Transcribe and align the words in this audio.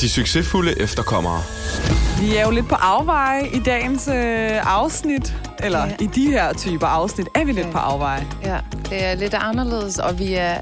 De 0.00 0.08
succesfulde 0.08 0.80
efterkommere. 0.80 1.40
Vi 2.20 2.36
er 2.36 2.44
jo 2.44 2.50
lidt 2.50 2.68
på 2.68 2.74
afveje 2.74 3.48
i 3.48 3.58
dagens 3.58 4.08
øh, 4.08 4.74
afsnit. 4.76 5.36
Eller 5.62 5.86
Ja. 5.86 5.92
i 6.00 6.06
de 6.06 6.26
her 6.30 6.52
typer 6.52 6.86
afsnit 6.86 7.28
er 7.34 7.44
vi 7.44 7.52
lidt 7.52 7.66
Ja. 7.66 7.72
på 7.72 7.78
afveje. 7.78 8.26
Ja, 8.44 8.58
det 8.90 9.04
er 9.04 9.14
lidt 9.14 9.34
anderledes, 9.34 9.98
og 9.98 10.18
vi 10.18 10.34
er 10.34 10.60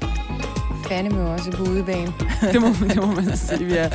fandeme 0.89 1.29
også 1.29 1.51
på 1.51 1.63
udebane. 1.63 2.13
Det 2.53 2.61
må, 2.61 2.67
det 2.87 2.95
må 2.95 3.05
man 3.05 3.37
sige, 3.37 3.65
vi 3.65 3.73
er. 3.77 3.89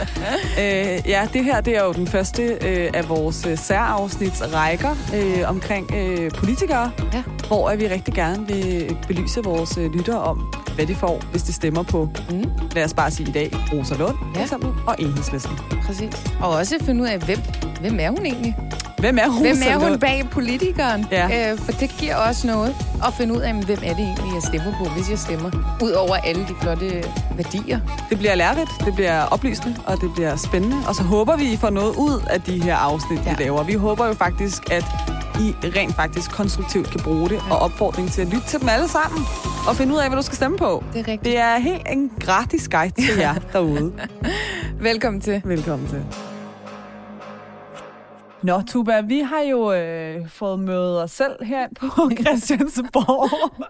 Øh, 0.61 1.09
ja, 1.11 1.29
det 1.33 1.45
her 1.45 1.61
det 1.61 1.77
er 1.77 1.85
jo 1.85 1.93
den 1.93 2.07
første 2.07 2.43
øh, 2.43 2.91
af 2.95 3.09
vores 3.09 3.47
øh, 3.47 3.59
særafsnitsrækker 3.59 4.91
øh, 5.15 5.49
omkring 5.49 5.95
øh, 5.95 6.31
politikere, 6.31 6.91
Ja. 7.13 7.23
hvor 7.49 7.69
at 7.71 7.81
vi 7.81 7.89
rigtig 7.89 8.15
gerne 8.15 8.47
vil 8.47 8.97
belyse 9.09 9.41
vores 9.45 9.79
øh, 9.79 9.93
lyttere 9.95 10.19
om, 10.21 10.55
hvad 10.75 10.87
de 10.87 10.95
får, 10.95 11.23
hvis 11.31 11.43
de 11.43 11.53
stemmer 11.53 11.83
på, 11.83 12.09
Mm, 12.31 12.45
lad 12.75 12.85
os 12.85 12.95
bare 12.95 13.11
sige 13.11 13.29
i 13.29 13.33
dag, 13.33 13.51
Rosa 13.73 13.95
Lund 13.95 14.17
for 14.19 14.33
Ja. 14.37 14.43
eksempel, 14.43 14.69
og 14.87 14.95
Enhedslisten. 14.99 15.57
præcis. 15.87 16.11
Og 16.41 16.51
også 16.51 16.77
finde 16.85 17.03
ud 17.03 17.09
af, 17.09 17.19
hvem, 17.19 17.39
hvem 17.81 18.01
er 18.01 18.09
hun 18.11 18.27
egentlig? 18.27 18.57
Hvem 19.05 19.19
er 19.19 19.29
Rosa 19.29 19.43
Hvem 19.43 19.83
er 19.83 19.89
hun 19.89 19.99
bag 19.99 20.29
politikeren? 20.31 21.07
Ja. 21.11 21.53
Øh, 21.53 21.59
for 21.59 21.73
det 21.73 21.95
giver 21.99 22.17
også 22.17 22.47
noget 22.47 22.75
at 23.07 23.15
finde 23.19 23.35
ud 23.35 23.41
af, 23.41 23.55
hvem 23.55 23.79
er 23.83 23.95
det 23.95 24.05
egentlig, 24.05 24.35
jeg 24.35 24.43
stemmer 24.43 24.73
på, 24.79 24.85
hvis 24.85 25.11
jeg 25.11 25.19
stemmer. 25.19 25.51
Udover 25.83 26.17
alle 26.17 26.43
de 26.43 26.55
flotte 26.61 27.05
værdier. 27.37 27.81
Det 28.11 28.19
bliver 28.19 28.35
lærerigt, 28.35 28.71
det 28.85 28.95
bliver 28.95 29.23
oplysende, 29.23 29.77
og 29.87 30.01
det 30.01 30.11
bliver 30.15 30.37
spændende. 30.37 30.77
Og 30.89 30.95
så 30.95 31.03
håber 31.03 31.37
vi, 31.37 31.53
I 31.53 31.57
får 31.57 31.71
noget 31.71 31.97
ud 31.97 32.23
af 32.31 32.43
de 32.43 32.63
her 32.63 32.77
afsnit, 32.77 33.19
ja. 33.19 33.31
Ja. 33.31 33.37
vi 33.37 33.43
laver. 33.43 33.65
Vi 33.65 33.73
håber 33.75 34.07
jo 34.07 34.13
faktisk, 34.13 34.71
at 34.73 34.85
I 35.41 35.55
rent 35.77 35.95
faktisk 35.95 36.31
konstruktivt 36.31 36.91
kan 36.91 37.01
bruge 37.01 37.29
det, 37.29 37.39
og 37.51 37.59
opfordring 37.59 38.13
til 38.13 38.23
at 38.23 38.29
lytte 38.29 38.47
til 38.47 38.61
dem 38.61 38.69
alle 38.69 38.89
sammen, 38.89 39.25
og 39.69 39.77
finde 39.77 39.95
ud 39.95 39.99
af, 39.99 40.09
hvad 40.09 40.17
du 40.17 40.23
skal 40.23 40.37
stemme 40.37 40.59
på. 40.59 40.85
Det 40.93 41.01
er 41.01 41.09
rigtigt. 41.09 41.25
Det 41.25 41.39
er 41.39 41.59
helt 41.59 41.87
en 41.91 42.11
gratis 42.21 42.69
guide 42.69 43.03
til 43.03 43.19
jer 43.19 43.35
derude. 43.53 43.93
Velkommen 44.81 45.21
til. 45.21 45.43
Velkommen 45.45 45.89
til. 45.89 46.05
Nå, 48.45 48.63
Tuba, 48.67 49.01
vi 49.01 49.19
har 49.21 49.41
jo 49.41 49.73
øh, 49.73 50.29
fået 50.29 50.61
møde 50.61 51.03
os 51.03 51.11
selv 51.11 51.45
her 51.45 51.69
på 51.81 51.87
Christiansborg. 52.21 53.67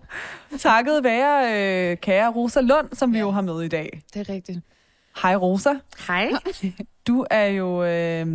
Takket 0.59 1.05
være 1.05 1.91
øh, 1.93 1.97
kære 1.97 2.31
Rosa 2.31 2.61
Lund, 2.61 2.89
som 2.93 3.13
vi 3.13 3.19
jo 3.19 3.31
har 3.31 3.41
med 3.41 3.63
i 3.63 3.69
dag. 3.69 4.03
Det 4.15 4.29
er 4.29 4.35
rigtigt. 4.35 4.59
Hej 5.23 5.37
Rosa. 5.37 5.71
Hej. 6.07 6.31
Du 7.07 7.27
er 7.31 7.45
jo 7.45 7.85
øh, 7.85 8.27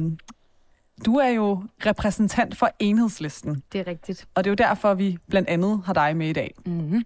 du 1.05 1.15
er 1.15 1.27
jo 1.29 1.63
repræsentant 1.85 2.57
for 2.57 2.69
enhedslisten, 2.79 3.63
Det 3.73 3.79
er 3.81 3.87
rigtigt. 3.87 4.27
og 4.35 4.43
det 4.43 4.49
er 4.49 4.51
jo 4.51 4.69
derfor, 4.69 4.93
vi 4.93 5.17
blandt 5.29 5.49
andet 5.49 5.81
har 5.85 5.93
dig 5.93 6.17
med 6.17 6.27
i 6.27 6.33
dag. 6.33 6.53
Mm-hmm. 6.65 7.03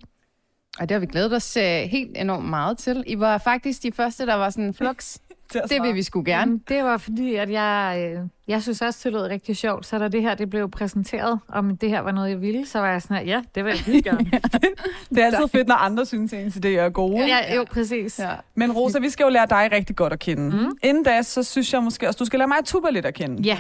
Og 0.80 0.90
det 0.90 0.96
har 0.96 1.00
vi 1.00 1.06
glædet 1.06 1.34
os 1.34 1.58
uh, 1.58 1.64
helt 1.64 2.18
enormt 2.18 2.46
meget 2.50 2.78
til. 2.78 3.04
I 3.08 3.20
var 3.20 3.38
faktisk 3.38 3.84
de 3.84 3.92
første, 3.92 4.26
der 4.26 4.34
var 4.34 4.50
sådan, 4.50 4.74
flux, 4.74 5.18
Til 5.52 5.60
at 5.64 5.70
det 5.70 5.82
vil 5.82 5.96
vi 5.96 6.04
sgu 6.04 6.24
gerne. 6.26 6.40
Jamen, 6.40 6.62
det 6.68 6.84
var 6.84 6.98
fordi, 6.98 7.36
at 7.36 7.52
jeg, 7.52 8.12
øh, 8.16 8.28
jeg 8.48 8.62
synes 8.64 8.82
også, 8.82 9.00
det 9.04 9.14
lød 9.14 9.22
rigtig 9.22 9.58
sjovt. 9.58 9.86
Så 9.86 10.00
da 10.00 10.08
det 10.08 10.22
her 10.22 10.36
det 10.36 10.50
blev 10.50 10.72
præsenteret, 10.72 11.40
om 11.48 11.78
det 11.78 11.90
her 11.90 12.00
var 12.00 12.12
noget, 12.12 12.30
jeg 12.30 12.42
ville, 12.42 12.66
så 12.66 12.80
var 12.80 12.92
jeg 12.92 13.02
sådan 13.02 13.18
her, 13.18 13.24
ja, 13.24 13.42
det 13.56 13.66
vil 13.66 13.70
jeg 13.70 13.80
virkelig 13.86 14.04
gerne. 14.04 14.32
Det 15.10 15.18
er 15.18 15.26
altid 15.26 15.48
fedt, 15.48 15.68
når 15.68 15.76
andre 15.76 16.06
synes, 16.06 16.34
at 16.34 16.46
ens 16.46 16.56
idéer 16.56 16.68
er 16.68 16.90
gode. 16.90 17.26
ja, 17.26 17.56
jo, 17.56 17.64
præcis. 17.72 18.20
Ja. 18.20 18.32
Men 18.56 18.72
Rosa, 18.72 19.00
vi 19.00 19.10
skal 19.10 19.24
jo 19.24 19.30
lære 19.30 19.46
dig 19.50 19.70
rigtig 19.72 19.96
godt 19.96 20.14
at 20.14 20.20
kende. 20.20 20.58
Mm. 20.58 20.72
Inden 20.84 21.04
da, 21.04 21.22
så 21.22 21.44
synes 21.44 21.74
jeg 21.74 21.84
måske 21.84 22.08
også, 22.08 22.18
du 22.18 22.26
skal 22.26 22.40
lære 22.40 22.48
mig 22.48 22.58
og 22.58 22.66
Tuba 22.66 22.90
lidt 22.90 23.06
at 23.06 23.14
kende. 23.14 23.42
Ja, 23.44 23.58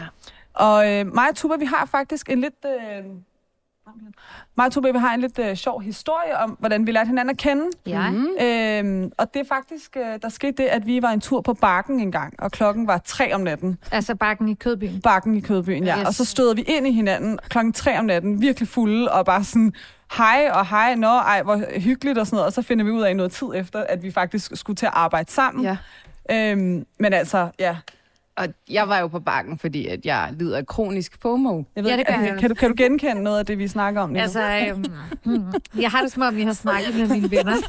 Og 0.54 0.92
øh, 0.92 1.14
mig 1.14 1.30
og 1.30 1.36
Tuba, 1.36 1.56
vi 1.56 1.66
har 1.66 1.86
faktisk 1.86 2.30
en 2.30 2.42
lidt... 2.42 2.66
Øh, 2.66 3.04
mig 4.58 4.78
og 4.78 4.84
vi 4.94 5.00
har 5.00 5.14
en 5.14 5.22
lidt 5.22 5.40
øh, 5.40 5.56
sjov 5.56 5.82
historie 5.82 6.38
om, 6.38 6.56
hvordan 6.60 6.88
vi 6.88 6.92
lærte 6.92 7.08
hinanden 7.08 7.30
at 7.30 7.38
kende. 7.38 7.66
jeg. 7.86 8.12
Mm. 8.12 8.46
Øhm, 8.46 9.12
og 9.18 9.34
det 9.34 9.40
er 9.40 9.46
faktisk, 9.46 9.98
øh, 9.98 10.20
der 10.22 10.30
skete 10.30 10.64
det, 10.64 10.64
at 10.64 10.86
vi 10.86 11.02
var 11.02 11.10
en 11.10 11.22
tur 11.22 11.42
på 11.42 11.54
Bakken 11.54 12.00
en 12.00 12.12
gang, 12.12 12.34
og 12.40 12.52
klokken 12.52 12.88
var 12.88 12.98
tre 13.06 13.34
om 13.34 13.42
natten. 13.42 13.78
Altså 13.92 14.16
bakken 14.16 14.50
i 14.50 14.54
Kødbyen. 14.54 15.02
Bakken 15.02 15.36
i 15.38 15.40
Kødbyen, 15.40 15.84
ja. 15.84 16.00
Yes. 16.00 16.08
Og 16.08 16.14
så 16.14 16.26
støder 16.26 16.54
vi 16.54 16.62
ind 16.62 16.88
i 16.88 16.92
hinanden 16.92 17.40
klokken 17.50 17.74
tre 17.74 18.00
om 18.00 18.06
natten, 18.06 18.42
virkelig 18.42 18.70
fulde, 18.70 19.12
og 19.12 19.26
bare 19.26 19.44
sådan, 19.44 19.74
hej 20.18 20.50
og 20.54 20.68
hej, 20.68 20.96
nå, 20.96 21.08
ej, 21.08 21.44
hvor 21.44 21.80
hyggeligt 21.80 22.18
og 22.18 22.28
sådan 22.28 22.36
noget. 22.36 22.48
Og 22.48 22.54
så 22.54 22.62
finder 22.62 22.86
vi 22.86 22.92
ud 22.92 23.02
af 23.02 23.16
noget 23.16 23.32
tid 23.32 23.48
efter, 23.56 23.80
at 23.80 24.04
vi 24.04 24.12
faktisk 24.12 24.52
skulle 24.56 24.78
til 24.78 24.86
at 24.86 24.92
arbejde 24.96 25.32
sammen. 25.32 25.64
Ja. 25.64 25.78
Øhm, 26.32 26.86
men 27.00 27.14
altså, 27.14 27.50
ja. 27.60 27.78
Og 28.38 28.48
jeg 28.70 28.90
var 28.90 29.00
jo 29.00 29.08
på 29.08 29.20
bakken, 29.20 29.60
fordi 29.60 29.88
at 29.88 30.06
jeg 30.06 30.30
lider 30.40 30.58
af 30.58 30.68
kronisk 30.68 31.18
FOMO. 31.22 31.64
Jeg 31.76 31.84
ved, 31.84 31.92
Ja, 31.92 31.98
det 31.98 32.08
gør 32.08 32.14
ikke, 32.14 32.26
jeg. 32.26 32.40
kan, 32.40 32.50
du, 32.50 32.56
kan 32.56 32.70
du 32.70 32.76
genkende 32.78 33.24
noget 33.24 33.40
af 33.40 33.46
det, 33.46 33.58
vi 33.58 33.68
snakker 33.68 34.02
om 34.02 34.10
lige 34.14 34.20
nu? 34.20 34.24
Altså, 34.24 34.68
øhm, 34.70 34.86
hmm, 35.24 35.54
jeg 35.82 35.92
har 35.92 36.02
det 36.02 36.12
som 36.12 36.22
om, 36.22 36.38
jeg 36.38 36.46
har 36.46 36.54
snakket 36.54 36.96
med 36.96 37.08
mine 37.08 37.32
venner. 37.32 37.56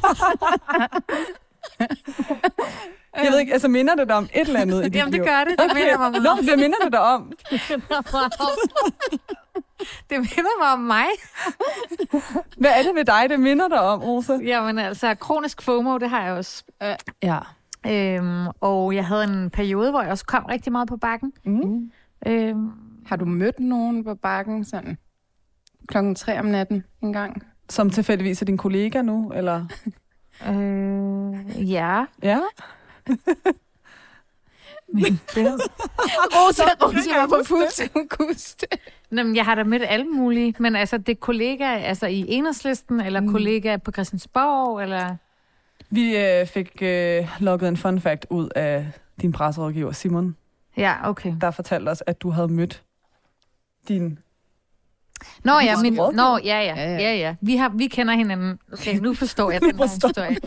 Jeg 3.23 3.31
ved 3.31 3.39
ikke, 3.39 3.53
altså 3.53 3.67
minder 3.67 3.95
det 3.95 4.07
dig 4.07 4.15
om 4.15 4.23
et 4.33 4.47
eller 4.47 4.59
andet 4.59 4.81
i 4.81 4.83
dit 4.83 4.95
Jamen, 4.95 5.13
det 5.13 5.21
gør 5.21 5.43
det. 5.43 5.59
Det 5.59 5.71
minder 5.73 5.97
mig 5.97 6.07
om 6.07 6.13
Nå, 6.13 6.35
hvad 6.43 6.57
minder 6.57 6.77
det 6.83 6.91
dig 6.91 7.01
om? 7.01 7.29
Det 10.09 10.17
minder 10.19 10.59
mig 10.63 10.71
om 10.73 10.79
mig. 10.79 11.05
Hvad 12.57 12.71
er 12.71 12.83
det 12.83 12.91
ved 12.95 13.05
dig, 13.05 13.25
det 13.29 13.39
minder 13.39 13.67
dig 13.67 13.79
om, 13.79 14.01
Rosa? 14.03 14.33
Jamen 14.33 14.79
altså, 14.79 15.15
kronisk 15.15 15.61
FOMO, 15.61 15.97
det 15.97 16.09
har 16.09 16.23
jeg 16.25 16.33
også. 16.33 16.63
Ja. 17.23 17.39
Øhm, 17.89 18.47
og 18.61 18.95
jeg 18.95 19.05
havde 19.07 19.23
en 19.23 19.49
periode, 19.49 19.91
hvor 19.91 20.01
jeg 20.01 20.11
også 20.11 20.25
kom 20.25 20.45
rigtig 20.45 20.71
meget 20.71 20.87
på 20.87 20.97
bakken. 20.97 21.33
Mm. 21.45 21.91
Øhm, 22.27 22.71
Har 23.05 23.15
du 23.15 23.25
mødt 23.25 23.59
nogen 23.59 24.03
på 24.03 24.15
bakken 24.15 24.65
sådan 24.65 24.97
klokken 25.87 26.15
tre 26.15 26.39
om 26.39 26.45
natten 26.45 26.83
en 27.03 27.13
gang? 27.13 27.43
Som 27.69 27.89
tilfældigvis 27.89 28.41
er 28.41 28.45
din 28.45 28.57
kollega 28.57 29.01
nu, 29.01 29.31
eller? 29.35 29.65
øh, 30.49 31.71
ja. 31.71 32.05
Ja. 32.23 32.41
Men 34.93 35.19
det, 35.35 35.45
Rosa, 36.35 36.63
Rosa 36.63 37.19
var 37.19 37.27
på 37.27 37.43
fuld 37.45 37.93
hun 37.93 38.07
kunne 38.07 38.27
huske 38.27 38.67
det. 38.71 38.79
Jamen, 39.11 39.35
jeg 39.35 39.45
har 39.45 39.55
da 39.55 39.63
mødt 39.63 39.83
alle 39.87 40.05
mulige, 40.05 40.55
men 40.59 40.75
altså, 40.75 40.97
det 40.97 41.09
er 41.09 41.19
kollegaer 41.19 41.77
altså 41.77 42.07
i 42.07 42.25
Enhedslisten, 42.27 43.01
eller 43.01 43.19
mm. 43.19 43.31
kollegaer 43.31 43.77
på 43.77 43.91
Christiansborg, 43.91 44.81
eller... 44.81 45.15
Vi 45.89 46.17
øh, 46.17 46.47
fik 46.47 46.81
øh, 46.81 47.27
lukket 47.39 47.67
en 47.67 47.77
fun 47.77 47.99
fact 47.99 48.25
ud 48.29 48.49
af 48.55 48.87
din 49.21 49.31
presserådgiver, 49.31 49.91
Simon, 49.91 50.35
Ja, 50.77 51.09
okay. 51.09 51.33
der 51.41 51.51
fortalte 51.51 51.89
os, 51.89 52.03
at 52.07 52.21
du 52.21 52.29
havde 52.29 52.47
mødt 52.47 52.83
din... 53.87 54.19
Nå 55.43 55.51
ja, 55.59 55.81
min, 55.81 55.93
nå, 55.93 56.37
ja, 56.43 56.59
ja, 56.59 56.75
Ja, 56.75 56.91
ja. 56.91 56.97
ja, 56.97 57.15
ja. 57.15 57.35
Vi, 57.41 57.55
har, 57.55 57.69
vi 57.69 57.87
kender 57.87 58.13
hinanden. 58.13 58.59
Okay, 58.73 58.97
nu 58.97 59.13
forstår 59.13 59.51
jeg 59.51 59.61
den 59.71 59.75
her 59.77 59.83
historie. 59.87 60.37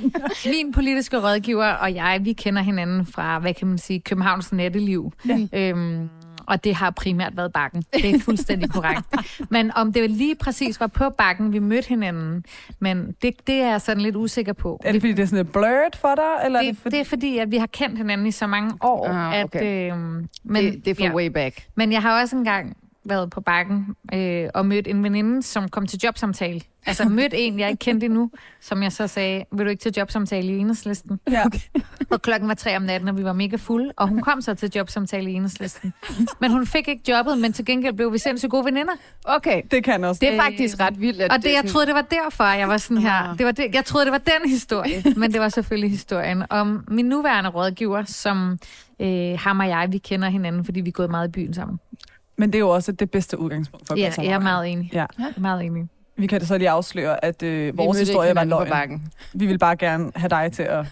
Min 0.46 0.72
politiske 0.72 1.18
rådgiver 1.18 1.66
og 1.66 1.94
jeg, 1.94 2.20
vi 2.22 2.32
kender 2.32 2.62
hinanden 2.62 3.06
fra, 3.06 3.38
hvad 3.38 3.54
kan 3.54 3.66
man 3.68 3.78
sige, 3.78 4.00
Københavns 4.00 4.52
natteliv. 4.52 5.12
Ja. 5.28 5.46
Øhm, 5.52 6.08
og 6.48 6.64
det 6.64 6.74
har 6.74 6.90
primært 6.90 7.36
været 7.36 7.52
bakken. 7.52 7.84
Det 7.92 8.10
er 8.14 8.18
fuldstændig 8.20 8.70
korrekt. 8.70 9.02
Men 9.50 9.72
om 9.76 9.92
det 9.92 10.10
lige 10.10 10.34
præcis 10.34 10.80
var 10.80 10.86
på 10.86 11.10
bakken, 11.10 11.52
vi 11.52 11.58
mødte 11.58 11.88
hinanden, 11.88 12.44
men 12.80 13.14
det, 13.22 13.46
det 13.46 13.54
er 13.54 13.70
jeg 13.70 13.80
sådan 13.80 14.02
lidt 14.02 14.16
usikker 14.16 14.52
på. 14.52 14.80
Er 14.84 14.92
det, 14.92 15.00
fordi 15.02 15.12
det 15.12 15.22
er 15.22 15.26
sådan 15.26 15.44
lidt 15.44 15.52
blurred 15.52 15.96
for 16.00 16.14
dig? 16.16 16.44
Eller 16.44 16.58
er 16.58 16.62
det, 16.62 16.70
det, 16.70 16.78
fordi... 16.82 16.96
det 16.96 17.00
er 17.00 17.04
fordi, 17.04 17.38
at 17.38 17.50
vi 17.50 17.56
har 17.56 17.66
kendt 17.66 17.96
hinanden 17.98 18.26
i 18.26 18.30
så 18.30 18.46
mange 18.46 18.74
år, 18.80 19.08
Ah, 19.08 19.44
okay. 19.44 19.60
at... 19.60 19.92
øhm, 19.92 20.28
men, 20.44 20.64
det, 20.64 20.84
det 20.84 20.90
er 20.90 20.94
for 20.94 21.02
ja. 21.02 21.14
way 21.14 21.26
back. 21.26 21.66
Men 21.74 21.92
jeg 21.92 22.02
har 22.02 22.20
også 22.20 22.36
engang 22.36 22.76
været 23.08 23.30
på 23.30 23.40
bakken 23.40 23.86
øh, 24.14 24.48
og 24.54 24.66
mødt 24.66 24.88
en 24.88 25.04
veninde, 25.04 25.42
som 25.42 25.68
kom 25.68 25.86
til 25.86 26.00
jobsamtale. 26.04 26.60
Altså 26.86 27.08
mødt 27.18 27.34
en, 27.36 27.58
jeg 27.58 27.70
ikke 27.70 27.80
kendte 27.80 28.06
endnu, 28.06 28.30
som 28.60 28.82
jeg 28.82 28.92
så 28.92 29.06
sagde, 29.06 29.44
vil 29.52 29.64
du 29.66 29.70
ikke 29.70 29.80
til 29.80 29.92
jobsamtale 29.96 30.52
i 30.52 30.58
enhedslisten? 30.58 31.20
Ja. 31.30 31.42
Og 32.10 32.22
klokken 32.22 32.48
var 32.48 32.54
tre 32.54 32.76
om 32.76 32.82
natten, 32.82 33.08
og 33.08 33.18
vi 33.18 33.24
var 33.24 33.32
mega 33.32 33.56
fulde, 33.56 33.92
og 33.96 34.08
hun 34.08 34.20
kom 34.20 34.40
så 34.40 34.54
til 34.54 34.72
jobsamtale 34.76 35.30
i 35.30 35.34
enhedslisten. 35.34 35.92
Men 36.40 36.50
hun 36.50 36.66
fik 36.66 36.88
ikke 36.88 37.02
jobbet, 37.12 37.38
men 37.38 37.52
til 37.52 37.64
gengæld 37.64 37.94
blev 37.94 38.12
vi 38.12 38.18
sindssygt 38.18 38.50
gode 38.50 38.64
veninder. 38.64 38.92
Okay, 39.24 39.62
Det 39.70 39.84
kan 39.84 40.04
også. 40.04 40.18
det 40.20 40.34
er 40.34 40.42
faktisk 40.42 40.80
ret 40.80 41.00
vildt. 41.00 41.22
At 41.22 41.32
Og 41.32 41.42
det, 41.42 41.52
jeg 41.52 41.64
troede, 41.68 41.86
det 41.86 41.94
var 41.94 42.02
derfor, 42.02 42.44
jeg 42.44 42.68
var 42.68 42.76
sådan 42.76 43.02
her. 43.02 43.34
Det 43.36 43.46
var 43.46 43.52
det, 43.52 43.74
jeg 43.74 43.84
troede, 43.84 44.04
det 44.04 44.12
var 44.12 44.18
den 44.18 44.50
historie, 44.50 45.02
men 45.20 45.32
det 45.32 45.40
var 45.40 45.48
selvfølgelig 45.48 45.90
historien 45.90 46.44
om 46.50 46.84
min 46.88 47.04
nuværende 47.04 47.50
rådgiver, 47.50 48.04
som 48.04 48.58
øh, 49.00 49.38
ham 49.38 49.60
og 49.60 49.68
jeg, 49.68 49.88
vi 49.90 49.98
kender 49.98 50.28
hinanden, 50.28 50.64
fordi 50.64 50.80
vi 50.80 50.88
er 50.88 50.92
gået 50.92 51.10
meget 51.10 51.28
i 51.28 51.30
byen 51.30 51.54
sammen. 51.54 51.78
Men 52.38 52.52
det 52.52 52.54
er 52.54 52.60
jo 52.60 52.68
også 52.68 52.92
det 52.92 53.10
bedste 53.10 53.38
udgangspunkt 53.38 53.86
for 53.86 53.94
at 53.94 54.00
Ja, 54.00 54.12
jeg 54.18 54.32
er 54.32 54.38
meget 54.38 54.68
enig. 54.72 54.90
Ja. 54.92 55.06
Jeg 55.18 55.32
er 55.36 55.40
meget 55.40 55.64
enig. 55.64 55.88
Vi 56.16 56.26
kan 56.26 56.46
så 56.46 56.58
lige 56.58 56.70
afsløre, 56.70 57.24
at 57.24 57.42
øh, 57.42 57.78
vores 57.78 57.98
historie 57.98 58.34
var 58.34 58.40
hinanden 58.40 58.50
på 58.58 58.64
løgn. 58.64 58.70
bakken. 58.70 59.02
Vi 59.34 59.46
vil 59.46 59.58
bare 59.58 59.76
gerne 59.76 60.12
have 60.16 60.28
dig 60.28 60.52
til 60.52 60.62
at... 60.62 60.86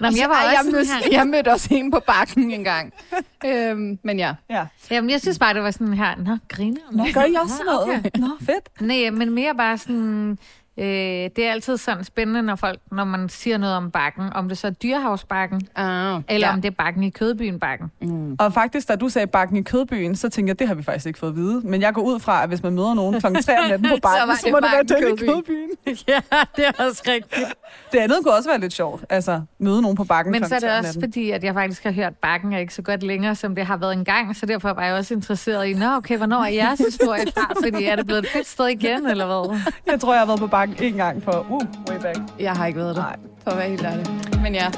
Nå, 0.00 0.10
men 0.10 0.18
jeg 0.18 0.28
var 0.28 0.34
også 0.34 0.50
jeg, 0.64 0.72
mødte, 0.72 1.10
her. 1.10 1.18
jeg 1.18 1.26
mødte 1.26 1.52
også 1.52 1.68
en 1.70 1.90
på 1.90 2.00
bakken 2.06 2.50
en 2.50 2.64
gang. 2.64 2.92
øhm, 3.46 3.98
men 4.02 4.18
ja. 4.18 4.34
Ja. 4.50 4.66
Jamen, 4.90 5.10
jeg 5.10 5.20
synes 5.20 5.38
bare, 5.38 5.54
det 5.54 5.62
var 5.62 5.70
sådan 5.70 5.94
her, 5.94 6.16
nå, 6.16 6.36
griner. 6.48 6.80
Nå, 6.92 7.04
gør 7.14 7.24
I 7.24 7.34
også 7.34 7.62
noget? 7.66 7.98
okay. 7.98 8.10
Nå, 8.18 8.28
fedt. 8.40 8.80
Nej, 8.80 9.10
men 9.10 9.30
mere 9.30 9.54
bare 9.54 9.78
sådan, 9.78 10.38
Øh, 10.78 10.84
det 10.84 11.38
er 11.38 11.52
altid 11.52 11.76
sådan 11.76 12.04
spændende, 12.04 12.42
når 12.42 12.56
folk, 12.56 12.78
når 12.92 13.04
man 13.04 13.28
siger 13.28 13.58
noget 13.58 13.76
om 13.76 13.90
bakken, 13.90 14.32
om 14.34 14.48
det 14.48 14.58
så 14.58 14.66
er 14.66 14.70
dyrehavsbakken, 14.70 15.60
Ah, 15.76 16.20
eller 16.28 16.46
ja. 16.48 16.52
om 16.52 16.62
det 16.62 16.68
er 16.70 16.74
bakken 16.78 17.02
i 17.02 17.10
Kødbyen 17.10 17.58
bakken. 17.60 17.90
Mm. 18.02 18.36
Og 18.38 18.52
faktisk, 18.52 18.88
da 18.88 18.96
du 18.96 19.08
sagde 19.08 19.26
bakken 19.26 19.56
i 19.56 19.62
Kødbyen, 19.62 20.16
så 20.16 20.28
tænkte 20.28 20.50
jeg, 20.50 20.58
det 20.58 20.68
har 20.68 20.74
vi 20.74 20.82
faktisk 20.82 21.06
ikke 21.06 21.18
fået 21.18 21.30
at 21.30 21.36
vide. 21.36 21.60
Men 21.64 21.80
jeg 21.82 21.94
går 21.94 22.02
ud 22.02 22.20
fra, 22.20 22.42
at 22.42 22.48
hvis 22.48 22.62
man 22.62 22.72
møder 22.74 22.94
nogen 22.94 23.20
kl. 23.20 23.26
3 23.26 23.58
om 23.58 23.68
natten 23.70 23.88
på 23.88 23.96
bakken, 24.02 24.36
så, 24.36 24.42
det 24.44 24.52
må 24.52 24.60
det 24.60 24.68
være 24.72 24.82
den 25.08 25.14
i 25.14 25.26
Kødbyen. 25.26 25.70
Ja, 26.08 26.20
det 26.56 26.66
er 26.66 26.84
også 26.88 27.02
rigtigt. 27.08 27.54
Det 27.92 27.98
andet 27.98 28.16
kunne 28.22 28.34
også 28.34 28.48
være 28.50 28.60
lidt 28.60 28.72
sjovt. 28.72 29.04
Altså, 29.10 29.40
møde 29.58 29.82
nogen 29.82 29.96
på 29.96 30.04
bakken 30.04 30.32
Men 30.32 30.42
kl. 30.42 30.48
så 30.48 30.54
er 30.54 30.58
det 30.58 30.68
3 30.68 30.78
om 30.78 30.84
også 30.84 31.00
fordi, 31.00 31.30
at 31.30 31.44
jeg 31.44 31.54
faktisk 31.54 31.84
har 31.84 31.92
hørt, 31.92 32.14
bakken 32.16 32.52
er 32.52 32.58
ikke 32.58 32.74
så 32.74 32.82
godt 32.82 33.02
længere, 33.02 33.34
som 33.34 33.54
det 33.54 33.66
har 33.66 33.76
været 33.76 33.92
engang, 33.92 34.36
så 34.36 34.46
derfor 34.46 34.72
var 34.72 34.84
jeg 34.84 34.94
også 34.94 35.14
interesseret 35.14 35.66
i, 35.66 35.72
nå 35.72 35.96
okay, 35.96 36.16
hvornår 36.16 36.40
er 36.44 36.48
jeres 36.48 36.78
historie 36.80 37.24
fra? 37.34 37.52
Fordi 37.64 37.84
er 37.84 37.96
det 37.96 38.06
blevet 38.06 38.24
et 38.24 38.30
fedt 38.30 38.46
sted 38.46 38.66
igen, 38.66 39.06
eller 39.06 39.26
hvad? 39.26 39.58
Jeg 39.86 40.00
tror, 40.00 40.12
jeg 40.12 40.20
har 40.20 40.26
været 40.26 40.40
på 40.40 40.46
bakken 40.46 40.63
en 40.80 40.94
gang 40.94 41.22
for, 41.22 41.46
uh, 41.50 41.60
way 41.90 42.00
back. 42.02 42.18
Jeg 42.40 42.52
har 42.52 42.66
ikke 42.66 42.78
været 42.78 42.96
der, 42.96 43.02
Nej. 43.02 43.16
for 43.44 43.50
at 43.50 43.58
være 43.58 43.68
helt 43.68 43.82
ærlig. 43.84 44.06
Men 44.42 44.54
ja, 44.54 44.70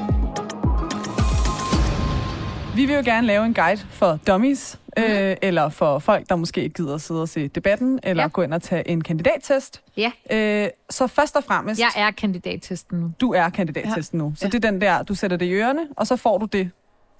Vi 2.74 2.84
vil 2.86 2.94
jo 2.96 3.02
gerne 3.04 3.26
lave 3.26 3.46
en 3.46 3.54
guide 3.54 3.80
for 3.90 4.18
dummies, 4.26 4.78
mm-hmm. 4.96 5.12
øh, 5.12 5.36
eller 5.42 5.68
for 5.68 5.98
folk, 5.98 6.28
der 6.28 6.36
måske 6.36 6.62
ikke 6.62 6.74
gider 6.74 6.98
sidde 6.98 7.22
og 7.22 7.28
se 7.28 7.48
debatten, 7.48 8.00
eller 8.02 8.22
ja. 8.22 8.28
gå 8.28 8.42
ind 8.42 8.54
og 8.54 8.62
tage 8.62 8.88
en 8.88 9.00
kandidattest. 9.00 9.82
Ja, 9.96 10.10
Øh, 10.30 10.68
så 10.90 11.06
først 11.06 11.36
og 11.36 11.44
fremmest, 11.44 11.80
jeg 11.80 11.90
er 11.96 12.10
kandidattesten 12.10 12.98
nu. 13.00 13.10
du 13.20 13.32
er 13.32 13.48
kandidattesten 13.48 14.18
ja. 14.20 14.24
nu. 14.24 14.32
Så 14.36 14.44
Ja. 14.46 14.50
det 14.50 14.64
er 14.64 14.70
den 14.70 14.80
der, 14.80 15.02
du 15.02 15.14
sætter 15.14 15.36
det 15.36 15.46
i 15.46 15.52
ørerne, 15.52 15.80
og 15.96 16.06
så 16.06 16.16
får 16.16 16.38
du 16.38 16.46
det, 16.46 16.70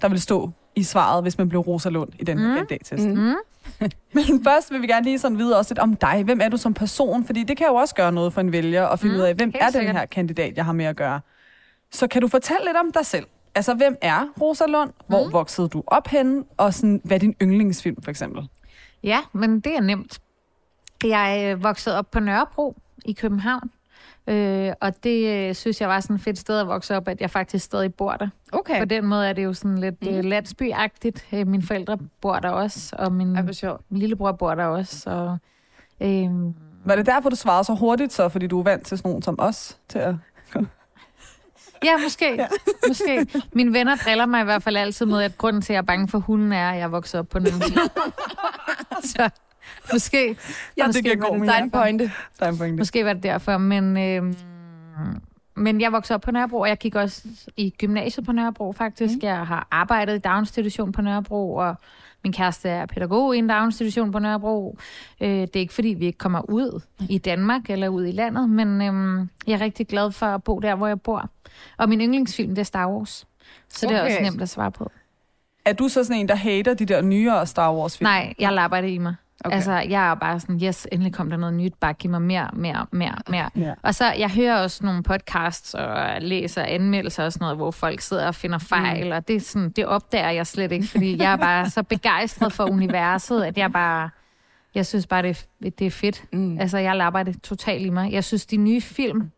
der 0.03 0.09
vil 0.09 0.21
stå 0.21 0.51
i 0.77 0.83
svaret, 0.83 1.23
hvis 1.25 1.39
man 1.39 1.49
blev 1.49 1.61
Rosa 1.61 1.89
Lund 1.89 2.09
i 2.19 2.25
den 2.25 2.39
mm. 2.39 2.55
Kandidattest. 2.55 3.07
Mm. 3.09 3.35
Men 4.15 4.45
først 4.45 4.71
vil 4.73 4.83
vi 4.83 4.87
gerne 4.87 5.05
lige 5.05 5.19
sådan 5.19 5.39
vide 5.39 5.59
også 5.59 5.75
lidt 5.75 5.79
om 5.79 5.97
dig. 5.97 6.23
Hvem 6.25 6.41
er 6.43 6.49
du 6.49 6.57
som 6.57 6.75
person? 6.75 7.25
Fordi 7.27 7.43
det 7.43 7.57
kan 7.57 7.67
jo 7.67 7.75
også 7.75 7.95
gøre 7.95 8.13
noget 8.13 8.33
for 8.33 8.41
en 8.41 8.53
vælger 8.53 8.87
at 8.87 9.01
finde 9.01 9.15
Mm, 9.15 9.21
ud 9.21 9.25
af, 9.27 9.35
hvem 9.35 9.51
helt 9.55 9.77
er 9.77 9.81
den 9.81 9.97
her 9.97 10.07
kandidat, 10.07 10.57
jeg 10.57 10.65
har 10.65 10.73
med 10.73 10.85
at 10.85 10.97
gøre. 10.97 11.21
Så 11.93 12.07
kan 12.07 12.23
du 12.23 12.29
fortælle 12.29 12.65
lidt 12.67 12.77
om 12.77 12.93
dig 12.93 13.07
selv? 13.07 13.27
Altså, 13.55 13.75
hvem 13.75 13.97
er 14.03 14.27
Rosa 14.41 14.65
Lund? 14.67 14.91
Hvor 15.09 15.25
Mm. 15.27 15.33
voksede 15.33 15.69
du 15.69 15.83
op 15.87 16.09
henne? 16.09 16.45
Og 16.57 16.75
sådan, 16.75 17.01
hvad 17.05 17.17
er 17.17 17.19
din 17.19 17.35
yndlingsfilm, 17.43 18.03
for 18.03 18.11
eksempel? 18.11 18.49
Ja, 19.03 19.19
men 19.33 19.61
det 19.61 19.77
er 19.77 19.81
nemt. 19.81 20.19
Jeg 21.05 21.53
øh, 21.57 21.63
voksede 21.63 21.99
op 21.99 22.11
på 22.11 22.21
Nørrebro 22.21 22.77
i 23.05 23.13
København, 23.13 23.71
øh, 24.27 24.73
og 24.81 25.05
det 25.05 25.49
øh, 25.49 25.55
synes 25.55 25.81
jeg 25.81 25.89
var 25.89 26.01
sådan 26.01 26.17
et 26.17 26.23
fedt 26.23 26.39
sted 26.39 26.59
at 26.61 26.67
vokse 26.67 26.97
op, 26.97 27.09
at 27.09 27.21
jeg 27.21 27.31
faktisk 27.31 27.65
stadig 27.65 27.95
bor 27.95 28.13
der. 28.13 28.29
okay. 28.53 28.79
På 28.79 28.85
den 28.85 29.05
måde 29.07 29.29
er 29.29 29.33
det 29.33 29.45
jo 29.45 29.53
sådan 29.53 29.79
lidt 29.79 30.03
Mm. 30.03 30.09
mm. 30.17 30.21
landsbyagtigt. 30.21 31.27
Øh, 31.33 31.47
mine 31.47 31.63
forældre 31.63 31.99
bor 32.21 32.37
der 32.39 32.49
også, 32.51 32.97
og 32.99 33.13
min 33.13 33.39
hvor 33.43 33.53
sjovt. 33.53 33.81
lillebror 33.91 34.33
bor 34.33 34.55
der 34.55 34.65
også. 34.65 35.11
Og, 35.11 35.39
øh, 36.07 36.31
Var 36.85 36.97
det 36.97 37.07
derfor, 37.07 37.29
du 37.31 37.37
svarede 37.37 37.65
så 37.65 37.75
hurtigt, 37.75 38.13
så 38.13 38.29
fordi 38.29 38.47
du 38.47 38.59
er 38.59 38.63
vant 38.65 38.87
til 38.87 38.99
sådan 38.99 39.09
nogen 39.09 39.23
som 39.23 39.35
os? 39.39 39.79
Til 39.89 39.99
at... 39.99 40.15
ja, 41.85 41.97
måske. 42.03 42.35
Ja. 42.35 42.47
måske. 42.89 43.27
Mine 43.53 43.73
venner 43.73 43.97
driller 43.97 44.27
mig 44.27 44.41
i 44.41 44.45
hvert 44.45 44.63
fald 44.63 44.77
altid 44.77 45.07
med, 45.07 45.23
at 45.23 45.39
grunden 45.39 45.63
til, 45.63 45.73
at 45.73 45.75
jeg 45.75 45.79
er 45.83 45.87
bange 45.87 46.09
for 46.09 46.19
hunden, 46.19 46.53
er, 46.53 46.71
at 46.71 46.77
jeg 46.77 46.83
er 46.83 46.89
vokset 46.89 47.21
op 47.21 47.29
på 47.29 47.39
Nørrebro. 47.39 47.67
Så 49.15 49.31
måske, 49.93 50.37
Ja, 50.77 50.87
måske 50.87 50.97
det 50.97 51.05
giver 51.05 51.17
god 51.17 51.31
mening. 51.33 51.47
Der 51.49 51.55
er 51.59 51.63
en 51.63 51.71
pointe. 51.71 52.13
Der 52.39 52.47
er 52.47 52.51
en 52.51 52.59
pointe. 52.59 52.77
Måske 52.79 53.05
var 53.05 53.13
det 53.13 53.23
derfor, 53.23 53.59
men, 53.59 53.97
øh, 53.97 54.35
men 55.57 55.81
jeg 55.81 55.93
voksede 55.93 56.15
op 56.15 56.21
på 56.21 56.31
Nørrebro, 56.31 56.61
og 56.61 56.69
jeg 56.69 56.79
gik 56.79 56.95
også 56.95 57.23
i 57.57 57.71
gymnasiet 57.79 58.27
på 58.27 58.33
Nørrebro 58.33 58.73
faktisk. 58.73 59.15
Mm. 59.15 59.21
Jeg 59.23 59.47
har 59.47 59.69
arbejdet 59.71 60.15
i 60.15 60.19
daginstitution 60.19 60.93
på 60.93 61.03
Nørrebro, 61.03 61.55
og 61.55 61.75
min 62.25 62.33
kæreste 62.33 62.69
er 62.69 62.87
pædagog 62.87 63.35
i 63.37 63.39
en 63.39 63.47
daginstitution 63.47 64.13
på 64.13 64.19
Nørrebro. 64.19 64.79
Øh, 65.21 65.29
det 65.29 65.57
er 65.57 65.61
ikke 65.61 65.75
fordi, 65.75 65.89
vi 65.89 66.07
ikke 66.07 66.19
kommer 66.19 66.51
ud 66.51 66.81
i 67.09 67.19
Danmark 67.19 67.71
eller 67.71 67.89
ud 67.89 68.07
i 68.07 68.13
landet, 68.13 68.51
men 68.51 68.69
øh, 68.83 69.27
jeg 69.47 69.55
er 69.55 69.61
rigtig 69.61 69.87
glad 69.87 70.13
for 70.13 70.27
at 70.27 70.43
bo 70.45 70.59
der, 70.59 70.75
hvor 70.75 70.87
jeg 70.87 71.01
bor. 71.01 71.31
Og 71.77 71.89
min 71.89 72.01
yndlingsfilm, 72.01 72.51
det 72.51 72.59
er 72.59 72.65
Star 72.65 72.89
Wars. 72.91 73.27
Så 73.69 73.87
det 73.87 73.97
er 73.97 74.01
Okay. 74.03 74.11
også 74.11 74.23
nemt 74.23 74.43
at 74.43 74.49
svare 74.49 74.71
på. 74.71 74.91
Er 75.65 75.73
du 75.73 75.89
så 75.89 76.05
sådan 76.05 76.21
en, 76.21 76.29
der 76.29 76.35
hater 76.35 76.75
de 76.75 76.85
der 76.87 77.03
nyere 77.03 77.47
Star 77.47 77.75
Wars-film? 77.75 78.07
Nej, 78.07 78.35
jeg 78.39 78.53
lapper 78.53 78.81
det 78.81 78.89
i 78.89 78.99
mig. 78.99 79.15
Okay. 79.45 79.57
Altså, 79.57 79.73
jeg 79.73 80.11
er 80.11 80.15
bare 80.15 80.41
sådan, 80.41 80.61
yes, 80.63 80.87
endelig 80.93 81.13
kom 81.13 81.31
der 81.31 81.37
noget 81.37 81.55
nyt, 81.55 81.75
bare 81.75 81.93
giv 81.93 82.11
mig 82.11 82.23
mere, 82.23 82.51
mere, 82.53 82.87
mere, 82.93 83.17
mere. 83.29 83.51
Ja. 83.57 83.75
Og 83.83 83.95
så, 83.95 84.13
jeg 84.13 84.31
hører 84.31 84.63
også 84.63 84.85
nogle 84.85 85.03
podcasts 85.03 85.75
og 85.75 86.21
læser 86.21 86.63
anmeldelser 86.63 87.25
og 87.25 87.33
sådan 87.33 87.45
noget, 87.45 87.57
hvor 87.57 87.71
folk 87.71 88.01
sidder 88.01 88.27
og 88.27 88.35
finder 88.35 88.59
fejl, 88.59 89.07
mm. 89.07 89.13
og 89.13 89.29
det, 89.29 89.37
er 89.37 89.41
sådan, 89.41 89.71
det 89.71 89.87
opdager 89.87 90.31
jeg 90.31 90.47
slet 90.47 90.73
ikke, 90.73 90.87
fordi 90.87 91.23
jeg 91.23 91.33
er 91.33 91.37
bare 91.37 91.71
så 91.71 91.83
begejstret 91.83 92.53
for 92.53 92.65
universet, 92.65 93.45
at 93.45 93.59
jeg 93.59 93.73
bare, 93.73 94.11
jeg 94.75 94.87
synes 94.87 95.07
bare, 95.07 95.23
det 95.23 95.49
er, 95.65 95.71
det 95.71 95.87
er 95.87 95.91
fedt. 95.91 96.25
Mm. 96.33 96.59
Altså, 96.61 96.79
jeg 96.79 96.97
lapper 96.97 97.23
det 97.23 97.43
totalt 97.43 97.87
i 97.87 97.91
mig. 97.91 98.13
Jeg 98.13 98.25
synes, 98.25 98.47
de 98.47 98.57
nye 98.57 98.81
film 98.81 99.31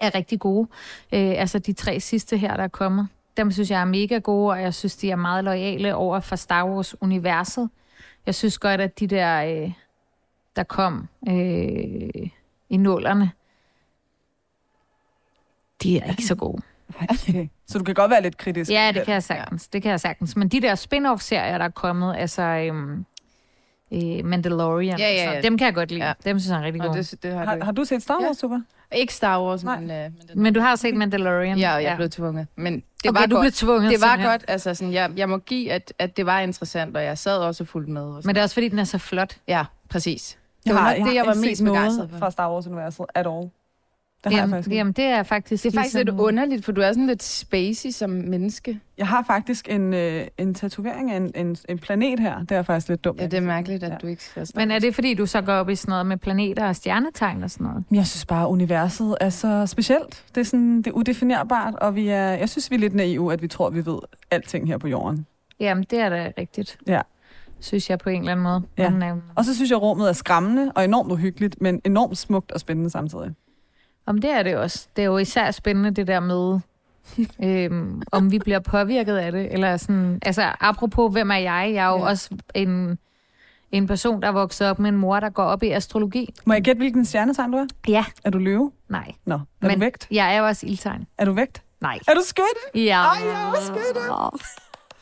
er 0.00 0.14
rigtig 0.14 0.40
gode. 0.40 0.68
Øh, 1.12 1.34
altså, 1.36 1.58
de 1.58 1.72
tre 1.72 2.00
sidste 2.00 2.36
her, 2.36 2.56
der 2.56 2.64
er 2.64 2.68
kommet, 2.68 3.08
dem 3.36 3.50
synes 3.50 3.70
jeg 3.70 3.80
er 3.80 3.84
mega 3.84 4.18
gode, 4.18 4.50
og 4.50 4.62
jeg 4.62 4.74
synes, 4.74 4.96
de 4.96 5.10
er 5.10 5.16
meget 5.16 5.44
loyale 5.44 5.94
over 5.94 6.20
for 6.20 6.36
Star 6.36 6.66
Wars-universet. 6.66 7.68
Jeg 8.26 8.34
synes 8.34 8.58
godt, 8.58 8.80
at 8.80 9.00
de 9.00 9.06
der, 9.06 9.62
øh, 9.64 9.72
der 10.56 10.62
kom 10.62 11.08
øh, 11.28 12.30
i 12.68 12.76
nullerne, 12.76 13.32
de 15.82 15.98
er 15.98 16.10
ikke 16.10 16.24
så 16.26 16.34
gode. 16.34 16.62
Okay. 17.10 17.48
Så 17.66 17.78
du 17.78 17.84
kan 17.84 17.94
godt 17.94 18.10
være 18.10 18.22
lidt 18.22 18.36
kritisk. 18.36 18.70
Ja, 18.70 18.92
det 18.94 19.04
kan 19.04 19.14
jeg 19.14 19.22
sagtens. 19.22 19.68
Det 19.68 19.82
kan 19.82 19.90
jeg 19.90 20.00
sagtens. 20.00 20.36
Men 20.36 20.48
de 20.48 20.60
der 20.60 20.74
spin-off-serier, 20.74 21.58
der 21.58 21.64
er 21.64 21.68
kommet, 21.70 22.16
altså 22.16 22.42
øhm, 22.42 23.06
øh, 23.92 24.24
Mandalorian, 24.24 24.98
Ja, 24.98 25.08
ja, 25.12 25.14
ja. 25.32 25.40
Så, 25.40 25.42
dem 25.48 25.58
kan 25.58 25.64
jeg 25.66 25.74
godt 25.74 25.90
lide. 25.90 26.06
Ja. 26.06 26.12
Dem 26.24 26.38
synes 26.38 26.50
jeg 26.52 26.58
er 26.60 26.64
rigtig 26.64 26.80
gode. 26.82 26.98
det, 26.98 27.22
det 27.22 27.32
har, 27.32 27.44
Har, 27.44 27.56
du 27.56 27.64
har 27.64 27.72
du 27.72 27.84
set 27.84 28.02
Star 28.02 28.18
Ja. 28.20 28.26
Wars, 28.26 28.36
Super? 28.36 28.60
ikke 28.92 29.14
Star 29.14 29.42
Wars, 29.42 29.64
Nej. 29.64 29.80
men, 29.80 29.90
øh, 29.90 30.10
men, 30.34 30.54
du 30.54 30.60
har 30.60 30.76
set 30.76 30.94
Mandalorian? 30.96 31.58
ja, 31.58 31.74
og 31.74 31.82
jeg 31.82 31.96
blev 31.96 32.10
tvunget. 32.10 32.46
Men 32.56 32.74
det 32.74 32.82
okay, 33.10 33.20
var 33.20 33.26
du 33.26 33.34
godt. 33.34 33.42
blev 33.42 33.52
tvunget 33.52 33.90
Det 33.90 34.00
var 34.00 34.06
simpelthen. 34.06 34.30
godt, 34.30 34.44
altså 34.48 34.74
sådan, 34.74 34.92
jeg, 34.92 35.10
jeg 35.16 35.28
må 35.28 35.38
give, 35.38 35.72
at, 35.72 35.92
at 35.98 36.16
det 36.16 36.26
var 36.26 36.40
interessant, 36.40 36.96
og 36.96 37.04
jeg 37.04 37.18
sad 37.18 37.38
også 37.38 37.62
og 37.64 37.68
fulgte 37.68 37.92
med. 37.92 38.02
Og 38.02 38.14
sådan. 38.22 38.28
Men 38.28 38.34
det 38.34 38.40
er 38.40 38.42
også 38.42 38.54
fordi, 38.54 38.68
den 38.68 38.78
er 38.78 38.84
så 38.84 38.98
flot. 38.98 39.36
Ja, 39.48 39.64
præcis. 39.90 40.38
Det 40.58 40.66
Jeg 40.66 40.74
var 40.74 40.80
har, 40.80 40.96
nok 40.98 41.08
det, 41.08 41.14
jeg 41.14 41.26
var 41.26 41.34
mest 41.34 41.64
begejstret 41.64 42.10
for. 42.10 42.18
fra 42.18 42.30
Star 42.30 42.52
Wars-universet 42.52 43.04
at 43.14 43.26
all. 43.26 43.50
Det 44.24 44.32
har 44.32 44.38
jeg 44.38 44.42
Jamen, 44.42 44.50
faktisk 44.52 44.66
ikke. 44.68 44.76
jamen, 44.76 44.92
det 44.92 45.04
er 45.04 45.22
faktisk... 45.22 45.62
Det 45.64 45.74
er 45.74 45.78
faktisk 45.78 45.94
lidt 45.94 46.06
ligesom- 46.08 46.20
underligt, 46.26 46.64
for 46.64 46.72
du 46.72 46.80
er 46.80 46.92
sådan 46.92 47.06
lidt 47.06 47.22
spacey 47.22 47.90
som 47.90 48.10
menneske. 48.10 48.80
Jeg 48.98 49.06
har 49.06 49.22
faktisk 49.26 49.68
en, 49.70 49.94
øh, 49.94 50.26
en 50.38 50.54
tatovering 50.54 51.10
af 51.10 51.16
en, 51.16 51.30
en, 51.34 51.56
en 51.68 51.78
planet 51.78 52.20
her. 52.20 52.38
Det 52.38 52.50
er 52.56 52.62
faktisk 52.62 52.88
lidt 52.88 53.04
dumt. 53.04 53.20
Ja, 53.20 53.24
det 53.26 53.34
er 53.34 53.40
mærkeligt, 53.40 53.82
at 53.84 53.90
Ja. 53.90 53.96
du 54.02 54.06
ikke 54.06 54.24
ser 54.24 54.44
Star 54.44 54.60
Men 54.60 54.70
er 54.70 54.78
det 54.78 54.94
fordi, 54.94 55.14
du 55.14 55.26
så 55.26 55.40
går 55.40 55.52
op 55.52 55.68
i 55.70 55.74
sådan 55.74 55.92
noget 55.92 56.06
med 56.06 56.16
planeter 56.16 56.68
og 56.68 56.76
stjernetegn 56.76 57.42
og 57.42 57.50
sådan 57.50 57.66
noget? 57.66 57.84
Men 57.88 57.96
Jeg 57.96 58.06
synes 58.06 58.26
bare, 58.26 58.42
at 58.42 58.48
universet 58.48 59.16
er 59.20 59.30
så 59.30 59.66
specielt. 59.66 60.24
Det 60.34 60.40
er, 60.40 60.44
sådan, 60.44 60.76
det 60.78 60.86
er 60.86 60.90
udefinerbart, 60.92 61.74
og 61.74 61.94
vi 61.96 62.08
er, 62.08 62.28
jeg 62.30 62.48
synes, 62.48 62.70
vi 62.70 62.76
er 62.76 62.80
lidt 62.80 62.94
naive, 62.94 63.32
at 63.32 63.42
vi 63.42 63.48
tror, 63.48 63.66
at 63.66 63.74
vi 63.74 63.86
ved 63.86 63.98
alting 64.30 64.68
her 64.68 64.78
på 64.78 64.88
jorden. 64.88 65.26
Jamen, 65.60 65.84
det 65.90 65.98
er 65.98 66.08
da 66.08 66.30
rigtigt. 66.38 66.78
Ja. 66.86 67.00
Synes 67.60 67.90
jeg 67.90 67.98
på 67.98 68.10
en 68.10 68.20
eller 68.20 68.32
anden 68.32 68.42
måde. 68.42 68.62
Ja. 68.78 68.90
Men, 68.90 69.02
øhm, 69.02 69.20
Og 69.34 69.44
så 69.44 69.54
synes 69.54 69.70
jeg, 69.70 69.76
at 69.76 69.82
rummet 69.82 70.08
er 70.08 70.12
skræmmende 70.12 70.72
og 70.74 70.84
enormt 70.84 71.12
uhyggeligt, 71.12 71.60
men 71.62 71.80
enormt 71.84 72.18
smukt 72.18 72.52
og 72.52 72.60
spændende 72.60 72.90
samtidig. 72.90 73.30
Om 74.10 74.18
det 74.20 74.30
er 74.30 74.42
det 74.42 74.56
også. 74.56 74.86
Det 74.96 75.02
er 75.02 75.06
jo 75.06 75.18
især 75.18 75.50
spændende 75.50 75.90
det 75.90 76.06
der 76.06 76.20
med, 76.20 76.60
øhm, 77.44 78.02
om 78.12 78.30
vi 78.32 78.38
bliver 78.38 78.58
påvirket 78.58 79.16
af 79.16 79.32
det. 79.32 79.52
Eller 79.52 79.76
sådan, 79.76 80.18
altså 80.22 80.52
apropos, 80.60 81.12
hvem 81.12 81.30
er 81.30 81.34
jeg? 81.34 81.70
Jeg 81.74 81.84
er 81.84 81.88
jo 81.88 81.96
Ja. 81.98 82.04
også 82.10 82.30
en, 82.54 82.98
en 83.72 83.86
person, 83.86 84.22
der 84.22 84.28
er 84.28 84.32
vokset 84.32 84.70
op 84.70 84.78
med 84.78 84.88
en 84.88 84.96
mor, 84.96 85.20
der 85.20 85.30
går 85.30 85.44
op 85.44 85.62
i 85.62 85.68
astrologi. 85.70 86.34
Må 86.44 86.52
jeg 86.54 86.62
gætte, 86.62 86.78
hvilken 86.78 87.04
stjernetegn 87.04 87.50
du 87.52 87.58
er? 87.58 87.66
Ja, 87.88 88.04
Er 88.24 88.30
du 88.30 88.38
løve? 88.38 88.72
nej. 88.88 89.12
Nå. 89.24 89.34
Er 89.34 89.38
Men- 89.60 89.70
du 89.74 89.78
vægt? 89.80 90.06
Jeg 90.10 90.34
er 90.34 90.38
jo 90.38 90.46
også 90.46 90.66
ildtegn. 90.66 91.06
Er 91.18 91.24
du 91.24 91.32
vægt? 91.32 91.62
Nej. 91.80 91.98
Er 92.08 92.14
du 92.14 92.20
skytte? 92.24 92.84
Ja. 92.84 93.02
Ej, 93.04 93.28
jeg 93.28 93.42
er 93.42 93.46
også 93.46 93.66
skytte. 93.66 94.00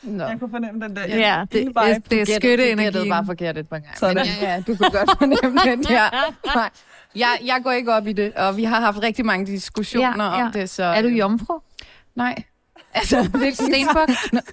Nå. 0.03 0.23
Jeg 0.23 0.39
kunne 0.39 0.51
fornemme 0.51 0.87
den 0.87 0.95
der. 0.95 1.01
Ja, 1.07 1.45
det, 1.51 1.67
vibe. 1.67 1.79
det, 1.79 2.09
det 2.11 2.21
er 2.21 2.25
Du 2.25 2.31
skytteenergien. 2.31 2.77
gættede 2.77 3.09
bare 3.09 3.25
forkert 3.25 3.57
et 3.57 3.69
par 3.69 3.79
gange. 3.79 3.97
Sådan. 3.97 4.15
Men 4.15 4.25
ja, 4.41 4.53
ja, 4.53 4.63
du 4.67 4.75
kunne 4.75 4.91
godt 4.91 5.09
fornemme 5.17 5.59
det. 5.83 5.89
Ja. 5.89 6.03
Nej. 6.55 6.69
Jeg, 7.15 7.39
jeg 7.45 7.61
går 7.63 7.71
ikke 7.71 7.93
op 7.93 8.07
i 8.07 8.13
det, 8.13 8.33
og 8.33 8.57
vi 8.57 8.63
har 8.63 8.79
haft 8.79 9.01
rigtig 9.03 9.25
mange 9.25 9.45
diskussioner 9.45 10.25
Ja, 10.25 10.37
ja. 10.37 10.45
om 10.45 10.51
det. 10.51 10.69
Så, 10.69 10.83
Er 10.83 11.01
du 11.01 11.07
jomfru? 11.07 11.59
Nej. 12.15 12.35
Altså, 12.93 13.29
Hvilken 13.29 13.53
stenbuk? 13.65 14.09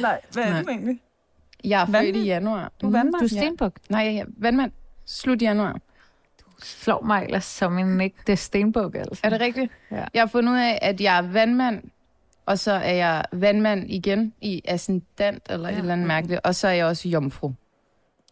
Nej, 0.00 0.20
hvad 0.32 0.42
er 0.44 0.50
Nej. 0.50 0.62
du 0.62 0.68
egentlig? 0.68 1.00
jeg 1.64 1.80
er 1.82 1.86
født 1.86 1.92
Vandmand? 1.92 2.16
i 2.16 2.24
januar. 2.26 2.72
Du 2.80 2.86
er 2.86 2.90
vandmand? 2.90 3.20
Du 3.20 3.24
er 3.24 3.28
stenbuk. 3.28 3.72
Nej, 3.88 4.02
ja, 4.02 4.24
vandmand. 4.38 4.72
Slut 5.06 5.42
januar. 5.42 5.76
Slår 6.62 7.02
mig 7.02 7.24
ellers 7.24 7.44
som 7.44 7.78
en 7.78 8.00
ægte 8.00 8.36
stenbuk, 8.36 8.94
altså. 8.94 9.20
Er 9.24 9.28
det 9.30 9.40
rigtigt? 9.40 9.72
Ja. 9.90 10.04
Jeg 10.14 10.22
har 10.22 10.26
fundet 10.26 10.52
ud 10.52 10.58
af, 10.58 10.78
at 10.82 11.00
jeg 11.00 11.16
er 11.18 11.22
vandmand, 11.22 11.82
og 12.46 12.58
så 12.58 12.72
er 12.72 12.92
jeg 12.94 13.24
vandmand 13.32 13.90
igen 13.90 14.34
i 14.40 14.62
ascendant 14.64 15.42
eller 15.50 15.68
ja. 15.68 15.74
et 15.74 15.78
eller 15.78 15.92
andet 15.92 16.06
mærkeligt, 16.06 16.40
og 16.44 16.54
så 16.54 16.68
er 16.68 16.72
jeg 16.72 16.86
også 16.86 17.08
jomfru. 17.08 17.52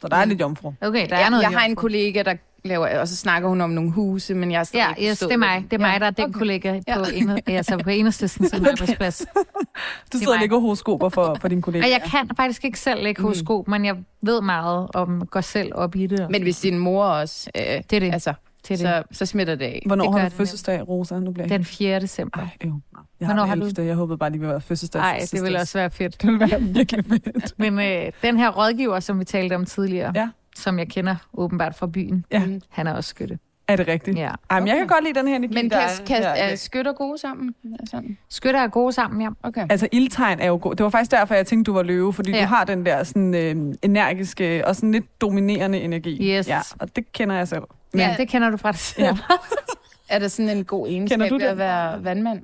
Så 0.00 0.08
der 0.08 0.16
er 0.16 0.24
lidt 0.24 0.40
jomfru. 0.40 0.72
Okay, 0.80 1.08
der 1.08 1.16
er 1.16 1.20
jeg, 1.20 1.30
noget 1.30 1.42
jeg 1.42 1.50
har 1.50 1.64
en 1.64 1.70
jomfru. 1.70 1.80
kollega, 1.80 2.22
der 2.22 2.34
laver, 2.64 2.98
og 2.98 3.08
så 3.08 3.16
snakker 3.16 3.48
hun 3.48 3.60
om 3.60 3.70
nogle 3.70 3.90
huse, 3.90 4.34
men 4.34 4.50
jeg 4.50 4.58
har 4.58 4.64
stadig 4.64 4.84
Ja, 4.88 4.94
ikke 4.94 5.10
yes, 5.10 5.18
det 5.18 5.32
er 5.32 5.36
mig. 5.36 5.64
Det 5.70 5.72
er 5.72 5.78
mig, 5.80 6.00
der 6.00 6.06
er 6.06 6.10
den 6.10 6.24
okay. 6.24 6.38
kollega 6.38 6.80
Ja. 6.88 6.98
på, 6.98 7.04
ene, 7.14 7.40
altså 7.46 7.78
på 7.78 7.90
enhedslisten 7.90 8.48
som 8.48 8.64
arbejdsplads. 8.66 9.18
Du 10.12 10.16
er 10.16 10.18
sidder 10.18 10.32
og 10.34 10.40
lægger 10.40 10.58
horoskoper 10.58 11.08
for, 11.08 11.36
for 11.40 11.48
din 11.48 11.62
kollega. 11.62 11.84
Og 11.84 11.90
jeg 11.90 12.02
kan 12.10 12.30
faktisk 12.36 12.64
ikke 12.64 12.80
selv 12.80 13.02
lægge 13.02 13.20
Mm. 13.22 13.24
horoskop, 13.24 13.68
men 13.68 13.84
jeg 13.84 13.96
ved 14.22 14.40
meget 14.40 14.88
om, 14.94 15.26
går 15.26 15.40
selv 15.40 15.72
op 15.74 15.96
i 15.96 16.06
det. 16.06 16.26
Men 16.30 16.42
hvis 16.42 16.60
din 16.60 16.78
mor 16.78 17.04
også... 17.04 17.50
Øh, 17.56 17.62
det 17.62 17.92
er 17.92 18.00
det. 18.00 18.12
altså, 18.12 18.34
til 18.62 18.78
det. 18.78 18.80
så, 18.86 19.02
så 19.12 19.26
smitter 19.26 19.54
det 19.54 19.64
af. 19.64 19.82
Hvornår 19.86 20.12
Det 20.12 20.20
har 20.20 20.28
du 20.28 20.34
fødselsdag, 20.34 20.88
Rosa? 20.88 21.18
Nu 21.18 21.30
bliver 21.30 21.48
Den 21.48 21.64
4. 21.64 22.00
december. 22.00 22.40
Ej. 22.40 22.48
Nå. 22.64 22.72
Jeg 23.20 23.26
Hvornår 23.26 23.42
har, 23.42 23.46
har 23.48 23.54
den 23.54 23.62
du- 23.62 23.66
11. 23.68 23.86
Jeg 23.86 23.94
håbede 23.96 24.18
bare, 24.18 24.30
det 24.30 24.40
ville 24.40 24.50
være 24.50 24.60
fødselsdag. 24.60 25.00
Nej, 25.00 25.18
det 25.32 25.42
ville 25.42 25.58
også 25.60 25.78
være 25.78 25.90
fedt. 25.90 26.22
Det 26.22 26.32
ville 26.32 26.50
være 26.50 26.62
virkelig 26.78 27.04
fedt. 27.04 27.54
Men 27.58 27.78
øh, 27.78 28.12
den 28.22 28.36
her 28.38 28.50
rådgiver, 28.50 29.00
som 29.00 29.18
vi 29.20 29.24
talte 29.24 29.54
om 29.54 29.64
tidligere, 29.66 30.12
Ja. 30.14 30.28
Som 30.54 30.78
jeg 30.78 30.88
kender 30.88 31.16
åbenbart 31.34 31.74
fra 31.74 31.86
byen, 31.86 32.24
Ja. 32.30 32.44
Mm. 32.46 32.60
han 32.68 32.86
er 32.86 32.92
også 32.92 33.10
skytte. 33.10 33.38
Er 33.68 33.76
det 33.76 33.88
rigtigt? 33.88 34.18
Ja. 34.18 34.30
Ej, 34.50 34.60
men 34.60 34.68
jeg 34.68 34.76
kan 34.76 34.84
Okay. 34.84 34.94
godt 34.94 35.04
lide 35.04 35.18
den 35.18 35.28
her 35.28 35.36
energi, 35.36 35.54
Men 35.54 35.70
der 35.70 35.76
kan, 35.80 35.88
er 35.88 36.04
kan, 36.06 36.16
her. 36.16 36.28
er 36.28 36.56
skytter 36.56 36.92
gode 36.92 37.18
sammen? 37.18 37.54
Sådan. 37.90 38.18
Skytter 38.28 38.60
er 38.60 38.68
gode 38.68 38.92
sammen, 38.92 39.22
ja. 39.22 39.28
Okay. 39.42 39.66
Altså, 39.70 39.88
ildtegn 39.92 40.40
er 40.40 40.46
jo 40.46 40.58
god. 40.62 40.74
Det 40.74 40.84
var 40.84 40.90
faktisk 40.90 41.10
derfor, 41.10 41.34
jeg 41.34 41.46
tænkte, 41.46 41.70
du 41.70 41.74
var 41.76 41.82
løve, 41.82 42.12
fordi 42.12 42.30
ja. 42.30 42.40
Du 42.40 42.46
har 42.46 42.64
den 42.64 42.86
der 42.86 43.04
sådan, 43.04 43.34
øh, 43.34 43.74
energiske 43.82 44.66
og 44.66 44.76
sådan 44.76 44.92
lidt 44.92 45.20
dominerende 45.20 45.80
energi. 45.80 46.34
Yes. 46.36 46.48
Ja, 46.48 46.60
og 46.78 46.96
det 46.96 47.12
kender 47.12 47.36
jeg 47.36 47.48
selv. 47.48 47.62
Men 47.92 48.00
Ja. 48.00 48.14
det 48.18 48.28
kender 48.28 48.50
du 48.50 48.56
fra 48.56 48.72
dig 48.72 48.78
selv. 48.80 49.04
Ja. 49.06 49.16
Er 50.08 50.18
der 50.18 50.28
sådan 50.28 50.56
en 50.56 50.64
god 50.64 50.88
egenskab 50.88 51.18
du 51.30 51.38
ved 51.38 51.42
at 51.46 51.58
være 51.58 52.04
vandmand? 52.04 52.42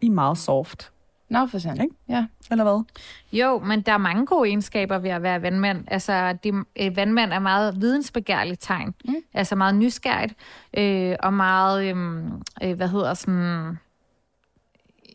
I 0.00 0.06
er 0.06 0.10
meget 0.10 0.38
soft, 0.38 0.91
Nå, 1.32 1.46
for 1.46 1.58
sandt. 1.58 1.82
Ikke? 1.82 1.94
Ja. 2.08 2.26
eller 2.50 2.64
hvad? 2.64 2.84
Jo, 3.32 3.58
men 3.58 3.80
der 3.80 3.92
er 3.92 3.98
mange 3.98 4.26
gode 4.26 4.48
egenskaber 4.48 4.98
ved 4.98 5.10
at 5.10 5.22
være 5.22 5.42
vandmand. 5.42 5.84
Altså, 5.88 6.32
de, 6.44 6.52
øh, 6.80 6.96
vandmand 6.96 7.32
er 7.32 7.38
meget 7.38 7.80
vidensbegærligt 7.80 8.62
tegn. 8.62 8.94
Mm. 9.04 9.14
Altså 9.34 9.56
meget 9.56 9.74
nysgerrigt, 9.74 10.34
øh, 10.76 11.16
og 11.20 11.34
meget, 11.34 11.84
øh, 11.84 12.24
øh, 12.62 12.76
hvad 12.76 12.88
hedder 12.88 13.14
sådan, 13.14 13.78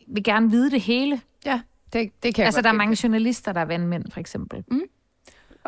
vil 0.08 0.24
gerne 0.24 0.50
vide 0.50 0.70
det 0.70 0.80
hele. 0.80 1.20
Det, 1.92 2.10
det 2.22 2.34
kan 2.34 2.42
jeg 2.42 2.46
altså, 2.46 2.58
godt 2.58 2.64
der 2.64 2.70
er 2.70 2.74
mange 2.74 2.98
journalister, 3.02 3.52
der 3.52 3.60
er 3.60 3.64
vandmænd, 3.64 4.04
for 4.12 4.20
eksempel. 4.20 4.64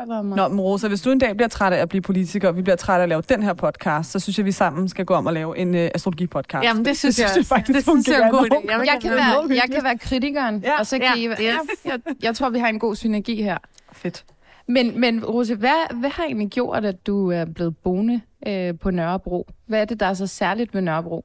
Godt 0.01 0.09
være 0.09 0.25
meget. 0.25 0.37
Nå, 0.37 0.49
men 0.49 0.61
Rosa, 0.61 0.89
hvis 0.89 1.03
du 1.03 1.11
en 1.11 1.19
dag 1.19 1.37
bliver 1.37 1.49
træt 1.49 1.73
af 1.73 1.79
at 1.83 1.89
blive 1.89 2.03
politiker, 2.03 2.49
og 2.49 2.57
vi 2.57 2.63
bliver 2.63 2.77
træt 2.77 2.99
af 2.99 3.03
at 3.03 3.09
lave 3.09 3.23
den 3.29 3.43
her 3.43 3.53
podcast, 3.53 4.11
så 4.11 4.21
synes 4.21 4.39
jeg, 4.39 4.47
vi 4.47 4.53
sammen 4.53 4.89
skal 4.89 5.05
gå 5.05 5.15
om 5.15 5.27
og 5.27 5.33
lave 5.33 5.59
en 5.59 5.75
øh, 5.75 5.91
astrologi-podcast. 5.95 6.65
Jamen, 6.65 6.85
det 6.85 6.97
synes 6.99 7.19
jeg 7.19 7.29
jeg 7.29 7.39
også. 7.39 7.49
faktisk 7.49 7.77
Det 7.77 7.85
synes 7.85 8.09
jeg 8.09 8.21
er 8.21 8.25
en 8.25 8.31
god 8.31 8.39
fungerer 8.39 8.77
idé. 8.79 8.81
Jeg 8.81 8.87
Jeg 8.87 8.99
kan, 9.03 9.11
være 9.11 9.57
jeg 9.57 9.75
kan 9.75 9.85
være 9.85 9.99
kritikeren, 9.99 10.61
Ja. 10.65 10.79
og 10.79 10.87
så 10.87 10.99
kan 10.99 11.07
Ja. 11.17 11.35
I... 11.39 11.43
Ja, 11.43 11.57
jeg, 11.85 12.01
jeg 12.23 12.35
tror, 12.37 12.51
vi 12.51 12.59
har 12.59 12.69
en 12.69 12.79
god 12.79 12.97
synergi 12.97 13.43
her. 13.43 13.59
Fedt. 13.93 14.25
Men, 14.69 15.01
men 15.01 15.25
Rose, 15.25 15.55
hvad, 15.55 15.95
hvad 15.95 16.11
har 16.11 16.25
egentlig 16.25 16.49
gjort, 16.51 16.85
at 16.85 17.07
du 17.07 17.31
er 17.31 17.45
blevet 17.45 17.77
boende 17.77 18.21
øh, 18.47 18.79
på 18.79 18.91
Nørrebro? 18.91 19.49
Hvad 19.67 19.81
er 19.81 19.85
det, 19.85 20.01
der 20.01 20.07
er 20.07 20.15
så 20.15 20.27
særligt 20.27 20.75
ved 20.75 20.81
Nørrebro? 20.81 21.25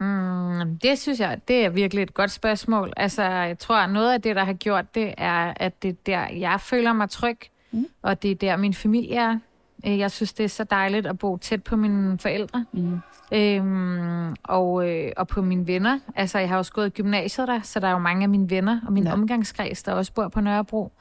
Mm, 0.00 0.78
det 0.82 0.98
synes 0.98 1.20
jeg, 1.20 1.38
det 1.48 1.64
er 1.64 1.68
virkelig 1.68 2.02
et 2.02 2.14
godt 2.14 2.30
spørgsmål. 2.30 2.92
Altså, 2.96 3.22
jeg 3.22 3.58
tror, 3.58 3.76
at 3.76 3.90
noget 3.90 4.12
af 4.12 4.22
det, 4.22 4.36
der 4.36 4.44
har 4.44 4.52
gjort 4.52 4.94
det, 4.94 5.14
er, 5.18 5.52
at 5.56 5.82
det 5.82 5.88
er 5.88 5.94
der, 6.06 6.26
jeg 6.38 6.60
føler 6.60 6.92
mig 6.92 7.10
tryg, 7.10 7.38
Mm. 7.72 7.86
og 8.02 8.22
det 8.22 8.30
er 8.30 8.34
der, 8.34 8.56
min 8.56 8.74
familie 8.74 9.16
er. 9.16 9.38
Øh, 9.86 9.98
Jeg 9.98 10.10
synes, 10.10 10.32
det 10.32 10.44
er 10.44 10.48
så 10.48 10.64
dejligt 10.64 11.06
at 11.06 11.18
bo 11.18 11.36
tæt 11.36 11.62
på 11.64 11.76
mine 11.76 12.18
forældre. 12.18 12.64
Mm. 12.72 12.98
Øhm, 13.32 14.34
og, 14.42 14.88
øh, 14.90 15.12
og 15.16 15.28
på 15.28 15.42
mine 15.42 15.66
venner. 15.66 15.98
Altså, 16.16 16.38
jeg 16.38 16.48
har 16.48 16.56
også 16.58 16.72
gået 16.72 16.86
i 16.86 16.90
gymnasiet 16.90 17.48
der, 17.48 17.60
så 17.62 17.80
der 17.80 17.86
er 17.88 17.92
jo 17.92 17.98
mange 17.98 18.22
af 18.22 18.28
mine 18.28 18.50
venner 18.50 18.80
og 18.86 18.92
min 18.92 19.04
Ja. 19.04 19.12
omgangskreds, 19.12 19.82
der 19.82 19.92
også 19.92 20.12
bor 20.12 20.28
på 20.28 20.40
Nørrebro. 20.40 20.92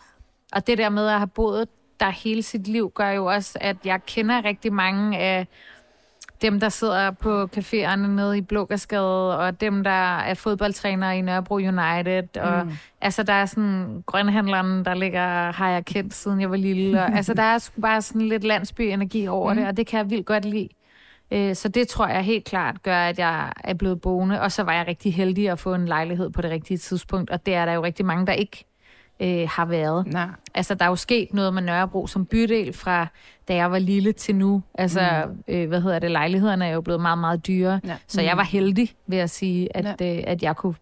Og 0.53 0.67
det 0.67 0.77
der 0.77 0.89
med 0.89 1.07
at 1.07 1.17
have 1.17 1.27
boet 1.27 1.67
der 1.99 2.09
hele 2.09 2.43
sit 2.43 2.67
liv, 2.67 2.91
gør 2.95 3.09
jo 3.09 3.25
også, 3.25 3.57
at 3.61 3.77
jeg 3.85 4.05
kender 4.05 4.45
rigtig 4.45 4.73
mange 4.73 5.17
af 5.17 5.47
dem, 6.41 6.59
der 6.59 6.69
sidder 6.69 7.11
på 7.11 7.43
caféerne 7.57 7.95
nede 8.07 8.37
i 8.37 8.41
Blågårdsgade, 8.41 9.37
og 9.37 9.61
dem, 9.61 9.83
der 9.83 10.17
er 10.19 10.33
fodboldtrænere 10.33 11.17
i 11.17 11.21
Nørrebro 11.21 11.55
United, 11.55 12.37
og 12.37 12.65
Mm. 12.65 12.71
altså, 13.01 13.23
der 13.23 13.33
er 13.33 13.45
sådan 13.45 14.03
grønhandleren, 14.05 14.85
der 14.85 14.93
ligger, 14.93 15.51
har 15.51 15.69
jeg 15.69 15.85
kendt, 15.85 16.13
siden 16.13 16.41
jeg 16.41 16.49
var 16.51 16.57
lille, 16.57 17.01
og 17.03 17.11
altså, 17.17 17.33
der 17.33 17.43
er 17.43 17.57
sgu 17.57 17.81
bare 17.81 18.01
sådan 18.01 18.21
lidt 18.27 18.43
landsby-energi 18.43 19.27
over 19.27 19.53
Mm. 19.53 19.59
det, 19.59 19.67
og 19.67 19.77
det 19.77 19.87
kan 19.87 19.97
jeg 19.97 20.09
vildt 20.09 20.25
godt 20.25 20.45
lide. 20.45 20.69
Øh, 21.31 21.55
Så 21.55 21.67
det 21.69 21.87
tror 21.87 22.07
jeg 22.07 22.23
helt 22.23 22.45
klart 22.45 22.83
gør, 22.83 22.97
at 22.97 23.19
jeg 23.19 23.51
er 23.63 23.73
blevet 23.73 24.01
boende, 24.01 24.41
og 24.41 24.51
så 24.51 24.63
var 24.63 24.73
jeg 24.73 24.87
rigtig 24.87 25.13
heldig 25.13 25.49
at 25.49 25.59
få 25.59 25.73
en 25.73 25.85
lejlighed 25.85 26.29
på 26.29 26.41
det 26.41 26.51
rigtige 26.51 26.77
tidspunkt, 26.77 27.29
og 27.29 27.45
det 27.45 27.55
er 27.55 27.65
der 27.65 27.73
jo 27.73 27.83
rigtig 27.83 28.05
mange, 28.05 28.25
der 28.27 28.33
ikke 28.33 28.65
øh, 29.19 29.47
har 29.51 29.65
været. 29.65 30.07
Nej. 30.07 30.27
Altså, 30.55 30.73
der 30.75 30.85
er 30.85 30.89
jo 30.89 30.95
sket 30.95 31.33
noget 31.33 31.53
med 31.53 31.61
Nørrebro 31.61 32.07
som 32.07 32.25
bydel 32.25 32.73
fra 32.73 33.07
da 33.49 33.55
jeg 33.55 33.71
var 33.71 33.79
lille 33.79 34.11
til 34.11 34.35
nu. 34.35 34.61
Altså, 34.75 35.01
mm. 35.47 35.53
øh, 35.53 35.67
hvad 35.67 35.81
hedder 35.81 35.99
det, 35.99 36.11
lejlighederne 36.11 36.65
er 36.65 36.73
jo 36.73 36.81
blevet 36.81 37.01
meget, 37.01 37.17
meget 37.19 37.47
dyre. 37.47 37.79
Ja. 37.85 37.95
Så 38.07 38.21
jeg 38.21 38.37
var 38.37 38.43
heldig 38.43 38.95
ved 39.07 39.17
at 39.17 39.29
sige, 39.29 39.77
at, 39.77 39.95
ja. 40.01 40.17
øh, 40.17 40.23
at 40.27 40.43
jeg 40.43 40.55
kunne 40.55 40.75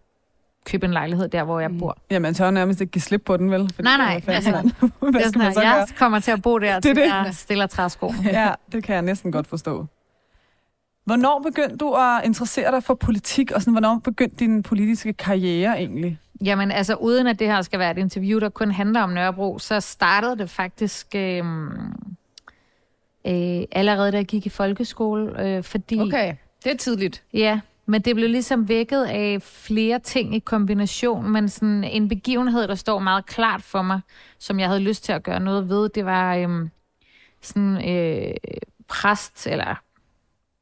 købe 0.64 0.86
en 0.86 0.92
lejlighed 0.92 1.28
der, 1.28 1.44
hvor 1.44 1.60
jeg 1.60 1.70
Mm. 1.70 1.78
bor. 1.78 1.96
Jamen, 2.10 2.34
tør 2.34 2.50
nærmest 2.50 2.80
ikke 2.80 2.90
give 2.90 3.02
slip 3.02 3.22
på 3.26 3.36
den, 3.36 3.50
vel? 3.50 3.70
Fordi 3.74 3.82
Nej, 3.82 3.96
nej, 3.96 4.20
altså, 4.26 4.50
Hvad 5.00 5.12
Det 5.12 5.16
er 5.16 5.20
skal 5.20 5.24
sådan, 5.24 5.42
man 5.42 5.54
så 5.54 5.60
gøre? 5.60 5.70
jeg 5.70 5.86
kommer 5.98 6.18
til 6.20 6.30
at 6.30 6.42
bo 6.42 6.58
der, 6.58 6.74
Det 6.74 6.82
til 6.82 6.96
det. 6.96 7.02
jeg 7.06 7.28
stiller 7.32 7.66
træsko. 7.66 8.12
Ja, 8.24 8.50
det 8.72 8.84
kan 8.84 8.94
jeg 8.94 9.02
næsten 9.02 9.32
godt 9.32 9.46
forstå. 9.46 9.86
Hvornår 11.04 11.40
begyndte 11.46 11.76
du 11.76 11.92
at 11.94 12.20
interessere 12.24 12.72
dig 12.72 12.82
for 12.84 12.94
politik, 12.94 13.50
og 13.52 13.60
sådan, 13.62 13.72
hvornår 13.74 14.00
begyndte 14.04 14.36
din 14.36 14.62
politiske 14.62 15.12
karriere 15.12 15.78
egentlig? 15.78 16.18
Jamen, 16.44 16.70
altså 16.72 16.94
uden 16.94 17.26
at 17.26 17.38
det 17.38 17.46
her 17.46 17.62
skal 17.62 17.78
være 17.78 17.90
et 17.90 17.98
interview, 17.98 18.40
der 18.40 18.48
kun 18.48 18.70
handler 18.70 19.00
om 19.02 19.10
Nørrebro, 19.10 19.58
så 19.58 19.80
startede 19.80 20.38
det 20.38 20.50
faktisk 20.50 21.06
øh, 21.16 21.44
øh, 23.26 23.64
allerede, 23.72 24.12
da 24.12 24.16
jeg 24.16 24.26
gik 24.26 24.46
i 24.46 24.48
folkeskole, 24.48 25.42
øh, 25.46 25.62
fordi... 25.62 26.00
Okay, 26.00 26.34
det 26.64 26.72
er 26.72 26.76
tidligt. 26.76 27.22
Ja, 27.32 27.60
men 27.86 28.02
det 28.02 28.14
blev 28.14 28.28
ligesom 28.28 28.68
vækket 28.68 29.04
af 29.04 29.42
flere 29.42 29.98
ting 29.98 30.34
i 30.34 30.38
kombination, 30.38 31.30
men 31.30 31.48
sådan 31.48 31.84
en 31.84 32.08
begivenhed, 32.08 32.68
der 32.68 32.74
står 32.74 32.98
meget 32.98 33.26
klart 33.26 33.62
for 33.62 33.82
mig, 33.82 34.00
som 34.38 34.60
jeg 34.60 34.68
havde 34.68 34.80
lyst 34.80 35.04
til 35.04 35.12
at 35.12 35.22
gøre 35.22 35.40
noget 35.40 35.68
ved, 35.68 35.88
det 35.88 36.04
var 36.04 36.36
øhm, 36.36 36.70
sådan 37.42 37.88
øh, 37.90 38.34
præst 38.88 39.46
eller 39.46 39.82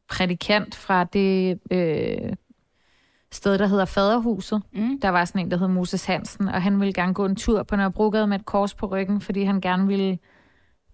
prædikant 0.09 0.75
fra 0.75 1.05
det 1.05 1.59
øh, 1.71 2.33
sted, 3.33 3.59
der 3.59 3.67
hedder 3.67 3.85
Faderhuset. 3.85 4.63
Mm. 4.73 5.01
Der 5.01 5.09
var 5.09 5.25
sådan 5.25 5.41
en, 5.41 5.51
der 5.51 5.57
hed 5.59 5.69
Moses 5.69 6.05
Hansen, 6.05 6.49
og 6.49 6.63
han 6.63 6.81
ville 6.81 6.93
gerne 6.93 7.15
gå 7.15 7.25
en 7.25 7.37
tur 7.37 7.63
på 7.63 7.77
Nørrebrogade 7.77 8.27
med 8.27 8.39
et 8.39 8.47
kors 8.47 8.75
på 8.75 8.87
ryggen, 8.87 9.21
fordi 9.21 9.43
han 9.43 9.61
gerne 9.61 9.87
ville 9.87 10.11
øh, 10.11 10.17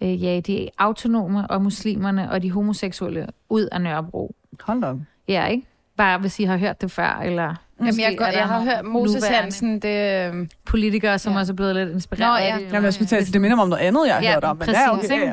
jage 0.07 0.41
de 0.41 0.69
autonome 0.79 1.47
og 1.51 1.63
muslimerne 1.63 2.31
og 2.31 2.43
de 2.43 2.51
homoseksuelle 2.51 3.27
ud 3.49 3.69
af 3.73 3.81
Nørrebro. 3.81 4.35
Hold 4.61 4.81
da 4.81 4.87
op. 4.87 4.97
Ja, 5.29 5.47
ikke? 5.47 5.67
Bare 5.97 6.19
hvis 6.19 6.39
I 6.41 6.45
har 6.45 6.57
hørt 6.57 6.81
det 6.81 6.91
før, 6.91 7.21
eller 7.25 7.55
Jamen, 7.81 8.01
jeg, 8.01 8.13
er 8.13 8.17
går, 8.17 8.25
jeg 8.25 8.49
har 8.49 8.61
hørt 8.61 8.85
Moses 8.85 9.27
Hansen, 9.27 9.79
det... 9.79 10.33
øh, 10.35 10.49
Politikere, 10.65 11.19
som 11.19 11.33
Ja. 11.33 11.39
også 11.39 11.53
er 11.53 11.57
blevet 11.57 11.75
lidt 11.77 11.91
inspireret 11.91 12.31
Nå, 12.33 12.37
af 12.37 12.49
ja. 12.49 12.65
det. 12.65 12.73
Jamen, 12.73 12.85
jeg 12.85 12.95
skulle 12.95 13.09
til 13.09 13.17
at 13.17 13.25
sige, 13.25 13.33
det 13.33 13.41
minder 13.41 13.57
mig 13.57 13.63
om 13.63 13.69
noget 13.69 13.83
andet, 13.83 14.07
jeg 14.07 14.15
har 14.15 14.23
Ja, 14.23 14.33
hørt 14.35 14.45
om. 14.45 14.57
Men 14.57 14.67
præcis, 14.67 14.81
ja, 14.81 14.93
okay, 14.93 15.13
ikke? 15.13 15.27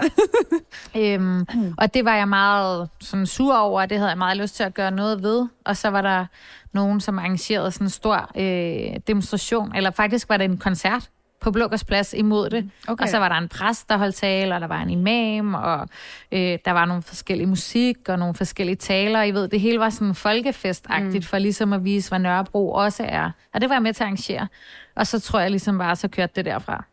ja. 0.96 1.14
Øhm, 1.16 1.46
og 1.78 1.94
det 1.94 2.06
var 2.06 2.16
jeg 2.16 2.28
meget 2.28 2.90
sådan, 3.02 3.26
sur 3.26 3.56
over, 3.56 3.82
og 3.82 3.90
det 3.90 3.98
havde 3.98 4.10
jeg 4.10 4.18
meget 4.18 4.38
lyst 4.38 4.56
til 4.56 4.64
at 4.64 4.74
gøre 4.74 4.92
noget 4.92 5.24
ved. 5.24 5.48
Og 5.66 5.78
så 5.78 5.90
var 5.90 6.02
der 6.02 6.26
nogen, 6.74 7.02
som 7.02 7.20
arrangerede 7.20 7.72
sådan 7.72 7.86
en 7.86 7.90
stor 7.90 8.32
øh, 8.38 9.00
demonstration, 9.08 9.76
eller 9.76 9.92
faktisk 9.92 10.30
var 10.30 10.38
det 10.38 10.46
en 10.46 10.58
koncert 10.58 11.10
på 11.42 11.52
Blågårds 11.52 11.84
Plads 11.84 12.14
imod 12.14 12.50
det. 12.50 12.70
Okay. 12.88 13.04
Og 13.04 13.10
så 13.10 13.18
var 13.18 13.30
der 13.30 13.36
en 13.36 13.48
præst, 13.50 13.90
der 13.90 13.98
holdt 13.98 14.16
tale, 14.16 14.56
og 14.56 14.62
der 14.62 14.68
var 14.68 14.82
en 14.82 14.90
imam, 14.90 15.54
og 15.54 15.88
øh, 16.32 16.60
der 16.66 16.72
var 16.72 16.86
nogle 16.86 17.04
forskellige 17.04 17.48
musik, 17.48 17.98
og 18.10 18.20
nogle 18.20 18.36
forskellige 18.36 18.76
taler. 18.76 19.24
I 19.24 19.32
ved, 19.32 19.48
det 19.48 19.60
hele 19.60 19.80
var 19.80 19.90
sådan 19.90 20.16
folkefestagtigt, 20.16 21.14
mm. 21.14 21.22
for 21.22 21.38
ligesom 21.38 21.74
at 21.74 21.84
vise, 21.84 22.10
hvad 22.10 22.20
Nørrebro 22.20 22.72
også 22.72 23.06
er. 23.08 23.32
Og 23.54 23.62
det 23.62 23.70
var 23.70 23.76
jeg 23.76 23.84
med 23.84 23.94
til 23.94 24.04
at 24.04 24.06
arrangere. 24.06 24.48
Og 24.96 25.08
så 25.08 25.20
tror 25.20 25.40
jeg 25.40 25.50
ligesom 25.50 25.78
bare, 25.78 25.96
så 25.96 26.08
kørte 26.08 26.34
det 26.36 26.46
derfra. 26.46 26.86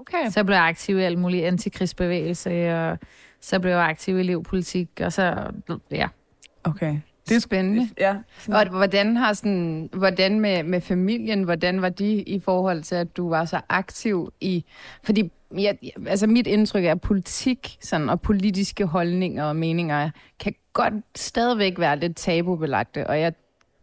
okay. 0.00 0.30
Så 0.30 0.44
blev 0.44 0.56
jeg 0.56 0.64
aktiv 0.64 0.98
i 0.98 1.02
alt 1.02 1.18
muligt 1.18 1.44
antikrigsbevægelse, 1.44 2.74
og 2.74 2.98
så 3.40 3.60
blev 3.60 3.72
jeg 3.72 3.80
aktiv 3.80 4.16
i 4.16 4.20
elevpolitik, 4.20 4.88
og 5.00 5.12
så, 5.12 5.50
ja. 5.90 6.08
Okay. 6.64 7.00
Det 7.28 7.36
er 7.36 7.40
spændende. 7.40 7.88
Ja. 8.00 8.16
Og 8.48 8.68
hvordan 8.68 9.16
har 9.16 9.32
sådan, 9.32 9.88
hvordan 9.92 10.40
med, 10.40 10.62
med 10.62 10.80
familien, 10.80 11.42
hvordan 11.42 11.82
var 11.82 11.88
de 11.88 12.22
i 12.22 12.40
forhold 12.40 12.82
til, 12.82 12.94
at 12.94 13.16
du 13.16 13.28
var 13.28 13.44
så 13.44 13.60
aktiv 13.68 14.32
i, 14.40 14.64
fordi 15.04 15.30
jeg, 15.58 15.78
altså 16.06 16.26
mit 16.26 16.46
indtryk 16.46 16.84
er, 16.84 16.90
at 16.92 17.00
politik 17.00 17.76
sådan, 17.80 18.08
og 18.08 18.20
politiske 18.20 18.86
holdninger 18.86 19.44
og 19.44 19.56
meninger 19.56 20.10
kan 20.40 20.54
godt 20.72 20.94
stadigvæk 21.16 21.78
være 21.78 21.98
lidt 21.98 22.16
tabubelagte, 22.16 23.06
og 23.06 23.20
jeg 23.20 23.32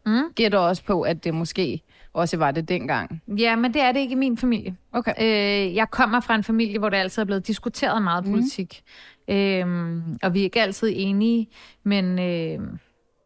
Mm. 0.06 0.24
gætter 0.36 0.60
også 0.60 0.84
på, 0.84 1.02
at 1.02 1.24
det 1.24 1.34
måske 1.34 1.82
også 2.14 2.38
var 2.38 2.52
det 2.52 2.70
dengang. 2.70 3.22
Ja, 3.38 3.56
men 3.56 3.74
det 3.74 3.82
er 3.82 3.92
det 3.92 4.00
ikke 4.00 4.12
i 4.12 4.16
min 4.16 4.38
familie. 4.38 4.76
Okay. 4.92 5.14
Øh, 5.22 5.76
jeg 5.76 5.92
kommer 5.92 6.20
fra 6.20 6.36
en 6.36 6.44
familie, 6.44 6.80
hvor 6.80 6.90
der 6.90 6.98
altid 6.98 7.22
er 7.22 7.26
blevet 7.26 7.48
diskuteret 7.48 8.02
meget 8.04 8.26
Mm. 8.26 8.32
politik. 8.32 8.82
Øhm, 9.28 10.02
og 10.24 10.34
vi 10.34 10.40
er 10.40 10.44
ikke 10.44 10.62
altid 10.62 10.92
enige, 10.96 11.48
men, 11.84 12.20
øh, 12.20 12.60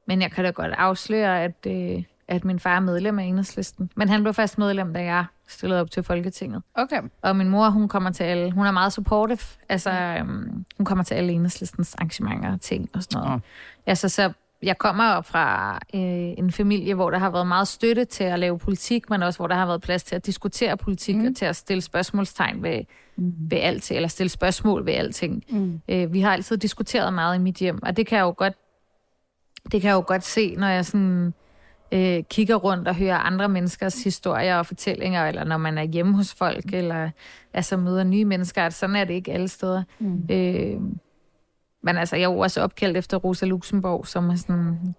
men 0.07 0.22
jeg 0.22 0.31
kan 0.31 0.43
da 0.43 0.50
godt 0.50 0.72
afsløre, 0.77 1.43
at, 1.43 1.67
øh, 1.67 2.03
at 2.27 2.45
min 2.45 2.60
far 2.60 2.75
er 2.75 2.79
medlem 2.79 3.19
af 3.19 3.24
enhedslisten. 3.24 3.89
Men 3.95 4.10
han 4.10 4.22
blev 4.24 4.33
først 4.33 4.57
medlem, 4.57 4.93
da 4.93 5.03
jeg 5.03 5.25
stillede 5.48 5.81
op 5.81 5.91
til 5.91 6.03
Folketinget. 6.03 6.62
Okay. 6.75 7.01
Og 7.22 7.36
min 7.36 7.50
mor, 7.50 7.69
hun 7.69 7.88
kommer 7.88 8.12
til 8.12 8.24
alle, 8.24 8.51
hun 8.51 8.65
er 8.65 8.72
meget 8.72 8.93
supportive. 8.93 9.38
Altså, 9.69 9.91
øhm, 9.91 10.65
hun 10.77 10.86
kommer 10.86 11.03
til 11.03 11.15
alle 11.15 11.33
enhedslistens 11.33 11.95
arrangementer 11.95 12.53
og 12.53 12.62
ting 12.62 12.89
og 12.93 13.03
sådan 13.03 13.22
noget. 13.22 13.31
Nå. 13.36 13.39
Altså, 13.86 14.10
så 14.10 14.31
jeg 14.63 14.77
kommer 14.77 15.10
op 15.10 15.25
fra 15.25 15.74
øh, 15.95 16.01
en 16.38 16.51
familie, 16.51 16.93
hvor 16.95 17.10
der 17.10 17.17
har 17.17 17.29
været 17.29 17.48
meget 17.48 17.67
støtte 17.67 18.05
til 18.05 18.24
at 18.24 18.39
lave 18.39 18.60
politik, 18.60 19.10
men 19.10 19.24
også 19.24 19.39
hvor 19.39 19.48
der 19.48 19.55
har 19.55 19.65
været 19.65 19.81
plads 19.81 20.03
til 20.03 20.15
at 20.15 20.25
diskutere 20.25 20.77
politik 20.77 21.15
Mm. 21.15 21.22
mm. 21.22 21.27
og 21.27 21.36
til 21.36 21.45
at 21.45 21.55
stille 21.55 21.81
spørgsmålstegn 21.81 22.63
ved, 22.63 22.79
Mm. 23.15 23.33
ved 23.50 23.57
alt, 23.57 23.91
eller 23.91 24.07
stille 24.10 24.29
spørgsmål 24.29 24.86
ved 24.86 24.93
alting. 24.93 25.43
Mm. 25.50 25.81
Øh, 25.89 26.13
vi 26.13 26.22
har 26.22 26.33
altid 26.33 26.57
diskuteret 26.57 27.13
meget 27.13 27.36
i 27.36 27.39
mit 27.39 27.55
hjem, 27.55 27.79
og 27.83 27.98
det 27.98 28.07
kan 28.07 28.17
jeg 28.17 28.24
jo 28.24 28.33
godt 28.38 28.53
det 29.72 29.82
kan 29.82 29.88
jeg 29.89 29.96
jo 29.96 30.03
godt 30.08 30.24
se, 30.25 30.55
når 30.55 30.67
jeg 30.67 30.86
sådan 30.86 31.34
øh, 31.91 32.24
kigger 32.29 32.55
rundt 32.55 32.88
og 32.88 32.96
hører 32.96 33.17
andre 33.17 33.50
menneskers 33.50 34.03
historier 34.03 34.55
og 34.58 34.65
fortællinger, 34.65 35.27
eller 35.27 35.43
når 35.43 35.58
man 35.58 35.77
er 35.77 35.84
hjemme 35.84 36.15
hos 36.15 36.34
folk, 36.34 36.65
eller 36.74 37.10
altså 37.53 37.77
møder 37.77 38.03
nye 38.03 38.25
mennesker, 38.25 38.63
at 38.65 38.74
sådan 38.74 38.96
er 38.96 39.03
det 39.05 39.13
ikke 39.13 39.32
alle 39.32 39.48
steder. 39.48 39.84
Mm. 40.00 40.22
Øh, 40.32 40.82
men 41.86 41.98
altså, 41.98 42.15
jeg 42.15 42.24
er 42.24 42.29
jo 42.34 42.39
også 42.39 42.62
opkaldt 42.62 42.98
efter 42.98 43.17
Rosa 43.17 43.46
Luxemburg, 43.46 44.08
som 44.08 44.29
er 44.29 44.36
sådan 44.36 44.55
en 44.55 44.96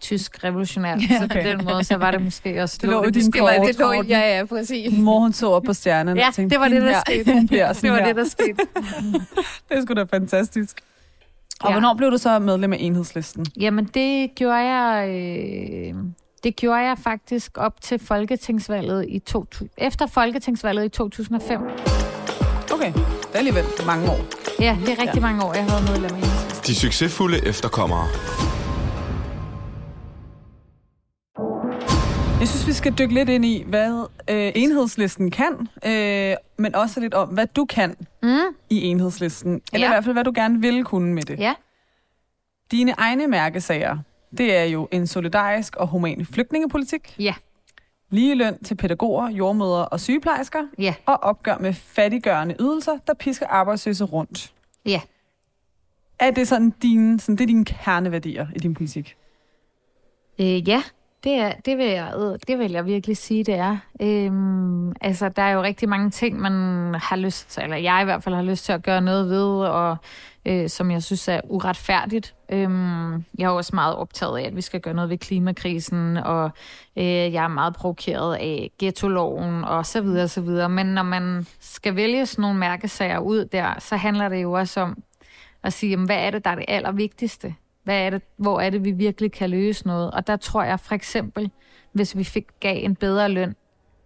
tysk 0.00 0.44
revolutionær. 0.44 0.96
Ja, 1.10 1.18
Så 1.20 1.28
på 1.28 1.38
den 1.38 1.64
måde, 1.64 1.84
så 1.84 1.96
var 1.96 2.10
det 2.10 2.22
måske 2.22 2.62
også... 2.62 2.78
Det 2.80 2.88
lå 2.90 3.02
i 3.02 3.10
din 3.10 3.30
Det 3.32 3.42
var 3.42 3.52
det 3.52 3.78
lå, 3.78 3.92
ja, 3.92 4.36
ja, 4.38 4.44
præcis. 4.44 4.98
Mor, 4.98 5.18
hun 5.20 5.32
så 5.32 5.50
op 5.50 5.62
på 5.62 5.72
stjernerne 5.72 6.20
Ja, 6.20 6.28
og 6.28 6.34
tænkte, 6.34 6.54
det 6.54 6.60
var 6.60 6.68
det, 6.68 6.74
"Hende 6.74 6.86
der 6.88 6.92
her, 6.94 7.00
skete." 7.06 7.32
Hun 7.32 7.46
bliver 7.46 7.72
sådan 7.72 7.90
Det 7.90 7.98
var 8.00 8.06
her. 8.06 8.14
det, 8.14 8.16
der 8.16 8.24
skete. 8.28 8.56
Det 9.68 9.78
er 9.78 9.82
sgu 9.82 9.94
da 9.94 10.02
fantastisk. 10.02 10.80
Og 11.60 11.68
Ja. 11.68 11.74
hvornår 11.74 11.94
blev 11.94 12.10
du 12.10 12.18
så 12.18 12.38
medlem 12.38 12.72
af 12.72 12.76
enhedslisten? 12.80 13.46
Jamen, 13.60 13.84
det 13.84 14.30
gjorde 14.36 14.56
jeg... 14.56 15.08
Øh, 15.08 15.94
det 16.44 16.56
gjorde 16.56 16.80
jeg 16.80 16.96
faktisk 17.04 17.58
op 17.58 17.80
til 17.80 17.98
folketingsvalget 17.98 19.06
i 19.08 19.18
to, 19.18 19.44
efter 19.78 20.06
folketingsvalget 20.06 20.84
i 20.84 20.88
2005. 20.88 21.60
Okay, 22.74 22.92
det 22.92 23.04
er 23.34 23.38
alligevel 23.38 23.64
mange 23.86 24.10
år. 24.10 24.18
Ja, 24.60 24.76
det 24.80 24.88
er 24.88 25.02
rigtig 25.02 25.14
ja. 25.14 25.20
mange 25.20 25.44
år, 25.44 25.54
jeg 25.54 25.62
har 25.64 25.70
været 25.70 25.90
medlem 25.90 26.04
af 26.14 26.18
Enhedslisten. 26.18 26.64
De 26.66 26.74
succesfulde 26.74 27.46
efterkommere. 27.46 28.06
Jeg 32.40 32.48
synes, 32.48 32.66
vi 32.66 32.72
skal 32.72 32.94
dykke 32.98 33.14
lidt 33.14 33.28
ind 33.28 33.44
i, 33.44 33.62
hvad 33.66 34.06
øh, 34.30 34.52
enhedslisten 34.54 35.30
kan, 35.30 35.68
øh, 35.86 36.36
men 36.56 36.74
også 36.74 37.00
lidt 37.00 37.14
om, 37.14 37.28
hvad 37.28 37.46
du 37.46 37.64
kan 37.64 37.96
Mm, 38.22 38.28
i 38.70 38.82
enhedslisten. 38.84 39.60
Eller 39.72 39.86
Ja. 39.86 39.92
i 39.92 39.94
hvert 39.94 40.04
fald, 40.04 40.14
hvad 40.14 40.24
du 40.24 40.32
gerne 40.34 40.60
vil 40.60 40.84
kunne 40.84 41.14
med 41.14 41.22
det. 41.22 41.38
ja. 41.38 41.54
Dine 42.70 42.94
egne 42.98 43.26
mærkesager, 43.26 43.98
det 44.38 44.56
er 44.56 44.64
jo 44.64 44.88
en 44.92 45.06
solidarisk 45.06 45.76
og 45.76 45.86
human 45.88 46.26
flygtningepolitik, 46.26 47.14
Ja, 47.18 47.34
lige 48.10 48.34
løn 48.34 48.64
til 48.64 48.74
pædagoger, 48.74 49.30
jordmødre 49.30 49.88
og 49.88 50.00
sygeplejersker, 50.00 50.62
ja, 50.78 50.94
og 51.06 51.22
opgør 51.22 51.58
med 51.58 51.72
fattiggørende 51.74 52.54
ydelser, 52.60 52.98
der 53.06 53.14
pisker 53.14 53.46
arbejdsløse 53.46 54.04
rundt. 54.04 54.52
ja. 54.86 55.00
Er 56.18 56.30
det 56.30 56.48
sådan 56.48 56.70
dine, 56.70 57.20
sådan, 57.20 57.36
det 57.36 57.42
er 57.42 57.46
dine 57.46 57.64
kerneværdier 57.64 58.46
i 58.56 58.58
din 58.58 58.74
politik? 58.74 59.16
Øh, 60.40 60.68
ja, 60.68 60.82
det, 61.24 61.32
er, 61.32 61.52
det, 61.64 61.78
vil 61.78 61.86
jeg, 61.86 62.14
det 62.48 62.58
vil 62.58 62.72
jeg 62.72 62.86
virkelig 62.86 63.16
sige, 63.16 63.44
det 63.44 63.54
er. 63.54 63.76
Øhm, 64.02 64.92
altså, 65.00 65.28
der 65.28 65.42
er 65.42 65.50
jo 65.52 65.62
rigtig 65.62 65.88
mange 65.88 66.10
ting, 66.10 66.40
man 66.40 66.52
har 66.94 67.16
lyst 67.16 67.50
til, 67.50 67.62
eller 67.62 67.76
jeg 67.76 68.02
i 68.02 68.04
hvert 68.04 68.22
fald 68.22 68.34
har 68.34 68.42
lyst 68.42 68.64
til 68.64 68.72
at 68.72 68.82
gøre 68.82 69.00
noget 69.00 69.28
ved, 69.28 69.66
og 69.66 69.96
øh, 70.46 70.68
som 70.68 70.90
jeg 70.90 71.02
synes 71.02 71.28
er 71.28 71.40
uretfærdigt. 71.44 72.34
Øhm, 72.52 73.12
jeg 73.38 73.44
er 73.44 73.48
også 73.48 73.74
meget 73.74 73.96
optaget 73.96 74.38
af, 74.38 74.42
at 74.42 74.56
vi 74.56 74.60
skal 74.60 74.80
gøre 74.80 74.94
noget 74.94 75.10
ved 75.10 75.18
klimakrisen, 75.18 76.16
og 76.16 76.50
øh, 76.96 77.04
jeg 77.04 77.44
er 77.44 77.48
meget 77.48 77.74
provokeret 77.74 78.34
af 78.34 78.70
ghetto-loven, 78.78 79.64
og 79.64 79.86
så 79.86 80.00
videre, 80.00 80.28
så 80.28 80.40
videre. 80.40 80.68
Men 80.68 80.86
når 80.86 81.02
man 81.02 81.46
skal 81.60 81.96
vælge 81.96 82.26
sådan 82.26 82.42
nogle 82.42 82.58
mærkesager 82.58 83.18
ud 83.18 83.44
der, 83.44 83.74
så 83.78 83.96
handler 83.96 84.28
det 84.28 84.42
jo 84.42 84.52
også 84.52 84.80
om 84.80 85.02
at 85.62 85.72
sige, 85.72 85.90
jamen, 85.90 86.06
hvad 86.06 86.16
er 86.16 86.30
det, 86.30 86.44
der 86.44 86.50
er 86.50 86.54
det 86.54 86.64
allervigtigste? 86.68 87.54
Hvad 87.90 88.00
er 88.00 88.10
det, 88.10 88.22
hvor 88.36 88.60
er 88.60 88.70
det, 88.70 88.84
vi 88.84 88.90
virkelig 88.90 89.32
kan 89.32 89.50
løse 89.50 89.86
noget? 89.86 90.10
Og 90.10 90.26
der 90.26 90.36
tror 90.36 90.62
jeg 90.62 90.80
for 90.80 90.94
eksempel, 90.94 91.50
hvis 91.92 92.16
vi 92.16 92.24
fik 92.24 92.46
gav 92.60 92.84
en 92.84 92.94
bedre 92.94 93.28
løn 93.28 93.56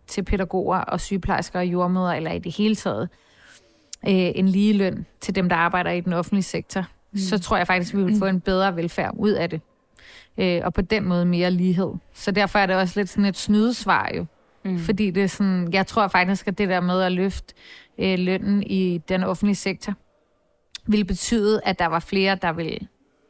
til 0.06 0.22
pædagoger 0.22 0.78
og 0.78 1.00
sygeplejersker 1.00 1.58
og 1.58 1.66
jordmøder, 1.66 2.12
eller 2.12 2.32
i 2.32 2.38
det 2.38 2.56
hele 2.56 2.74
taget, 2.76 3.08
øh, 4.06 4.12
en 4.34 4.48
lige 4.48 4.72
løn 4.72 5.06
til 5.20 5.34
dem, 5.34 5.48
der 5.48 5.56
arbejder 5.56 5.90
i 5.90 6.00
den 6.00 6.12
offentlige 6.12 6.42
sektor, 6.42 6.80
mm. 7.12 7.18
så 7.18 7.38
tror 7.38 7.56
jeg 7.56 7.66
faktisk, 7.66 7.94
vi 7.94 8.02
vil 8.04 8.18
få 8.18 8.26
en 8.26 8.40
bedre 8.40 8.76
velfærd 8.76 9.14
ud 9.16 9.30
af 9.30 9.50
det. 9.50 9.60
Øh, 10.38 10.60
og 10.64 10.74
på 10.74 10.80
den 10.80 11.04
måde 11.04 11.24
mere 11.24 11.50
lighed. 11.50 11.92
Så 12.14 12.30
derfor 12.30 12.58
er 12.58 12.66
det 12.66 12.76
også 12.76 13.00
lidt 13.00 13.08
sådan 13.08 13.24
et 13.24 13.36
snydesvar 13.36 14.10
jo. 14.16 14.26
Mm. 14.62 14.78
Fordi 14.78 15.10
det 15.10 15.22
er 15.22 15.26
sådan, 15.26 15.72
jeg 15.72 15.86
tror 15.86 16.08
faktisk, 16.08 16.48
at 16.48 16.58
det 16.58 16.68
der 16.68 16.80
med 16.80 17.02
at 17.02 17.12
løfte 17.12 17.54
øh, 17.98 18.18
lønnen 18.18 18.62
i 18.62 18.98
den 19.08 19.22
offentlige 19.22 19.56
sektor, 19.56 19.94
ville 20.86 21.04
betyde, 21.04 21.60
at 21.64 21.78
der 21.78 21.86
var 21.86 22.00
flere, 22.00 22.38
der 22.42 22.52
ville 22.52 22.78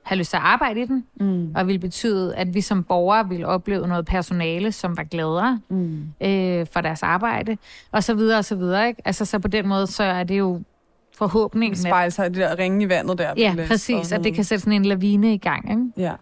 have 0.05 0.19
lyst 0.19 0.31
til 0.31 0.37
at 0.37 0.43
arbejde 0.43 0.81
i 0.81 0.87
den, 0.87 1.05
mm. 1.21 1.53
og 1.57 1.67
ville 1.67 1.79
betyde, 1.79 2.37
at 2.37 2.55
vi 2.55 2.61
som 2.61 2.85
borgere 2.85 3.29
ville 3.29 3.47
opleve 3.47 3.89
noget 3.89 4.07
personale, 4.07 4.73
som 4.73 4.97
var 4.97 5.05
gladere 5.05 5.61
mm. 5.69 6.03
øh, 6.21 6.67
for 6.73 6.81
deres 6.81 7.03
arbejde, 7.03 7.57
og 7.93 8.05
så 8.05 8.15
videre 8.15 8.39
og 8.39 8.45
så 8.45 8.55
videre. 8.57 8.89
Ikke? 8.89 9.03
Altså, 9.05 9.25
så 9.25 9.39
på 9.39 9.49
den 9.49 9.69
måde, 9.69 9.87
så 9.87 10.03
er 10.05 10.25
det 10.25 10.39
jo 10.39 10.63
forhåbningen, 11.19 11.73
at, 11.73 11.79
Spejle 11.79 12.11
sig 12.11 12.27
i 12.27 12.29
det 12.29 12.37
der 12.37 12.59
ringe 12.59 12.85
i 12.85 12.89
vandet 12.89 13.19
der. 13.19 13.35
ja, 13.37 13.55
præcis, 13.69 14.13
og 14.13 14.19
at 14.19 14.25
det 14.25 14.35
kan 14.35 14.45
sætte 14.45 14.63
sådan 14.63 14.73
en 14.73 14.85
lavine 14.85 15.35
i 15.35 15.39
gang. 15.39 15.71
Ikke? 15.71 15.83
Ja. 15.97 16.13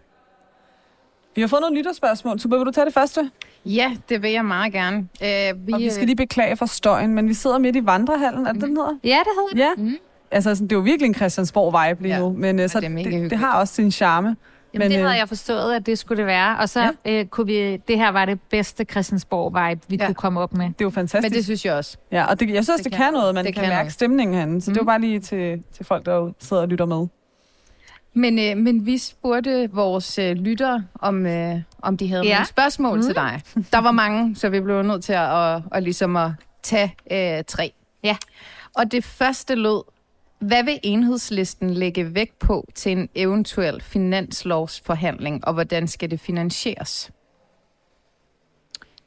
Vi 1.35 1.41
har 1.41 1.47
fået 1.47 1.61
nogle 1.61 1.77
lytterspørgsmål. 1.77 2.39
Super, 2.39 2.57
vil 2.57 2.65
du 2.65 2.71
tage 2.71 2.85
det 2.85 2.93
første? 2.93 3.31
Ja, 3.65 3.97
det 4.09 4.21
vil 4.21 4.31
jeg 4.31 4.45
meget 4.45 4.73
gerne. 4.73 4.97
Øh, 4.97 5.67
vi, 5.67 5.73
Og 5.73 5.79
vi 5.79 5.89
skal 5.89 6.05
lige 6.05 6.15
beklage 6.15 6.57
for 6.57 6.65
støjen, 6.65 7.13
men 7.13 7.27
vi 7.29 7.33
sidder 7.33 7.57
midt 7.57 7.75
i 7.75 7.85
vandrehallen. 7.85 8.47
Er 8.47 8.53
det, 8.53 8.61
den 8.61 8.77
hedder? 8.77 8.97
Ja, 9.03 9.19
det 9.19 9.27
hedder 9.35 9.49
det. 9.73 9.81
Ja. 9.81 9.83
Mm. 9.83 9.97
Altså, 10.33 10.55
sådan, 10.55 10.67
det 10.67 10.75
er 10.75 10.79
jo 10.79 10.83
virkelig 10.83 11.07
en 11.07 11.15
Christiansborg-vibe 11.15 12.01
lige 12.01 12.13
Ja. 12.13 12.19
nu, 12.19 12.29
men 12.37 12.59
øh, 12.59 12.69
så 12.69 12.79
det 12.79 12.91
det, 13.05 13.29
det 13.31 13.37
har 13.39 13.59
også 13.59 13.73
sin 13.73 13.91
charme. 13.91 14.35
Jamen, 14.73 14.91
det 14.91 14.97
øh, 14.97 15.03
havde 15.03 15.17
jeg 15.19 15.27
forstået, 15.27 15.73
at 15.75 15.85
det 15.85 15.99
skulle 15.99 16.17
det 16.17 16.25
være. 16.25 16.57
Og 16.57 16.69
så 16.69 16.81
ja. 17.05 17.11
øh, 17.19 17.25
kunne 17.25 17.47
vi, 17.47 17.77
det 17.77 17.97
her 17.97 18.09
var 18.11 18.25
det 18.25 18.41
bedste 18.41 18.85
Christiansborg-vibe, 18.91 19.79
vi 19.87 19.95
Ja. 19.95 20.05
kunne 20.05 20.15
komme 20.15 20.39
op 20.39 20.53
med. 20.53 20.65
Det 20.65 20.71
er 20.71 20.85
jo 20.85 20.89
fantastisk. 20.89 21.31
men 21.31 21.37
det 21.37 21.43
synes 21.45 21.65
jeg 21.65 21.73
også. 21.73 21.97
ja, 22.11 22.25
og 22.25 22.39
det, 22.39 22.45
jeg 22.49 22.55
synes 22.55 22.69
også, 22.69 22.77
det, 22.77 22.83
det 22.85 22.91
kan 22.91 23.05
kan 23.05 23.13
noget. 23.13 23.35
Man 23.35 23.45
det 23.45 23.53
kan, 23.53 23.61
kan 23.63 23.69
mærke 23.69 23.83
noget. 23.83 23.93
stemningen 23.93 24.35
herinde. 24.35 24.61
Så 24.61 24.71
mm. 24.71 24.73
det 24.73 24.79
var 24.79 24.83
Mm. 24.83 24.87
bare 24.87 25.01
lige 25.01 25.19
til, 25.19 25.63
til 25.73 25.85
folk, 25.85 26.05
der 26.05 26.31
sidder 26.39 26.61
og 26.61 26.67
lytter 26.67 26.85
med. 26.85 27.07
Men, 28.13 28.39
øh, 28.39 28.57
men 28.63 28.85
vi 28.85 28.97
spurgte 28.97 29.69
vores 29.71 30.19
øh, 30.19 30.31
lyttere, 30.35 30.83
om, 30.99 31.25
øh, 31.25 31.55
om 31.81 31.97
de 31.97 32.07
havde 32.09 32.21
Ja. 32.23 32.29
ja. 32.29 32.35
nogle 32.35 32.47
spørgsmål 32.47 32.97
mm. 32.97 33.03
til 33.03 33.15
dig. 33.15 33.41
Der 33.71 33.81
var 33.81 33.91
mange, 33.91 34.35
så 34.35 34.49
vi 34.49 34.59
blev 34.59 34.83
nødt 34.83 35.03
til 35.03 35.13
at, 35.13 35.53
at, 35.55 35.61
at, 35.71 35.83
ligesom 35.83 36.15
at 36.15 36.31
tage 36.63 36.95
øh, 37.11 37.43
tre. 37.47 37.73
Ja. 38.03 38.15
Og 38.75 38.91
det 38.91 39.03
første 39.03 39.55
lød, 39.55 39.83
hvad 40.47 40.63
vil 40.63 40.79
enhedslisten 40.83 41.69
lægge 41.69 42.15
vægt 42.15 42.39
på 42.39 42.67
til 42.75 42.91
en 42.91 43.09
eventuel 43.15 43.81
finanslovsforhandling, 43.81 45.47
og 45.47 45.53
hvordan 45.53 45.87
skal 45.87 46.11
det 46.11 46.19
finansieres? 46.19 47.11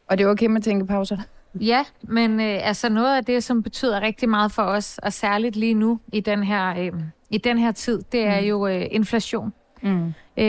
Og 0.09 0.19
det 0.19 0.25
er 0.25 0.29
okay 0.31 0.47
med 0.47 0.61
tænkepauser? 0.61 1.19
Ja, 1.61 1.85
men 2.03 2.41
øh, 2.41 2.69
altså 2.69 2.89
noget 2.89 3.17
af 3.17 3.25
det, 3.25 3.45
som 3.45 3.63
betyder 3.63 4.01
rigtig 4.01 4.29
meget 4.29 4.53
for 4.53 4.63
os, 4.63 4.99
og 5.03 5.13
særligt 5.13 5.57
lige 5.57 5.75
nu 5.75 6.01
i 6.13 6.21
den 6.21 6.43
her, 6.43 6.75
øh, 6.79 6.93
i 7.31 7.39
den 7.39 7.59
her 7.59 7.73
tid, 7.73 8.03
det 8.13 8.25
er 8.25 8.41
Mm. 8.41 8.47
jo 8.47 8.67
øh, 8.67 8.87
inflation. 8.91 9.53
Mm. 9.83 10.07
Øh, 10.37 10.45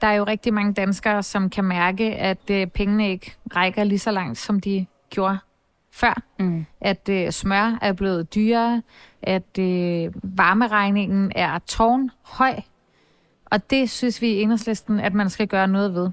der 0.00 0.06
er 0.06 0.12
jo 0.14 0.24
rigtig 0.24 0.54
mange 0.54 0.72
danskere, 0.72 1.22
som 1.22 1.50
kan 1.50 1.64
mærke, 1.64 2.14
at 2.14 2.50
øh, 2.50 2.66
pengene 2.66 3.10
ikke 3.10 3.34
rækker 3.56 3.84
lige 3.84 3.98
så 3.98 4.10
langt, 4.10 4.38
som 4.38 4.60
de 4.60 4.86
gjorde 5.10 5.38
før. 5.96 6.22
Mm. 6.38 6.66
At 6.80 7.08
øh, 7.08 7.30
smør 7.32 7.78
er 7.82 7.92
blevet 7.92 8.34
dyrere, 8.34 8.82
at 9.22 9.58
øh, 9.58 10.12
varmeregningen 10.22 11.32
er 11.34 11.58
tårnhøj. 11.58 12.60
Og 13.44 13.70
det 13.70 13.90
synes 13.90 14.22
vi 14.22 14.28
i 14.28 14.42
enhedslisten, 14.42 15.00
at 15.00 15.14
man 15.14 15.30
skal 15.30 15.48
gøre 15.48 15.68
noget 15.68 15.94
ved. 15.94 16.10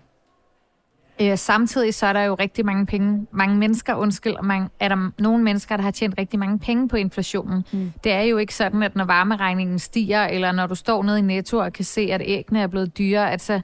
Øh, 1.21 1.37
samtidig 1.37 1.93
så 1.93 2.05
er 2.05 2.13
der 2.13 2.21
jo 2.21 2.33
rigtig 2.33 2.65
mange 2.65 2.85
penge, 2.85 3.27
mange 3.31 3.57
mennesker, 3.57 3.95
undskyld, 3.95 4.33
og 4.33 4.45
mange, 4.45 4.69
er 4.79 4.87
der 4.87 5.11
nogle 5.19 5.43
mennesker, 5.43 5.77
der 5.77 5.83
har 5.83 5.91
tjent 5.91 6.15
rigtig 6.17 6.39
mange 6.39 6.59
penge 6.59 6.87
på 6.87 6.95
inflationen. 6.95 7.63
Mm. 7.71 7.91
Det 8.03 8.11
er 8.11 8.21
jo 8.21 8.37
ikke 8.37 8.55
sådan, 8.55 8.83
at 8.83 8.95
når 8.95 9.05
varmeregningen 9.05 9.79
stiger, 9.79 10.23
eller 10.23 10.51
når 10.51 10.67
du 10.67 10.75
står 10.75 11.03
nede 11.03 11.19
i 11.19 11.21
Netto 11.21 11.57
og 11.57 11.73
kan 11.73 11.85
se, 11.85 12.01
at 12.01 12.21
æggene 12.25 12.59
er 12.59 12.67
blevet 12.67 12.97
dyrere, 12.97 13.31
at 13.31 13.41
så 13.41 13.61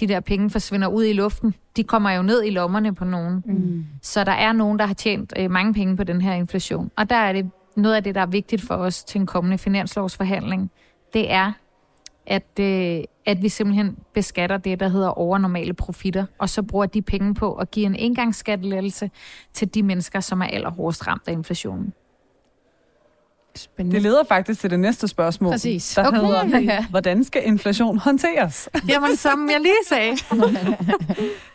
de 0.00 0.06
der 0.06 0.20
penge 0.20 0.50
forsvinder 0.50 0.88
ud 0.88 1.04
i 1.04 1.12
luften. 1.12 1.54
De 1.76 1.84
kommer 1.84 2.10
jo 2.10 2.22
ned 2.22 2.44
i 2.44 2.50
lommerne 2.50 2.94
på 2.94 3.04
nogen. 3.04 3.42
Mm. 3.46 3.84
Så 4.02 4.24
der 4.24 4.32
er 4.32 4.52
nogen, 4.52 4.78
der 4.78 4.86
har 4.86 4.94
tjent 4.94 5.32
øh, 5.38 5.50
mange 5.50 5.74
penge 5.74 5.96
på 5.96 6.04
den 6.04 6.20
her 6.20 6.32
inflation. 6.32 6.90
Og 6.96 7.10
der 7.10 7.16
er 7.16 7.32
det 7.32 7.50
noget 7.76 7.96
af 7.96 8.04
det, 8.04 8.14
der 8.14 8.20
er 8.20 8.26
vigtigt 8.26 8.62
for 8.62 8.74
os 8.74 9.04
til 9.04 9.20
en 9.20 9.26
kommende 9.26 9.58
finanslovsforhandling. 9.58 10.70
Det 11.12 11.32
er, 11.32 11.52
at, 12.26 12.46
øh, 12.60 13.00
at 13.26 13.42
vi 13.42 13.48
simpelthen 13.48 13.96
beskatter 14.14 14.56
det, 14.56 14.80
der 14.80 14.88
hedder 14.88 15.08
overnormale 15.08 15.72
profitter, 15.74 16.24
og 16.38 16.48
så 16.48 16.62
bruger 16.62 16.86
de 16.86 17.02
penge 17.02 17.34
på 17.34 17.54
at 17.54 17.70
give 17.70 17.86
en 17.86 17.94
engangsskattelettelse 17.94 19.10
til 19.52 19.74
de 19.74 19.82
mennesker, 19.82 20.20
som 20.20 20.40
er 20.40 20.46
allerhårdest 20.46 21.06
ramt 21.06 21.22
af 21.26 21.32
inflationen. 21.32 21.92
Spændende. 23.56 23.94
Det 23.94 24.02
leder 24.02 24.24
faktisk 24.28 24.60
til 24.60 24.70
det 24.70 24.80
næste 24.80 25.08
spørgsmål. 25.08 25.52
Præcis. 25.52 25.94
Der 25.94 26.06
Okay. 26.08 26.20
hedder, 26.20 26.82
hvordan 26.90 27.24
skal 27.24 27.42
inflation 27.46 27.98
håndteres? 27.98 28.68
Jamen, 28.88 29.16
som 29.16 29.48
jeg 29.50 29.60
lige 29.60 29.74
sagde. 29.88 30.16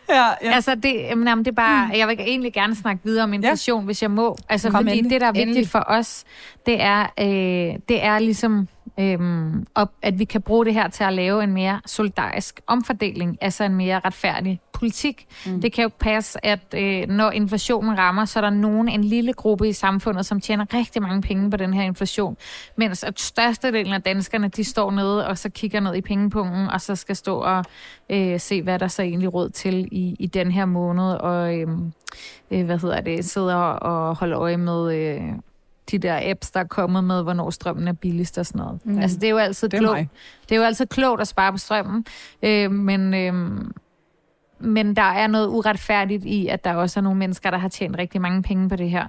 ja, 0.10 0.28
ja. 0.42 0.52
Altså, 0.56 0.76
det, 0.76 0.94
jamen, 0.94 1.38
det 1.38 1.48
er 1.48 1.52
bare, 1.52 1.90
jeg 1.98 2.08
vil 2.08 2.18
egentlig 2.20 2.54
gerne 2.54 2.76
snakke 2.76 3.02
videre 3.04 3.24
om 3.24 3.34
inflation, 3.34 3.82
ja. 3.82 3.86
hvis 3.86 4.02
jeg 4.02 4.12
må. 4.12 4.38
Altså, 4.50 4.70
Kom 4.70 4.80
fordi 4.80 4.92
endelig. 4.98 5.12
det, 5.12 5.22
der 5.22 5.28
er 5.28 5.32
vigtigt 5.32 5.48
Endelig. 5.48 5.70
for 5.70 5.84
os, 5.88 6.24
det 6.66 6.82
er, 6.82 7.02
øh, 7.20 7.80
det 7.90 8.04
er 8.04 8.20
ligesom, 8.20 8.68
øh, 9.00 9.20
op, 9.76 9.92
at 10.02 10.20
vi 10.20 10.26
kan 10.26 10.42
bruge 10.42 10.66
det 10.66 10.74
her 10.74 10.88
til 10.88 11.04
at 11.04 11.14
lave 11.14 11.44
en 11.44 11.52
mere 11.52 11.82
solidarisk 11.86 12.62
omfordeling, 12.68 13.38
altså 13.42 13.64
en 13.64 13.76
mere 13.76 14.02
retfærdig 14.06 14.62
politik. 14.74 15.28
Mm. 15.46 15.62
Det 15.62 15.74
kan 15.74 15.84
jo 15.84 15.90
passe, 16.00 16.46
at 16.46 16.74
øh, 16.74 17.08
når 17.08 17.32
inflationen 17.32 17.98
rammer, 17.98 18.26
så 18.26 18.40
er 18.40 18.42
der 18.42 18.50
nogen, 18.50 18.90
en 18.90 19.04
lille 19.04 19.34
gruppe 19.34 19.70
i 19.70 19.74
samfundet, 19.74 20.26
som 20.26 20.42
tjener 20.42 20.66
rigtig 20.74 21.02
mange 21.02 21.22
penge 21.22 21.52
på 21.52 21.58
den 21.58 21.74
her 21.74 21.84
inflation. 21.84 22.38
Mens 22.76 23.04
at 23.04 23.20
størstedelen 23.20 23.94
af 23.94 24.02
danskerne, 24.02 24.48
de 24.48 24.64
står 24.64 24.92
nede 24.92 25.28
og 25.28 25.38
så 25.38 25.50
kigger 25.50 25.80
ned 25.80 25.96
i 25.96 26.02
pengepunkten, 26.02 26.70
og 26.70 26.82
så 26.82 26.96
skal 26.96 27.16
stå 27.16 27.38
og 27.38 27.66
øh, 28.10 28.40
se, 28.40 28.62
hvad 28.62 28.80
der 28.80 28.88
så 28.88 29.02
egentlig 29.02 29.34
råd 29.34 29.50
til 29.50 29.88
i, 29.92 30.16
i 30.20 30.28
den 30.28 30.52
her 30.52 30.66
måned, 30.66 31.14
og 31.14 31.58
øh, 31.58 31.68
øh, 32.52 32.66
hvad 32.66 32.78
hedder 32.78 33.02
det, 33.02 33.26
sidder 33.26 33.56
og 33.56 34.16
holder 34.16 34.40
øje 34.40 34.58
med... 34.58 34.96
Øh, 34.96 35.22
de 35.92 35.98
der 35.98 36.20
apps, 36.32 36.52
der 36.52 36.60
er 36.60 36.64
kommet 36.64 37.04
med, 37.04 37.24
hvornår 37.24 37.50
strømmen 37.50 37.88
er 37.88 37.94
billigst 37.94 38.38
og 38.38 38.46
sådan 38.46 38.60
noget. 38.60 38.86
Mm. 38.86 39.00
Altså, 39.00 39.18
det 39.18 39.24
er 39.24 39.30
jo 39.30 39.38
altid 39.38 39.70
Det 39.70 39.78
er 39.78 39.82
klogt. 39.82 39.98
mig. 39.98 40.10
Det 40.50 40.52
er 40.52 40.60
jo 40.60 40.66
altid 40.66 40.86
klogt 40.86 41.22
at 41.22 41.28
spare 41.28 41.52
på 41.52 41.58
strømmen, 41.58 42.06
øh, 42.44 42.72
men, 42.72 43.14
øh, 43.14 43.34
men 44.60 44.96
der 44.96 45.02
er 45.02 45.28
noget 45.28 45.48
uretfærdigt 45.48 46.26
i, 46.26 46.48
at 46.48 46.64
der 46.64 46.74
også 46.74 47.00
er 47.00 47.02
nogle 47.02 47.20
mennesker, 47.20 47.52
der 47.52 47.58
har 47.58 47.68
tjent 47.68 47.98
rigtig 47.98 48.22
mange 48.22 48.42
penge 48.42 48.70
på 48.70 48.76
det 48.76 48.90
her. 48.90 49.08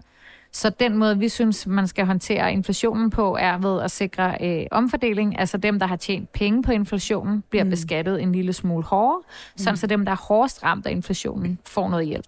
Så 0.57 0.71
den 0.71 0.97
måde, 0.97 1.19
vi 1.19 1.29
synes, 1.29 1.66
man 1.66 1.87
skal 1.87 2.07
håndtere 2.07 2.53
inflationen 2.53 3.11
på, 3.11 3.37
er 3.40 3.59
ved 3.59 3.83
at 3.83 3.90
sikre 3.90 4.37
øh, 4.40 4.66
omfordeling. 4.71 5.38
Altså 5.40 5.59
dem, 5.59 5.79
der 5.79 5.87
har 5.87 5.97
tjent 5.97 6.33
penge 6.33 6.62
på 6.62 6.73
inflationen, 6.73 7.45
bliver 7.51 7.64
mm. 7.64 7.71
beskattet 7.71 8.23
en 8.23 8.33
lille 8.33 8.53
smule 8.53 8.85
hårdere, 8.85 9.23
mm. 9.23 9.59
sådan 9.59 9.77
så 9.77 9.87
dem, 9.87 10.05
der 10.05 10.12
er 10.12 10.16
hårdest 10.29 10.62
ramt 10.62 10.87
af 10.87 10.90
inflationen, 10.90 11.59
får 11.66 11.88
noget 11.88 12.07
hjælp. 12.07 12.27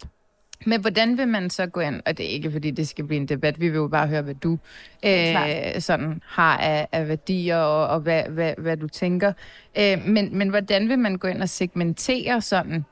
Men 0.66 0.80
hvordan 0.80 1.18
vil 1.18 1.28
man 1.28 1.50
så 1.50 1.66
gå 1.66 1.80
ind, 1.80 2.02
og 2.06 2.18
det 2.18 2.26
er 2.26 2.30
ikke 2.30 2.50
fordi, 2.50 2.70
det 2.70 2.88
skal 2.88 3.04
blive 3.04 3.20
en 3.20 3.28
debat, 3.28 3.60
vi 3.60 3.68
vil 3.68 3.76
jo 3.76 3.88
bare 3.88 4.06
høre, 4.06 4.22
hvad 4.22 4.34
du 4.34 4.58
øh, 5.04 5.80
sådan 5.80 6.22
har 6.26 6.56
af, 6.56 6.88
af 6.92 7.08
værdier, 7.08 7.56
og, 7.56 7.88
og 7.88 8.00
hvad, 8.00 8.22
hvad, 8.22 8.54
hvad 8.58 8.76
du 8.76 8.88
tænker. 8.88 9.32
Øh, 9.78 9.98
men, 10.06 10.38
men 10.38 10.48
hvordan 10.48 10.88
vil 10.88 10.98
man 10.98 11.16
gå 11.16 11.28
ind 11.28 11.42
og 11.42 11.48
segmentere 11.48 12.40
sådan 12.40 12.84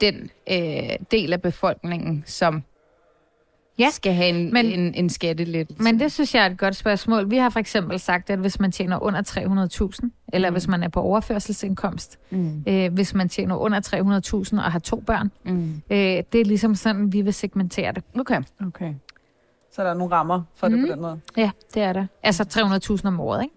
den 0.00 0.30
øh, 0.50 0.96
del 1.10 1.32
af 1.32 1.42
befolkningen, 1.42 2.22
som 2.26 2.62
Ja, 3.78 3.90
skal 3.90 4.12
have 4.14 4.28
en, 4.28 4.52
men- 4.52 4.66
en, 4.66 4.94
en 4.94 5.08
skattelettelse? 5.10 5.82
Men 5.82 6.00
det 6.00 6.12
synes 6.12 6.34
jeg 6.34 6.42
er 6.46 6.50
et 6.50 6.58
godt 6.58 6.76
spørgsmål. 6.76 7.30
Vi 7.30 7.36
har 7.36 7.50
for 7.50 7.58
eksempel 7.60 7.98
sagt, 8.00 8.30
at 8.30 8.38
hvis 8.38 8.60
man 8.60 8.72
tjener 8.72 9.02
under 9.02 9.22
300.000, 10.02 10.08
eller 10.32 10.50
mm. 10.50 10.54
hvis 10.54 10.68
man 10.68 10.82
er 10.82 10.88
på 10.88 11.00
overførselsindkomst, 11.00 12.18
Mm. 12.30 12.64
øh, 12.68 12.92
hvis 12.92 13.14
man 13.14 13.28
tjener 13.28 13.56
under 13.56 13.80
300.000 14.50 14.56
og 14.64 14.72
har 14.72 14.78
to 14.78 14.96
børn, 15.06 15.30
Mm. 15.44 15.82
øh, 15.90 15.98
det 16.32 16.34
er 16.40 16.44
ligesom 16.44 16.74
sådan, 16.74 17.12
vi 17.12 17.20
vil 17.22 17.34
segmentere 17.34 17.92
det. 17.92 18.02
Okay. 18.20 18.42
Okay. 18.66 18.94
Så 19.72 19.82
der 19.84 19.90
er 19.90 19.94
nogle 19.94 20.14
rammer 20.14 20.42
for 20.54 20.68
det 20.68 20.78
Mhm. 20.78 20.86
på 20.88 20.92
den 20.92 21.00
måde. 21.02 21.20
Ja, 21.36 21.50
det 21.74 21.82
er 21.82 21.92
det. 21.92 22.08
Altså 22.22 22.44
300.000 22.44 23.06
om 23.08 23.20
året, 23.20 23.42
ikke? 23.42 23.54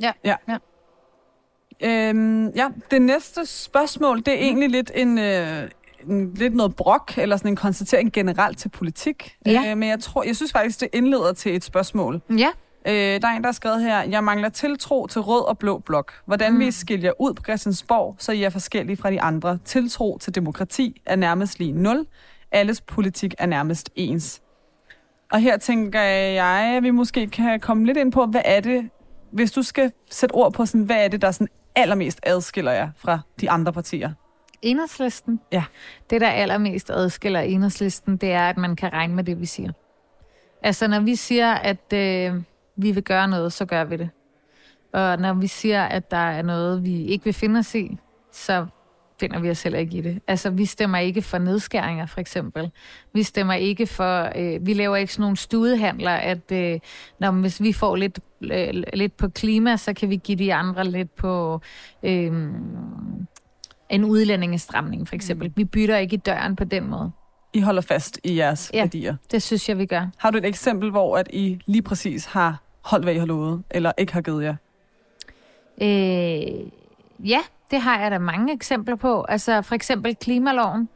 Øhm, 1.83 2.47
ja, 2.47 2.67
det 2.91 3.01
næste 3.01 3.45
spørgsmål, 3.45 4.17
det 4.17 4.27
er 4.27 4.37
egentlig 4.37 4.69
lidt 4.69 4.91
en, 4.95 5.17
øh, 5.19 5.69
en, 6.07 6.33
lidt 6.33 6.55
noget 6.55 6.75
brok, 6.75 7.13
eller 7.17 7.37
sådan 7.37 7.51
en 7.51 7.55
konstatering 7.55 8.13
generelt 8.13 8.57
til 8.57 8.69
politik. 8.69 9.37
Ja. 9.45 9.71
Øh, 9.71 9.77
men 9.77 9.89
jeg 9.89 9.99
tror, 9.99 10.23
jeg 10.23 10.35
synes 10.35 10.51
faktisk, 10.51 10.79
det 10.79 10.87
indleder 10.93 11.33
til 11.33 11.55
et 11.55 11.63
spørgsmål. 11.63 12.21
Ja. 12.37 12.49
Øh, 12.85 13.21
der 13.21 13.27
er 13.27 13.35
en, 13.35 13.41
der 13.41 13.47
har 13.47 13.51
skrevet 13.51 13.81
her, 13.81 14.01
jeg 14.01 14.23
mangler 14.23 14.49
tiltro 14.49 15.07
til 15.07 15.21
rød 15.21 15.47
og 15.47 15.57
blå 15.57 15.79
blok. 15.79 16.13
Hvordan 16.25 16.53
mm. 16.53 16.59
vil 16.59 16.67
I 16.67 16.71
skille 16.71 17.05
jer 17.05 17.21
ud 17.21 17.33
på 17.33 17.43
Christiansborg, 17.43 18.15
så 18.17 18.31
I 18.31 18.43
er 18.43 18.49
forskellige 18.49 18.97
fra 18.97 19.11
de 19.11 19.21
andre? 19.21 19.59
Tiltro 19.65 20.17
til 20.17 20.35
demokrati 20.35 21.01
er 21.05 21.15
nærmest 21.15 21.59
lige 21.59 21.71
nul. 21.71 22.05
Alles 22.51 22.81
politik 22.81 23.33
er 23.37 23.45
nærmest 23.45 23.89
ens. 23.95 24.41
Og 25.31 25.39
her 25.39 25.57
tænker 25.57 26.01
jeg, 26.01 26.73
at 26.77 26.83
vi 26.83 26.91
måske 26.91 27.27
kan 27.27 27.59
komme 27.59 27.85
lidt 27.85 27.97
ind 27.97 28.11
på, 28.11 28.25
hvad 28.25 28.41
er 28.45 28.59
det, 28.59 28.89
hvis 29.31 29.51
du 29.51 29.63
skal 29.63 29.91
sætte 30.11 30.33
ord 30.33 30.53
på, 30.53 30.65
sådan, 30.65 30.81
hvad 30.81 31.03
er 31.03 31.07
det, 31.07 31.21
der 31.21 31.31
sådan 31.31 31.47
allermest 31.75 32.19
adskiller 32.23 32.71
jer 32.71 32.89
fra 32.97 33.19
de 33.41 33.49
andre 33.49 33.73
partier? 33.73 34.11
Enhedslisten. 34.61 35.39
Ja. 35.51 35.63
Det, 36.09 36.21
der 36.21 36.29
allermest 36.29 36.89
adskiller 36.89 37.39
enhedslisten, 37.39 38.17
det 38.17 38.31
er, 38.31 38.49
at 38.49 38.57
man 38.57 38.75
kan 38.75 38.93
regne 38.93 39.15
med 39.15 39.23
det, 39.23 39.39
vi 39.39 39.45
siger. 39.45 39.71
Altså, 40.63 40.87
når 40.87 40.99
vi 40.99 41.15
siger, 41.15 41.53
at 41.53 41.93
øh, 41.93 42.41
vi 42.75 42.91
vil 42.91 43.03
gøre 43.03 43.27
noget, 43.27 43.53
så 43.53 43.65
gør 43.65 43.83
vi 43.83 43.97
det. 43.97 44.09
Og 44.93 45.19
når 45.19 45.33
vi 45.33 45.47
siger, 45.47 45.83
at 45.83 46.11
der 46.11 46.17
er 46.17 46.41
noget, 46.41 46.83
vi 46.83 47.03
ikke 47.05 47.25
vil 47.25 47.33
finde 47.33 47.59
os 47.59 47.75
i, 47.75 47.97
så 48.31 48.65
finder 49.19 49.39
vi 49.39 49.49
os 49.49 49.63
heller 49.63 49.79
ikke 49.79 49.97
i 49.97 50.01
det. 50.01 50.21
Altså, 50.27 50.49
vi 50.49 50.65
stemmer 50.65 50.97
ikke 50.97 51.21
for 51.21 51.37
nedskæringer, 51.37 52.05
for 52.05 52.19
eksempel. 52.19 52.71
Vi 53.13 53.23
stemmer 53.23 53.53
ikke 53.53 53.87
for... 53.87 54.31
Øh, 54.35 54.65
vi 54.65 54.73
laver 54.73 54.95
ikke 54.95 55.13
sådan 55.13 55.21
nogle 55.23 55.37
studehandler, 55.37 56.11
at 56.11 56.51
øh, 56.51 56.79
når, 57.19 57.31
hvis 57.31 57.61
vi 57.61 57.73
får 57.73 57.95
lidt, 57.95 58.19
øh, 58.41 58.83
lidt 58.93 59.17
på 59.17 59.29
klima, 59.29 59.77
så 59.77 59.93
kan 59.93 60.09
vi 60.09 60.15
give 60.15 60.37
de 60.37 60.53
andre 60.53 60.83
lidt 60.83 61.15
på... 61.15 61.61
Øh, 62.03 62.49
en 63.89 64.03
udlændingestramning, 64.03 65.07
for 65.07 65.15
eksempel. 65.15 65.47
Mm. 65.47 65.53
Vi 65.55 65.65
bytter 65.65 65.97
ikke 65.97 66.13
i 66.13 66.17
døren 66.17 66.55
på 66.55 66.63
den 66.63 66.87
måde. 66.89 67.11
I 67.53 67.59
holder 67.61 67.81
fast 67.81 68.19
i 68.23 68.37
jeres 68.37 68.71
Ja. 68.73 68.79
værdier. 68.79 69.15
Det 69.31 69.43
synes 69.43 69.69
jeg, 69.69 69.77
vi 69.77 69.85
gør. 69.85 70.07
Har 70.17 70.31
du 70.31 70.37
et 70.37 70.45
eksempel, 70.45 70.91
hvor 70.91 71.17
at 71.17 71.27
I 71.33 71.59
lige 71.65 71.81
præcis 71.81 72.25
har 72.25 72.61
holdt, 72.85 73.05
hvad 73.05 73.13
I 73.13 73.17
har 73.17 73.25
lovet, 73.25 73.63
eller 73.71 73.91
ikke 73.97 74.13
har 74.13 74.21
givet 74.21 74.43
jer? 74.43 74.55
Øh, 75.81 76.69
ja, 77.29 77.39
det 77.71 77.81
har 77.81 77.99
jeg 78.01 78.11
da 78.11 78.17
mange 78.19 78.53
eksempler 78.53 78.95
på. 78.95 79.23
Altså 79.29 79.61
for 79.61 79.75
eksempel 79.75 80.15
klimaloven. 80.15 80.89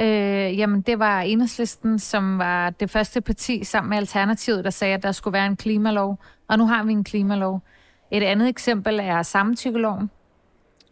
Øh, 0.00 0.58
jamen, 0.58 0.80
det 0.80 0.98
var 0.98 1.20
Enhedslisten, 1.20 1.98
som 1.98 2.38
var 2.38 2.70
det 2.70 2.90
første 2.90 3.20
parti 3.20 3.64
sammen 3.64 3.88
med 3.90 3.98
Alternativet, 3.98 4.64
der 4.64 4.70
sagde, 4.70 4.94
at 4.94 5.02
der 5.02 5.12
skulle 5.12 5.32
være 5.32 5.46
en 5.46 5.56
klimalov. 5.56 6.18
Og 6.48 6.58
nu 6.58 6.66
har 6.66 6.84
vi 6.84 6.92
en 6.92 7.04
klimalov. 7.04 7.62
Et 8.10 8.22
andet 8.22 8.48
eksempel 8.48 8.98
er 9.02 9.22
samtykkeloven, 9.22 10.10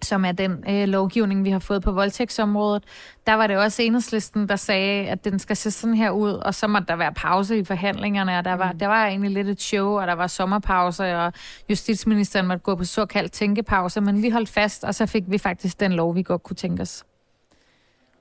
som 0.02 0.24
er 0.24 0.32
den 0.32 0.64
øh, 0.68 0.88
lovgivning, 0.88 1.44
vi 1.44 1.50
har 1.50 1.58
fået 1.58 1.82
på 1.82 1.92
voldtægtsområdet. 1.92 2.84
Der 3.26 3.34
var 3.34 3.46
det 3.46 3.56
også 3.56 3.82
Enhedslisten, 3.82 4.48
der 4.48 4.56
sagde, 4.56 5.08
at 5.08 5.24
den 5.24 5.38
skal 5.38 5.56
se 5.56 5.70
sådan 5.70 5.94
her 5.94 6.11
ud, 6.11 6.32
og 6.32 6.54
så 6.54 6.66
måtte 6.66 6.87
der 6.87 6.96
være 6.96 7.12
pause 7.12 7.58
i 7.58 7.64
forhandlingerne, 7.64 8.38
og 8.38 8.44
der 8.44 8.54
var, 8.54 8.72
der 8.72 8.87
var 8.87 9.06
egentlig 9.06 9.30
lidt 9.30 9.48
et 9.48 9.62
show, 9.62 10.00
og 10.00 10.06
der 10.06 10.12
var 10.12 10.26
sommerpause, 10.26 11.16
og 11.16 11.32
justitsministeren 11.70 12.46
måtte 12.46 12.62
gå 12.62 12.74
på 12.74 12.84
såkaldt 12.84 13.32
tænkepause, 13.32 14.00
men 14.00 14.22
vi 14.22 14.30
holdt 14.30 14.48
fast, 14.48 14.84
og 14.84 14.94
så 14.94 15.06
fik 15.06 15.24
vi 15.26 15.38
faktisk 15.38 15.80
den 15.80 15.92
lov, 15.92 16.14
vi 16.14 16.22
godt 16.22 16.42
kunne 16.42 16.56
tænke 16.56 16.82
os. 16.82 17.04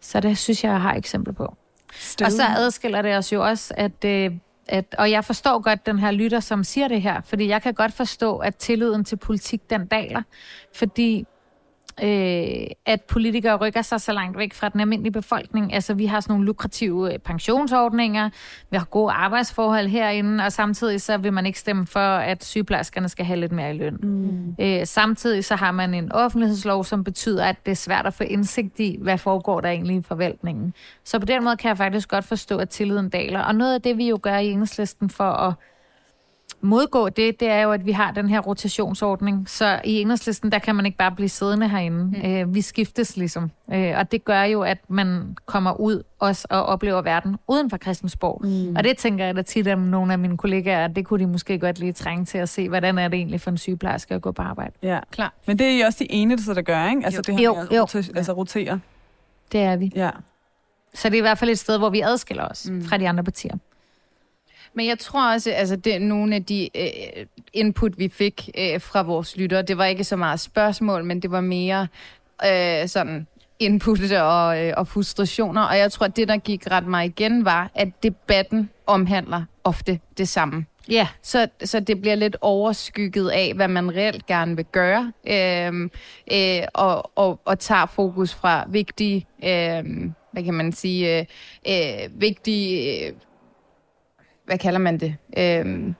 Så 0.02 0.20
det 0.20 0.38
synes 0.38 0.64
jeg, 0.64 0.72
jeg 0.72 0.82
har 0.82 0.94
eksempler 0.94 1.34
på. 1.34 1.58
Og 2.26 2.32
så 2.32 2.44
adskiller 2.58 3.02
det 3.02 3.16
os 3.16 3.34
jo 3.34 3.46
også, 3.46 3.74
at, 3.78 4.06
øh, 4.06 4.32
at, 4.68 4.96
og 4.98 5.12
jeg 5.12 5.26
forstår 5.26 5.62
godt 5.62 5.86
den 5.86 6.00
her 6.00 6.12
lytter, 6.12 6.40
som 6.40 6.64
siger 6.64 6.88
det 6.88 7.02
her, 7.02 7.22
fordi 7.22 7.48
jeg 7.48 7.62
kan 7.62 7.74
godt 7.74 7.94
forstå, 7.94 8.38
at 8.38 8.56
tilliden 8.56 9.04
til 9.04 9.16
politik, 9.16 9.70
den 9.70 9.88
daler, 9.88 10.22
fordi 10.76 11.26
øh, 12.04 12.68
at 12.86 13.02
politikere 13.02 13.56
rykker 13.56 13.82
sig 13.82 14.02
så 14.02 14.14
langt 14.14 14.38
væk 14.38 14.54
fra 14.54 14.70
den 14.70 14.80
almindelige 14.80 15.14
befolkning. 15.14 15.74
Altså, 15.74 15.94
vi 15.94 16.06
har 16.06 16.20
sådan 16.20 16.34
nogle 16.34 16.46
lukrative 16.46 17.14
øh, 17.14 17.20
pensionsordninger, 17.20 18.30
vi 18.72 18.78
har 18.78 18.86
gode 18.86 19.12
arbejdsforhold 19.12 19.88
herinde, 19.88 20.44
og 20.44 20.52
samtidig 20.52 21.02
så 21.02 21.18
vil 21.18 21.34
man 21.34 21.46
ikke 21.46 21.60
stemme 21.60 21.88
for, 21.88 22.00
at 22.00 22.44
sygeplejerskerne 22.44 23.10
skal 23.10 23.26
have 23.26 23.40
lidt 23.40 23.52
mere 23.52 23.76
i 23.76 23.78
løn. 23.78 23.98
Mm. 24.02 24.56
Øh, 24.60 24.86
samtidig 24.86 25.46
så 25.46 25.56
har 25.56 25.72
man 25.72 25.94
en 25.94 26.12
offentlighedslov, 26.12 26.84
som 26.84 27.04
betyder, 27.04 27.46
at 27.46 27.56
det 27.66 27.72
er 27.72 27.76
svært 27.76 28.06
at 28.06 28.14
få 28.14 28.24
indsigt 28.24 28.80
i, 28.80 28.98
hvad 29.02 29.18
foregår 29.18 29.62
der 29.62 29.70
egentlig 29.70 29.96
i 29.96 30.02
forvaltningen. 30.02 30.74
Så 31.04 31.20
på 31.20 31.26
den 31.26 31.44
måde 31.44 31.58
kan 31.58 31.70
jeg 31.70 31.78
faktisk 31.78 32.10
godt 32.10 32.26
forstå, 32.26 32.58
at 32.58 32.70
tilliden 32.70 33.10
daler. 33.10 33.44
Og 33.44 33.56
noget 33.56 33.74
af 33.74 33.82
det, 33.82 33.98
vi 33.98 34.10
jo 34.10 34.20
gør 34.22 34.38
i 34.38 34.48
enhedslisten 34.48 35.10
for 35.10 35.24
at 35.24 35.54
modgå 36.62 37.10
det, 37.10 37.40
det 37.40 37.48
er 37.50 37.62
jo, 37.62 37.72
at 37.72 37.86
vi 37.86 37.92
har 37.92 38.12
den 38.12 38.30
her 38.30 38.40
rotationsordning. 38.40 39.50
Så 39.50 39.80
i 39.84 40.02
enhedslisten, 40.02 40.52
der 40.52 40.60
kan 40.60 40.76
man 40.76 40.86
ikke 40.86 40.98
bare 40.98 41.12
blive 41.12 41.30
siddende 41.30 41.70
herinde. 41.70 42.04
Mm. 42.04 42.32
Øh, 42.32 42.54
vi 42.56 42.62
skiftes 42.62 43.18
ligesom. 43.18 43.52
Øh, 43.74 43.94
og 43.98 44.12
det 44.12 44.26
gør 44.26 44.44
jo, 44.44 44.62
at 44.62 44.78
man 44.88 45.38
kommer 45.46 45.74
ud 45.80 46.04
også 46.20 46.48
og 46.50 46.64
oplever 46.66 47.02
verden 47.02 47.36
uden 47.48 47.70
for 47.70 47.78
Christiansborg. 47.78 48.42
Mm. 48.46 48.76
Og 48.76 48.84
det 48.84 48.98
tænker 48.98 49.26
jeg 49.26 49.36
da 49.36 49.42
tit 49.42 49.68
om 49.68 49.80
nogle 49.80 50.14
af 50.14 50.20
mine 50.20 50.38
kollegaer, 50.38 50.86
at 50.86 50.96
det 50.96 51.06
kunne 51.06 51.20
de 51.24 51.30
måske 51.30 51.60
godt 51.60 51.80
lige 51.80 51.94
trænge 51.94 52.26
til 52.26 52.38
at 52.38 52.50
se, 52.50 52.70
hvordan 52.70 52.98
er 52.98 53.08
det 53.08 53.18
egentlig 53.18 53.42
for 53.42 53.52
en 53.52 53.58
sygeplejerske 53.58 54.14
at 54.16 54.22
gå 54.22 54.32
på 54.32 54.42
arbejde. 54.42 54.74
Ja. 54.84 55.00
Klar. 55.12 55.34
Men 55.48 55.60
det 55.60 55.68
er 55.68 55.72
I 55.72 55.82
også 55.82 55.98
de 56.00 56.12
eneste, 56.12 56.56
der 56.56 56.62
gør, 56.62 56.90
ikke? 56.90 57.02
Altså 57.06 57.22
Jo. 57.28 57.34
det 57.34 57.40
her 57.40 57.46
Jo, 57.46 57.54
med 57.56 57.64
at 57.72 57.76
jo. 57.78 57.84
rota- 57.86 58.18
altså, 58.18 58.34
rotere. 58.34 58.80
Det 59.52 59.62
er 59.62 59.76
vi. 59.76 59.92
Ja. 59.96 60.10
Så 60.94 61.10
det 61.10 61.16
er 61.16 61.18
i 61.18 61.22
hvert 61.22 61.38
fald 61.38 61.50
et 61.50 61.60
sted, 61.60 61.78
hvor 61.78 61.90
vi 61.90 62.02
adskiller 62.02 62.48
os 62.48 62.70
mm. 62.70 62.86
fra 62.86 62.98
de 62.98 63.10
andre 63.10 63.24
partier. 63.24 63.56
Men 64.78 64.88
jeg 64.88 65.00
tror 65.00 65.34
også, 65.34 65.52
altså 65.52 65.76
det 65.76 66.02
nogle 66.02 66.36
af 66.36 66.46
de 66.46 66.70
øh, 66.76 67.26
input, 67.54 67.98
vi 67.98 68.10
fik 68.10 68.50
øh, 68.58 68.82
fra 68.82 69.02
vores 69.02 69.38
lyttere, 69.38 69.62
det 69.62 69.78
var 69.78 69.86
ikke 69.86 70.04
så 70.04 70.16
meget 70.16 70.40
spørgsmål, 70.40 71.04
men 71.04 71.22
det 71.22 71.32
var 71.32 71.42
mere 71.42 71.88
øh, 72.46 72.88
sådan 72.88 73.28
input 73.60 74.12
og, 74.12 74.66
øh, 74.66 74.74
og 74.78 74.88
frustrationer. 74.88 75.62
Og 75.62 75.78
jeg 75.78 75.92
tror, 75.92 76.06
at 76.06 76.16
det, 76.16 76.28
der 76.28 76.38
gik 76.38 76.72
ret 76.72 76.88
meget 76.88 77.10
igen, 77.10 77.46
var, 77.46 77.72
at 77.76 78.04
debatten 78.04 78.70
omhandler 78.88 79.44
ofte 79.64 80.00
det 80.18 80.28
samme. 80.28 80.66
Ja, 80.90 81.08
Så, 81.22 81.48
så 81.64 81.80
det 81.80 82.02
bliver 82.02 82.16
lidt 82.16 82.38
overskygget 82.42 83.30
af, 83.30 83.54
hvad 83.56 83.68
man 83.68 83.96
reelt 83.96 84.26
gerne 84.26 84.56
vil 84.56 84.66
gøre, 84.66 85.12
øhm, 85.28 85.92
øh, 86.34 86.64
og, 86.74 87.12
og, 87.18 87.40
og 87.46 87.60
tager 87.60 87.86
fokus 87.86 88.34
fra 88.36 88.66
vigtige, 88.70 89.26
øh, 89.44 90.12
hvad 90.32 90.44
kan 90.44 90.54
man 90.54 90.72
sige, 90.72 91.20
øh, 91.20 91.26
øh, 91.68 92.22
vigtige, 92.22 93.06
øh, 93.08 93.14
hvad 94.48 94.58
kalder 94.58 94.80
man 94.80 95.00
det, 95.00 95.16
øh, 95.38 95.94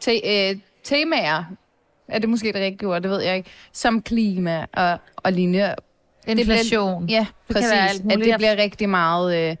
te, 0.00 0.50
øh, 0.50 0.58
temaer, 0.84 1.44
er 2.08 2.18
det 2.18 2.28
måske 2.28 2.46
det 2.46 2.60
rigtige 2.60 2.88
ord, 2.88 3.02
det 3.02 3.10
ved 3.10 3.22
jeg 3.22 3.36
ikke, 3.36 3.50
som 3.72 4.02
klima 4.02 4.66
og, 4.72 4.98
og 5.16 5.32
lignende, 5.32 5.74
Inflation. 6.26 7.08
Ja, 7.08 7.26
Det 7.48 7.56
kan 7.56 7.64
være 7.70 7.80
præcis. 7.82 8.00
alt 8.00 8.12
At 8.12 8.18
det 8.18 8.34
bliver 8.36 8.56
rigtig 8.56 8.88
meget 8.88 9.50
øh, 9.50 9.56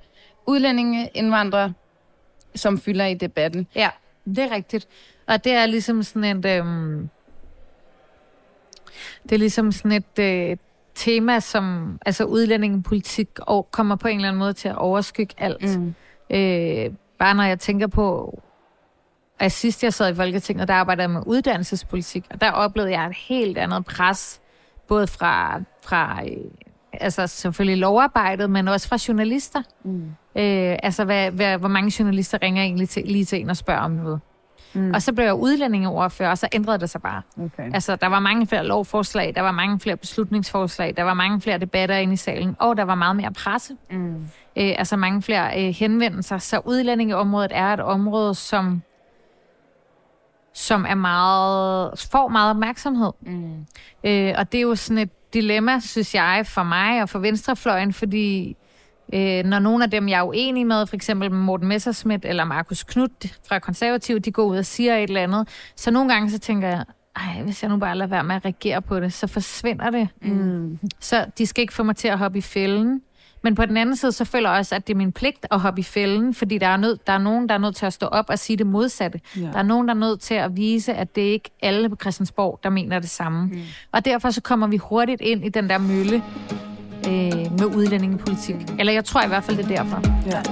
udlændinge, 0.46 1.10
indvandrere, 1.14 1.72
som 2.54 2.78
fylder 2.78 3.06
i 3.06 3.14
debatten. 3.14 3.66
Ja, 3.74 3.90
det 4.24 4.38
er 4.38 4.50
rigtigt. 4.50 4.88
Og 5.26 5.44
det 5.44 5.52
er 5.52 5.66
ligesom 5.66 6.02
sådan 6.02 6.38
et... 6.38 6.58
Øhm, 6.58 7.08
det 9.22 9.32
er 9.32 9.38
ligesom 9.38 9.72
sådan 9.72 9.92
et 9.92 10.18
øh, 10.18 10.56
tema, 10.94 11.40
som 11.40 11.98
altså 12.06 12.24
udlændingepolitik 12.24 13.28
og 13.38 13.68
kommer 13.70 13.96
på 13.96 14.08
en 14.08 14.16
eller 14.16 14.28
anden 14.28 14.38
måde 14.38 14.52
til 14.52 14.68
at 14.68 14.76
overskygge 14.76 15.34
alt. 15.38 15.78
Mm. 15.78 15.94
Øh, 16.30 16.90
bare 17.22 17.34
når 17.34 17.42
jeg 17.42 17.60
tænker 17.60 17.86
på, 17.86 18.38
at 19.38 19.52
sidst 19.52 19.82
jeg 19.82 19.94
sad 19.94 20.12
i 20.12 20.14
Folketinget, 20.14 20.68
der 20.68 20.74
arbejdede 20.74 21.02
jeg 21.02 21.10
med 21.10 21.22
uddannelsespolitik, 21.26 22.24
og 22.30 22.40
der 22.40 22.50
oplevede 22.50 22.92
jeg 22.92 23.06
et 23.06 23.16
helt 23.16 23.58
andet 23.58 23.84
pres, 23.84 24.40
både 24.88 25.06
fra, 25.06 25.60
fra 25.82 26.22
øh, 26.24 26.36
altså 26.92 27.26
selvfølgelig 27.26 27.78
lovarbejdet, 27.78 28.50
men 28.50 28.68
også 28.68 28.88
fra 28.88 28.98
journalister. 29.08 29.62
Mm. 29.84 30.04
Øh, 30.36 30.78
altså, 30.82 31.04
hvad, 31.04 31.30
hvad, 31.30 31.58
hvor 31.58 31.68
mange 31.68 31.92
journalister 31.98 32.38
ringer 32.42 32.62
egentlig 32.62 32.88
til, 32.88 33.02
lige 33.06 33.24
til 33.24 33.40
en 33.40 33.50
og 33.50 33.56
spørger 33.56 33.80
om 33.80 33.90
noget. 33.90 34.20
Mm. 34.74 34.94
Og 34.94 35.02
så 35.02 35.12
blev 35.12 35.24
jeg 35.24 35.34
udlændingeordfører, 35.34 36.30
og 36.30 36.38
så 36.38 36.48
ændrede 36.52 36.78
det 36.78 36.90
sig 36.90 37.02
bare. 37.02 37.22
Okay. 37.44 37.74
Altså, 37.74 37.96
der 37.96 38.06
var 38.06 38.20
mange 38.20 38.46
flere 38.46 38.66
lovforslag, 38.66 39.32
der 39.34 39.40
var 39.40 39.52
mange 39.52 39.80
flere 39.80 39.96
beslutningsforslag, 39.96 40.94
der 40.96 41.02
var 41.02 41.14
mange 41.14 41.40
flere 41.40 41.58
debatter 41.58 41.96
inde 41.96 42.12
i 42.12 42.16
salen, 42.16 42.56
og 42.58 42.76
der 42.76 42.82
var 42.82 42.94
meget 42.94 43.16
mere 43.16 43.32
presse. 43.32 43.76
Mm. 43.90 44.14
Øh, 44.56 44.74
altså 44.78 44.96
mange 44.96 45.22
flere 45.22 45.66
øh, 45.66 45.74
henvendelser. 45.74 46.38
Så 46.38 46.60
udlændingeområdet 46.64 47.52
er 47.54 47.74
et 47.74 47.80
område, 47.80 48.34
som 48.34 48.82
som 50.54 50.86
er 50.88 50.94
meget, 50.94 52.06
får 52.12 52.28
meget 52.28 52.50
opmærksomhed. 52.50 53.12
Mm. 53.20 53.66
Øh, 54.04 54.34
og 54.38 54.52
det 54.52 54.58
er 54.58 54.62
jo 54.62 54.74
sådan 54.74 54.98
et 54.98 55.34
dilemma, 55.34 55.80
synes 55.80 56.14
jeg, 56.14 56.44
for 56.46 56.62
mig 56.62 57.02
og 57.02 57.08
for 57.08 57.18
venstrefløjen, 57.18 57.92
fordi 57.92 58.56
øh, 59.12 59.44
når 59.44 59.58
nogle 59.58 59.84
af 59.84 59.90
dem, 59.90 60.08
jeg 60.08 60.18
er 60.18 60.22
uenig 60.22 60.66
med, 60.66 60.86
for 60.86 60.96
eksempel 60.96 61.32
Morten 61.32 61.68
Messerschmidt 61.68 62.24
eller 62.24 62.44
Markus 62.44 62.82
Knudt 62.82 63.38
fra 63.48 63.58
Konservativ, 63.58 64.20
de 64.20 64.32
går 64.32 64.44
ud 64.44 64.56
og 64.56 64.66
siger 64.66 64.96
et 64.96 65.02
eller 65.02 65.22
andet, 65.22 65.48
så 65.76 65.90
nogle 65.90 66.12
gange 66.12 66.30
så 66.30 66.38
tænker 66.38 66.68
jeg, 66.68 66.84
ej, 67.16 67.42
hvis 67.42 67.62
jeg 67.62 67.70
nu 67.70 67.76
bare 67.76 67.96
lader 67.96 68.10
være 68.10 68.24
med 68.24 68.36
at 68.36 68.44
reagere 68.44 68.82
på 68.82 69.00
det, 69.00 69.12
så 69.12 69.26
forsvinder 69.26 69.90
det. 69.90 70.08
Mm. 70.22 70.78
Så 71.00 71.26
de 71.38 71.46
skal 71.46 71.62
ikke 71.62 71.74
få 71.74 71.82
mig 71.82 71.96
til 71.96 72.08
at 72.08 72.18
hoppe 72.18 72.38
i 72.38 72.42
fælden. 72.42 73.02
Men 73.44 73.54
på 73.54 73.66
den 73.66 73.76
anden 73.76 73.96
side, 73.96 74.12
så 74.12 74.24
føler 74.24 74.50
jeg 74.50 74.58
også, 74.58 74.74
at 74.74 74.86
det 74.86 74.92
er 74.92 74.96
min 74.96 75.12
pligt 75.12 75.46
at 75.50 75.60
hoppe 75.60 75.80
i 75.80 75.82
fælden, 75.82 76.34
fordi 76.34 76.58
der 76.58 76.66
er, 76.66 76.76
nød, 76.76 76.98
der 77.06 77.12
er 77.12 77.18
nogen, 77.18 77.48
der 77.48 77.54
er 77.54 77.58
nødt 77.58 77.76
til 77.76 77.86
at 77.86 77.92
stå 77.92 78.06
op 78.06 78.24
og 78.28 78.38
sige 78.38 78.56
det 78.56 78.66
modsatte. 78.66 79.20
Ja. 79.36 79.40
Der 79.40 79.58
er 79.58 79.62
nogen, 79.62 79.88
der 79.88 79.94
er 79.94 79.98
nødt 79.98 80.20
til 80.20 80.34
at 80.34 80.56
vise, 80.56 80.94
at 80.94 81.14
det 81.16 81.22
ikke 81.22 81.50
er 81.62 81.68
alle 81.68 81.88
på 81.88 81.96
Christiansborg, 82.00 82.60
der 82.62 82.70
mener 82.70 82.98
det 82.98 83.10
samme. 83.10 83.42
Mm. 83.42 83.60
Og 83.92 84.04
derfor 84.04 84.30
så 84.30 84.40
kommer 84.40 84.66
vi 84.66 84.76
hurtigt 84.76 85.20
ind 85.20 85.44
i 85.44 85.48
den 85.48 85.68
der 85.68 85.78
mølle 85.78 86.22
øh, 87.08 87.58
med 87.58 87.66
udlændingepolitik. 87.76 88.56
Eller 88.78 88.92
jeg 88.92 89.04
tror 89.04 89.22
i 89.22 89.28
hvert 89.28 89.44
fald, 89.44 89.56
det 89.56 89.64
er 89.64 89.68
derfor. 89.68 90.00
Ja. 90.26 90.42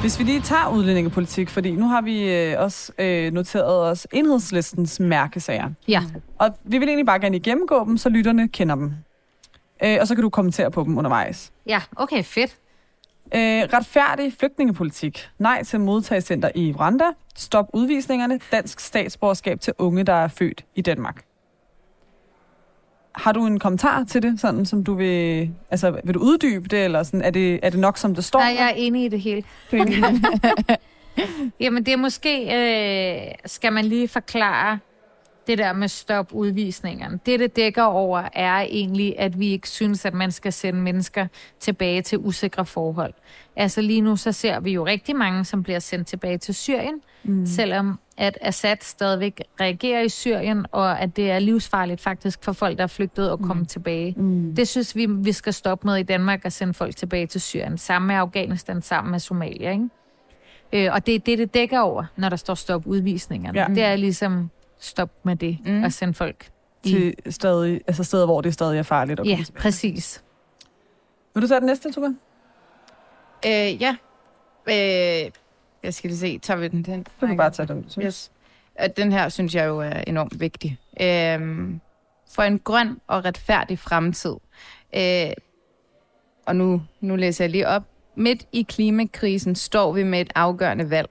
Hvis 0.00 0.18
vi 0.18 0.24
lige 0.24 0.40
tager 0.40 0.68
udlændingepolitik, 0.68 1.50
fordi 1.50 1.70
nu 1.70 1.88
har 1.88 2.00
vi 2.00 2.32
øh, 2.32 2.54
også 2.58 2.92
øh, 2.98 3.32
noteret 3.32 3.90
os 3.90 4.06
enhedslistens 4.12 5.00
mærkesager. 5.00 5.70
Ja. 5.88 6.02
Og 6.38 6.50
vi 6.64 6.78
vil 6.78 6.88
egentlig 6.88 7.06
bare 7.06 7.20
gerne 7.20 7.40
gennemgå 7.40 7.84
dem, 7.84 7.98
så 7.98 8.08
lytterne 8.08 8.48
kender 8.48 8.74
dem. 8.74 8.94
Øh, 9.84 9.98
og 10.00 10.06
så 10.06 10.14
kan 10.14 10.22
du 10.22 10.30
kommentere 10.30 10.70
på 10.70 10.84
dem 10.84 10.98
undervejs. 10.98 11.52
Ja, 11.66 11.80
okay, 11.96 12.22
fedt. 12.24 12.56
Øh, 13.34 13.40
retfærdig 13.72 14.32
flygtningepolitik. 14.38 15.28
Nej 15.38 15.64
til 15.64 15.80
modtagelsescenter 15.80 16.50
i 16.54 16.74
Rwanda. 16.78 17.04
Stop 17.36 17.66
udvisningerne. 17.72 18.40
Dansk 18.52 18.80
statsborgerskab 18.80 19.60
til 19.60 19.72
unge, 19.78 20.04
der 20.04 20.12
er 20.14 20.28
født 20.28 20.64
i 20.74 20.80
Danmark. 20.80 21.25
Har 23.16 23.32
du 23.32 23.46
en 23.46 23.58
kommentar 23.58 24.04
til 24.04 24.22
det, 24.22 24.40
sådan 24.40 24.66
som 24.66 24.84
du 24.84 24.94
vil... 24.94 25.50
Altså, 25.70 26.00
vil 26.04 26.14
du 26.14 26.20
uddybe 26.20 26.68
det, 26.68 26.84
eller 26.84 27.02
sådan, 27.02 27.22
er, 27.22 27.30
det, 27.30 27.60
er 27.62 27.70
det 27.70 27.80
nok, 27.80 27.98
som 27.98 28.14
det 28.14 28.24
står? 28.24 28.38
Nej, 28.38 28.54
jeg 28.58 28.66
er 28.66 28.74
enig 28.76 29.04
i 29.04 29.08
det 29.08 29.20
hele. 29.20 29.42
Jamen, 31.60 31.86
det 31.86 31.92
er 31.92 31.96
måske... 31.96 32.42
Øh, 32.56 33.34
skal 33.46 33.72
man 33.72 33.84
lige 33.84 34.08
forklare 34.08 34.78
det 35.46 35.58
der 35.58 35.72
med 35.72 35.88
stop 35.88 36.32
udvisningerne. 36.32 37.18
Det, 37.26 37.40
det 37.40 37.56
dækker 37.56 37.82
over, 37.82 38.28
er 38.32 38.60
egentlig, 38.60 39.14
at 39.18 39.40
vi 39.40 39.48
ikke 39.48 39.68
synes, 39.68 40.04
at 40.04 40.14
man 40.14 40.32
skal 40.32 40.52
sende 40.52 40.80
mennesker 40.80 41.26
tilbage 41.60 42.02
til 42.02 42.18
usikre 42.18 42.66
forhold. 42.66 43.14
Altså 43.56 43.80
lige 43.80 44.00
nu, 44.00 44.16
så 44.16 44.32
ser 44.32 44.60
vi 44.60 44.72
jo 44.72 44.86
rigtig 44.86 45.16
mange, 45.16 45.44
som 45.44 45.62
bliver 45.62 45.78
sendt 45.78 46.06
tilbage 46.06 46.38
til 46.38 46.54
Syrien, 46.54 47.00
mm. 47.24 47.46
selvom 47.46 47.98
at 48.16 48.38
Assad 48.40 48.76
stadigvæk 48.80 49.42
reagerer 49.60 50.00
i 50.00 50.08
Syrien, 50.08 50.66
og 50.72 51.00
at 51.00 51.16
det 51.16 51.30
er 51.30 51.38
livsfarligt 51.38 52.00
faktisk 52.00 52.44
for 52.44 52.52
folk, 52.52 52.78
der 52.78 52.84
er 52.84 52.88
flygtet 52.88 53.30
og 53.30 53.38
komme 53.38 53.60
mm. 53.60 53.66
tilbage. 53.66 54.14
Mm. 54.16 54.54
Det 54.54 54.68
synes 54.68 54.96
vi, 54.96 55.06
vi 55.08 55.32
skal 55.32 55.52
stoppe 55.52 55.86
med 55.86 55.96
i 55.96 56.02
Danmark 56.02 56.40
og 56.44 56.52
sende 56.52 56.74
folk 56.74 56.96
tilbage 56.96 57.26
til 57.26 57.40
Syrien. 57.40 57.78
Sammen 57.78 58.06
med 58.06 58.16
Afghanistan, 58.16 58.82
sammen 58.82 59.10
med 59.10 59.18
Somalia, 59.18 59.70
ikke? 59.70 59.88
Øh, 60.72 60.88
og 60.92 61.06
det 61.06 61.14
er 61.14 61.18
det, 61.18 61.38
det 61.38 61.54
dækker 61.54 61.80
over, 61.80 62.04
når 62.16 62.28
der 62.28 62.36
står 62.36 62.54
stop 62.54 62.86
udvisningerne. 62.86 63.58
Ja. 63.58 63.66
Ja. 63.68 63.74
Det 63.74 63.82
er 63.82 63.96
ligesom 63.96 64.50
stop 64.78 65.10
med 65.24 65.36
det 65.36 65.58
Mm. 65.66 65.82
og 65.84 65.92
sende 65.92 66.14
folk 66.14 66.50
i... 66.84 66.90
til 66.90 67.32
stadig, 67.32 67.80
altså 67.86 68.04
steder, 68.04 68.26
hvor 68.26 68.40
det 68.40 68.54
stadig 68.54 68.78
er 68.78 68.82
farligt. 68.82 69.20
at 69.20 69.26
Ja, 69.26 69.30
komme 69.34 69.44
tilbage. 69.44 69.62
præcis. 69.62 70.24
Vil 71.34 71.42
du 71.42 71.48
tage 71.48 71.60
den 71.60 71.66
næste, 71.66 71.92
Tuba? 71.92 72.06
Øh, 73.46 73.82
ja. 73.82 73.96
Øh, 74.68 75.30
jeg 75.82 75.94
skal 75.94 76.10
lige 76.10 76.18
se. 76.18 76.38
Tager 76.38 76.60
vi 76.60 76.68
den? 76.68 76.82
den? 76.82 77.06
Du 77.20 77.26
kan 77.26 77.36
bare 77.36 77.50
tage 77.50 77.66
den. 77.68 77.78
Yes. 77.78 77.94
Yes. 78.02 78.32
Og 78.78 78.96
den 78.96 79.12
her 79.12 79.28
synes 79.28 79.54
jeg 79.54 79.66
jo 79.66 79.80
er 79.80 80.02
enormt 80.06 80.40
vigtig. 80.40 80.78
Øhm, 81.00 81.80
for 82.34 82.42
en 82.42 82.58
grøn 82.58 83.00
og 83.06 83.24
retfærdig 83.24 83.78
fremtid. 83.78 84.34
Øh, 84.96 85.30
og 86.46 86.56
nu, 86.56 86.82
nu 87.00 87.16
læser 87.16 87.44
jeg 87.44 87.50
lige 87.50 87.68
op. 87.68 87.82
Midt 88.14 88.46
i 88.52 88.62
klimakrisen 88.62 89.54
står 89.54 89.92
vi 89.92 90.02
med 90.02 90.20
et 90.20 90.32
afgørende 90.34 90.90
valg. 90.90 91.08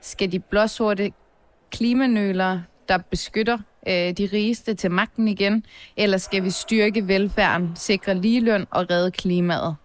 Skal 0.00 0.32
de 0.32 0.38
blåsorte 0.40 1.12
klimanølere, 1.70 2.64
der 2.88 2.98
beskytter 2.98 3.58
øh, 3.88 3.92
de 3.92 4.28
rigeste 4.32 4.74
til 4.74 4.90
magten 4.90 5.28
igen, 5.28 5.64
eller 5.96 6.18
skal 6.18 6.44
vi 6.44 6.50
styrke 6.50 7.08
velfærden, 7.08 7.72
sikre 7.74 8.14
ligeløn 8.14 8.66
og 8.70 8.90
redde 8.90 9.10
klimaet? 9.10 9.76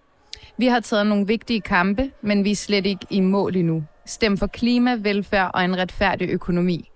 Vi 0.58 0.68
har 0.68 0.80
taget 0.80 1.08
nogle 1.08 1.28
vigtige 1.28 1.62
kampe, 1.62 2.12
men 2.22 2.44
vi 2.44 2.52
er 2.52 2.56
slet 2.56 2.86
ikke 2.86 3.06
i 3.10 3.20
mål 3.20 3.56
endnu. 3.56 3.84
Stem 4.06 4.38
for 4.38 4.48
klima, 4.48 4.98
velfærd 5.00 5.52
og 5.54 5.66
en 5.66 5.78
retfærdig 5.78 6.30
økonomi. 6.30 6.90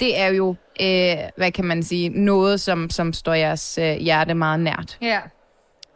Det 0.00 0.20
er 0.20 0.28
jo, 0.28 0.54
øh, 0.80 1.16
hvad 1.36 1.52
kan 1.52 1.64
man 1.64 1.82
sige, 1.82 2.08
noget, 2.08 2.60
som, 2.60 2.90
som 2.90 3.12
står 3.12 3.34
jeres 3.34 3.78
øh, 3.78 3.96
hjerte 3.96 4.34
meget 4.34 4.60
nært. 4.60 4.98
Ja. 5.02 5.20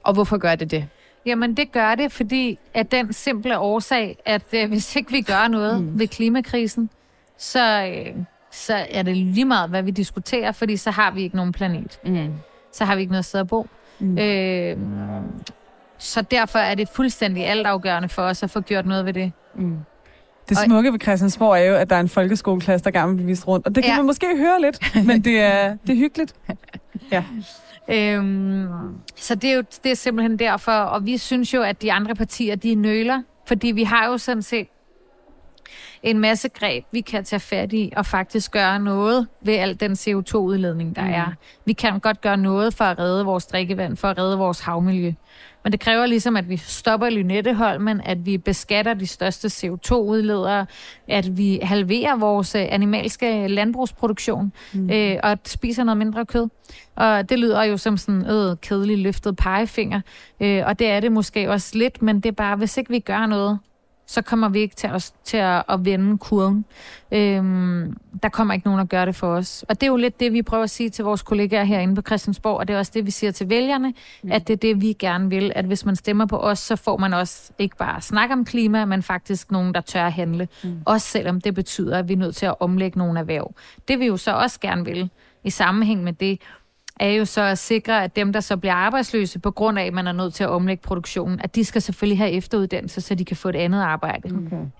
Og 0.03 0.14
hvorfor 0.14 0.38
gør 0.38 0.55
det 0.55 0.70
det? 0.70 0.88
Jamen, 1.27 1.57
det 1.57 1.72
gør 1.72 1.94
det, 1.94 2.12
fordi 2.12 2.59
at 2.74 2.90
den 2.90 3.12
simple 3.12 3.59
årsag, 3.59 4.18
at 4.24 4.55
øh, 4.55 4.68
hvis 4.68 4.96
ikke 4.96 5.11
vi 5.11 5.20
gør 5.20 5.48
noget 5.48 5.83
mm. 5.83 5.98
ved 5.98 6.09
klimakrisen, 6.09 6.90
så, 7.38 7.87
øh, 7.87 8.14
så 8.50 8.87
er 8.90 9.02
det 9.02 9.16
lige 9.16 9.44
meget, 9.44 9.70
hvad 9.70 9.82
vi 9.82 9.90
diskuterer, 9.90 10.52
fordi 10.52 10.76
så 10.76 10.90
har 10.90 11.11
vi 11.11 11.22
ikke 11.22 11.37
nogen 11.37 11.52
planet. 11.52 12.00
Mm. 12.04 12.28
Så 12.72 12.84
har 12.84 12.94
vi 12.94 13.00
ikke 13.00 13.12
noget 13.12 13.24
sted 13.24 13.40
at 13.40 13.48
bo. 13.48 13.66
Mm. 13.98 14.18
Øh, 14.18 14.76
så 15.98 16.22
derfor 16.22 16.58
er 16.58 16.74
det 16.74 16.88
fuldstændig 16.88 17.46
altafgørende 17.46 18.08
for 18.08 18.22
os 18.22 18.42
at 18.42 18.50
få 18.50 18.61
gjort 18.61 18.87
noget 18.87 19.04
ved 19.06 19.12
det. 19.12 19.32
Mm. 19.54 19.76
Det 20.48 20.58
smukke 20.58 20.92
ved 20.92 21.00
Christiansborg 21.00 21.58
er 21.58 21.62
jo, 21.64 21.74
at 21.74 21.90
der 21.90 21.96
er 21.96 22.00
en 22.00 22.08
folkeskoleklasse, 22.08 22.84
der 22.84 22.90
gerne 22.90 23.16
vil 23.16 23.26
vist 23.26 23.48
rundt. 23.48 23.66
Og 23.66 23.74
det 23.74 23.84
kan 23.84 23.92
Ja. 23.92 23.96
man 23.96 24.06
måske 24.06 24.26
høre 24.37 24.61
lidt, 24.61 25.06
men 25.06 25.20
det 25.24 25.40
er, 25.40 25.76
det 25.87 25.92
er 25.92 25.96
hyggeligt. 25.96 26.34
Øhm, 27.90 28.66
så 29.16 29.34
det 29.34 29.50
er 29.50 29.54
jo 29.54 29.62
det 29.84 29.90
er 29.90 29.96
simpelthen 29.96 30.38
derfor, 30.38 30.72
og 30.72 31.06
vi 31.06 31.18
synes 31.18 31.54
jo, 31.54 31.62
at 31.62 31.82
de 31.82 31.92
andre 31.92 32.14
partier, 32.14 32.56
de 32.56 32.74
nøler, 32.74 33.22
fordi 33.46 33.68
vi 33.68 33.82
har 33.82 34.06
jo 34.06 34.18
sådan 34.18 34.42
set 34.42 34.66
en 36.02 36.18
masse 36.18 36.48
greb, 36.48 36.84
vi 36.92 37.00
kan 37.00 37.24
tage 37.24 37.40
fat 37.40 37.72
i 37.72 37.92
og 37.96 38.06
faktisk 38.06 38.50
gøre 38.50 38.80
noget 38.80 39.26
ved 39.40 39.54
al 39.54 39.80
den 39.80 39.92
CO2-udledning, 39.92 40.96
der 40.96 41.04
mm. 41.04 41.12
er. 41.12 41.32
Vi 41.64 41.72
kan 41.72 42.00
godt 42.00 42.20
gøre 42.20 42.37
noget 42.37 42.74
for 42.74 42.84
at 42.84 42.98
redde 42.98 43.24
vores 43.24 43.46
drikkevand, 43.46 43.96
for 43.96 44.08
at 44.08 44.18
redde 44.18 44.38
vores 44.38 44.61
havmiljø. 44.61 45.12
Men 45.64 45.72
det 45.72 45.80
kræver 45.80 46.06
ligesom, 46.06 46.37
at 46.37 46.48
vi 46.48 46.56
stopper 46.56 47.11
Lynetteholmen, 47.11 48.00
at 48.04 48.26
vi 48.26 48.38
beskatter 48.38 48.94
de 48.94 49.06
største 49.06 49.48
CO2-udledere, 49.48 50.66
at 51.08 51.37
vi 51.37 51.61
halverer 51.62 52.16
vores 52.16 52.54
øh, 52.54 52.66
animalske 52.68 53.48
landbrugsproduktion 53.48 54.52
mm. 54.72 54.90
øh, 54.90 55.16
og 55.22 55.38
spiser 55.44 55.84
noget 55.84 55.96
mindre 55.96 56.26
kød. 56.26 56.48
Og 56.96 57.28
det 57.28 57.38
lyder 57.38 57.62
jo 57.62 57.76
som 57.76 57.96
sådan 57.96 58.14
en 58.14 58.26
øh, 58.26 58.56
kedelig 58.62 58.98
løftet 58.98 59.37
pegefinger, 59.37 60.00
øh, 60.40 60.62
og 60.66 60.78
det 60.78 60.90
er 60.90 61.00
det 61.00 61.12
måske 61.12 61.50
også 61.50 61.78
lidt, 61.78 62.02
men 62.02 62.16
det 62.16 62.26
er 62.26 62.32
bare, 62.32 62.56
hvis 62.56 62.76
ikke 62.76 62.90
vi 62.90 62.98
gør 62.98 63.26
noget, 63.26 63.58
så 64.08 64.22
kommer 64.22 64.48
vi 64.48 64.58
ikke 64.58 64.74
til 64.74 64.86
at, 64.86 65.12
til 65.24 65.36
at, 65.36 65.62
at 65.68 65.84
vende 65.84 66.18
kurven. 66.18 66.64
Øhm, 67.12 67.96
der 68.22 68.28
kommer 68.28 68.54
ikke 68.54 68.66
nogen 68.66 68.80
at 68.80 68.88
gøre 68.88 69.06
det 69.06 69.16
for 69.16 69.26
os. 69.26 69.64
Og 69.68 69.80
det 69.80 69.86
er 69.86 69.90
jo 69.90 69.96
lidt 69.96 70.20
det, 70.20 70.32
vi 70.32 70.42
prøver 70.42 70.62
at 70.64 70.70
sige 70.70 70.90
til 70.90 71.04
vores 71.04 71.22
kollegaer 71.22 71.64
herinde 71.64 71.94
på 71.94 72.02
Christiansborg, 72.02 72.56
og 72.56 72.68
det 72.68 72.74
er 72.74 72.78
også 72.78 72.92
det, 72.94 73.06
vi 73.06 73.10
siger 73.10 73.30
til 73.30 73.48
vælgerne, 73.48 73.94
mm. 74.22 74.32
at 74.32 74.48
det 74.48 74.52
er 74.52 74.56
det, 74.56 74.80
vi 74.80 74.92
gerne 74.92 75.30
vil, 75.30 75.52
at 75.54 75.64
hvis 75.64 75.84
man 75.84 75.96
stemmer 75.96 76.26
på 76.26 76.38
os, 76.38 76.58
så 76.58 76.76
får 76.76 76.96
man 76.96 77.14
også 77.14 77.52
ikke 77.58 77.76
bare 77.76 78.00
snak 78.00 78.30
om 78.30 78.44
klima, 78.44 78.84
men 78.84 79.02
faktisk 79.02 79.50
nogen, 79.50 79.74
der 79.74 79.80
tør 79.80 80.06
at 80.06 80.12
handle. 80.12 80.48
Mm. 80.64 80.80
Også 80.84 81.06
selvom 81.06 81.40
det 81.40 81.54
betyder, 81.54 81.98
at 81.98 82.08
vi 82.08 82.12
er 82.12 82.16
nødt 82.16 82.36
til 82.36 82.46
at 82.46 82.54
omlægge 82.60 82.98
nogle 82.98 83.20
erhverv. 83.20 83.54
Det 83.88 83.98
vi 83.98 84.06
jo 84.06 84.16
så 84.16 84.32
også 84.32 84.60
gerne 84.60 84.84
vil, 84.84 85.10
i 85.44 85.50
sammenhæng 85.50 86.04
med 86.04 86.12
det, 86.12 86.40
er 87.00 87.08
jo 87.11 87.24
så 87.24 87.40
at 87.42 87.58
sikre, 87.58 88.04
at 88.04 88.16
dem, 88.16 88.32
der 88.32 88.40
så 88.40 88.56
bliver 88.56 88.74
arbejdsløse 88.74 89.38
på 89.38 89.50
grund 89.50 89.78
af, 89.78 89.84
at 89.84 89.92
man 89.94 90.06
er 90.06 90.12
nødt 90.12 90.34
til 90.34 90.44
at 90.44 90.50
omlægge 90.50 90.82
produktionen, 90.82 91.40
at 91.40 91.54
de 91.54 91.64
skal 91.64 91.82
selvfølgelig 91.82 92.18
have 92.18 92.30
efteruddannelse, 92.30 93.00
så 93.00 93.14
de 93.14 93.24
kan 93.24 93.37
få 93.37 93.48
et 93.48 93.56
andet 93.56 93.80
arbejde. 93.82 94.28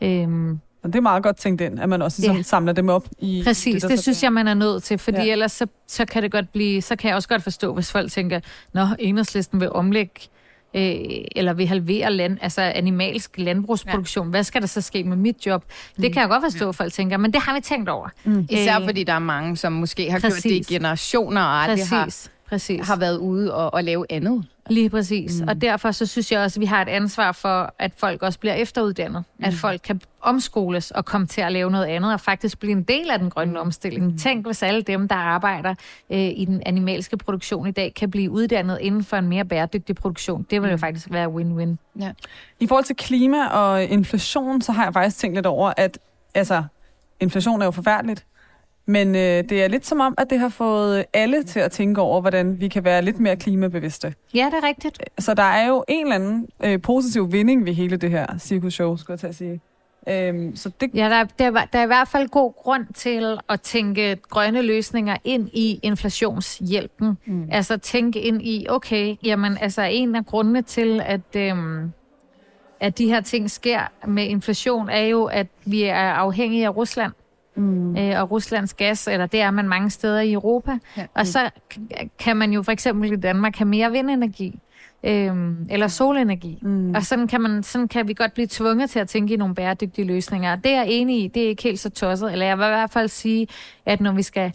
Okay. 0.01 0.23
Øhm, 0.23 0.51
Og 0.83 0.93
det 0.93 0.95
er 0.97 1.01
meget 1.01 1.23
godt 1.23 1.37
tænkt 1.37 1.61
ind, 1.61 1.81
at 1.81 1.89
man 1.89 2.03
også 2.03 2.21
ligesom 2.23 2.37
Ja. 2.37 2.43
samler 2.43 2.73
dem 2.73 2.89
op 2.89 3.05
i... 3.19 3.43
Præcis, 3.45 3.83
det, 3.83 3.91
det 3.91 4.01
synes 4.03 4.23
jeg, 4.23 4.33
man 4.33 4.49
er 4.49 4.55
nødt 4.55 4.83
til, 4.83 4.99
fordi 4.99 5.17
Ja. 5.19 5.25
ja. 5.25 5.33
ellers 5.33 5.53
så, 5.53 5.67
så 5.87 6.05
kan 6.05 6.23
det 6.23 6.33
godt 6.33 6.53
blive, 6.53 6.83
så 6.83 6.97
kan 6.97 7.09
jeg 7.09 7.17
også 7.17 7.29
godt 7.29 7.43
forstå, 7.43 7.75
hvis 7.75 7.93
folk 7.93 8.13
tænker, 8.13 8.41
nå, 8.75 8.87
enhedslisten 8.99 9.61
vil 9.61 9.73
omlægge 9.73 10.15
øh, 10.75 10.95
eller 11.37 11.53
vil 11.53 11.67
halvere 11.67 12.13
land, 12.13 12.39
altså 12.41 12.61
animalsk 12.63 13.31
landbrugsproduktion. 13.39 14.27
Ja. 14.27 14.31
Hvad 14.31 14.45
skal 14.45 14.61
der 14.61 14.67
så 14.67 14.81
ske 14.81 15.05
med 15.05 15.17
mit 15.17 15.47
job? 15.47 15.65
Det 15.97 16.13
kan 16.13 16.21
jeg 16.21 16.29
godt 16.29 16.43
forstå, 16.53 16.69
at 16.69 16.75
folk 16.75 16.93
tænker, 16.93 17.17
men 17.17 17.33
det 17.33 17.41
har 17.43 17.55
vi 17.55 17.61
tænkt 17.61 17.89
over. 17.89 18.09
Især 18.51 18.79
Øh, 18.81 18.85
fordi 18.87 19.05
der 19.05 19.13
er 19.13 19.19
mange, 19.19 19.57
som 19.57 19.73
måske 19.73 20.11
har 20.11 20.19
præcis. 20.21 20.43
gjort 20.43 20.53
det 20.53 20.71
i 20.71 20.75
generationer 20.75 21.41
og 21.43 21.63
aldrig 21.63 21.87
har, 21.89 22.05
Præcis, 22.05 22.31
præcis. 22.49 22.87
har 22.87 22.97
været 22.97 23.17
ude 23.19 23.55
og, 23.55 23.75
og 23.75 23.85
lave 23.85 24.07
andet. 24.11 24.45
Lige 24.69 24.91
præcis. 24.91 25.41
Mm. 25.41 25.49
Og 25.49 25.61
derfor 25.61 25.91
så 25.91 26.07
synes 26.07 26.33
jeg 26.33 26.41
også, 26.41 26.59
at 26.59 26.61
vi 26.61 26.67
har 26.67 26.83
et 26.83 26.89
ansvar 26.89 27.33
for, 27.33 27.75
at 27.79 27.93
folk 27.97 28.23
også 28.23 28.39
bliver 28.39 28.55
efteruddannet. 28.55 29.25
Mm. 29.39 29.45
At 29.45 29.55
folk 29.55 29.81
kan 29.85 30.01
omskoles 30.21 30.91
og 30.91 31.05
komme 31.05 31.27
til 31.27 31.41
at 31.41 31.53
lave 31.53 31.71
noget 31.71 31.87
andet, 31.87 32.13
og 32.13 32.21
faktisk 32.21 32.59
blive 32.59 32.73
en 32.73 32.83
del 32.83 33.11
af 33.11 33.19
den 33.19 33.31
grønne 33.31 33.53
mm. 33.53 33.61
omstilling. 33.61 34.21
Tænk, 34.21 34.47
hvis 34.47 34.63
alle 34.63 34.83
dem, 34.83 35.09
der 35.09 35.15
arbejder 35.15 35.75
øh, 36.11 36.19
i 36.19 36.45
den 36.45 36.63
animalske 36.67 37.17
produktion 37.17 37.67
i 37.67 37.71
dag, 37.71 37.95
kan 37.95 38.11
blive 38.11 38.31
uddannet 38.31 38.79
inden 38.81 39.05
for 39.05 39.17
en 39.17 39.29
mere 39.29 39.45
bæredygtig 39.45 39.97
produktion. 39.97 40.47
Det 40.51 40.63
vil 40.63 40.71
jo 40.71 40.77
faktisk 40.77 41.11
være 41.11 41.29
win-win. 41.29 41.77
I 42.61 42.67
forhold 42.67 42.85
til 42.85 42.97
klima 42.97 43.47
og 43.47 43.85
inflation, 43.85 44.63
så 44.63 44.73
har 44.73 44.85
jeg 44.85 44.93
faktisk 44.93 45.19
tænkt 45.19 45.35
lidt 45.35 45.47
over, 45.47 45.73
at 45.77 45.99
altså, 46.35 46.65
inflation 47.21 47.61
er 47.61 47.65
jo 47.65 47.71
forfærdeligt. 47.71 48.25
Men 48.89 49.15
øh, 49.15 49.21
det 49.21 49.53
er 49.53 49.69
lidt 49.69 49.87
som 49.87 50.01
om, 50.01 50.15
at 50.19 50.31
det 50.31 50.39
har 50.39 50.49
fået 50.49 51.05
alle 51.13 51.43
til 51.43 51.61
at 51.61 51.71
tænke 51.71 52.01
over, 52.01 52.21
hvordan 52.21 52.61
vi 52.61 52.69
kan 52.69 52.85
være 52.85 53.03
lidt 53.03 53.21
mere 53.21 53.37
klimabevidste. 53.37 54.15
Ja, 54.35 54.47
det 54.47 54.65
er 54.65 54.69
rigtigt. 54.69 55.03
Så 55.19 55.35
der 55.35 55.43
er 55.43 55.69
jo 55.69 55.85
en 55.89 56.07
eller 56.07 56.15
anden 56.15 56.49
øh, 56.65 56.83
positiv 56.83 57.33
vinding 57.33 57.65
ved 57.65 57.75
hele 57.75 57.97
det 57.97 58.11
her 58.11 58.27
cirkusshow, 58.39 58.97
skulle 58.97 59.13
jeg 59.13 59.19
til 59.19 59.27
at 59.27 59.35
sige. 59.35 59.61
Øhm, 60.09 60.57
så 60.57 60.71
det, 60.81 60.91
Ja, 60.95 61.09
der, 61.09 61.25
der, 61.39 61.65
der 61.73 61.79
er 61.79 61.83
i 61.83 61.87
hvert 61.87 62.09
fald 62.09 62.29
god 62.29 62.53
grund 62.55 62.87
til 62.95 63.39
at 63.49 63.61
tænke 63.61 64.17
grønne 64.29 64.63
løsninger 64.63 65.17
ind 65.25 65.49
i 65.53 65.81
inflationshjælpen. 65.83 67.19
Mm. 67.27 67.49
Altså 67.53 67.77
tænke 67.77 68.21
ind 68.21 68.43
i, 68.43 68.67
okay, 68.69 69.17
jamen 69.25 69.59
altså 69.61 69.83
en 69.83 70.15
af 70.15 70.27
grundene 70.27 70.63
til, 70.63 71.03
at, 71.05 71.37
øhm, 71.37 71.93
at 72.81 72.99
de 72.99 73.07
her 73.07 73.21
ting 73.21 73.51
sker 73.51 73.81
med 74.07 74.25
inflation, 74.25 74.89
er 74.89 75.03
jo, 75.03 75.25
at 75.25 75.47
vi 75.65 75.83
er 75.83 76.13
afhængige 76.13 76.67
af 76.67 76.77
Rusland. 76.77 77.13
Mm. 77.13 77.28
Øh, 77.99 78.23
og 78.23 78.31
Ruslands 78.31 78.75
gas, 78.75 79.09
eller 79.09 79.27
det 79.27 79.41
er 79.41 79.51
man 79.51 79.69
mange 79.69 79.91
steder 79.91 80.21
i 80.21 80.33
Europa. 80.33 80.79
Ja. 80.97 81.07
Og 81.15 81.27
så 81.27 81.51
kan 82.19 82.37
man 82.37 82.53
jo 82.53 82.63
for 82.63 82.73
eksempel 82.73 83.13
i 83.13 83.17
Danmark 83.17 83.57
have 83.57 83.69
mere 83.69 83.91
vindenergi. 83.91 84.59
Øhm, 85.05 85.67
eller 85.71 85.89
solenergi. 85.89 86.59
Mm. 86.63 86.95
Og 86.95 87.03
sådan 87.03 87.29
kan, 87.29 87.41
man, 87.41 87.63
sådan 87.63 87.89
kan 87.89 88.09
vi 88.09 88.15
godt 88.15 88.35
blive 88.35 88.47
tvunget 88.51 88.91
til 88.91 88.99
at 88.99 89.09
tænke 89.09 89.35
i 89.35 89.37
nogle 89.37 89.55
bæredygtige 89.55 90.05
løsninger. 90.07 90.57
Det 90.57 90.73
er 90.73 90.77
jeg 90.77 90.87
enig 90.89 91.25
i, 91.25 91.29
det 91.29 91.43
er 91.45 91.49
ikke 91.49 91.63
helt 91.63 91.81
så 91.81 91.91
tosset. 91.91 92.33
Eller 92.33 92.47
jeg 92.47 92.59
vil 92.59 92.65
i 92.65 92.69
hvert 92.69 92.91
fald 92.91 93.09
sige, 93.09 93.49
at 93.87 94.01
når 94.01 94.13
vi 94.13 94.23
skal 94.23 94.53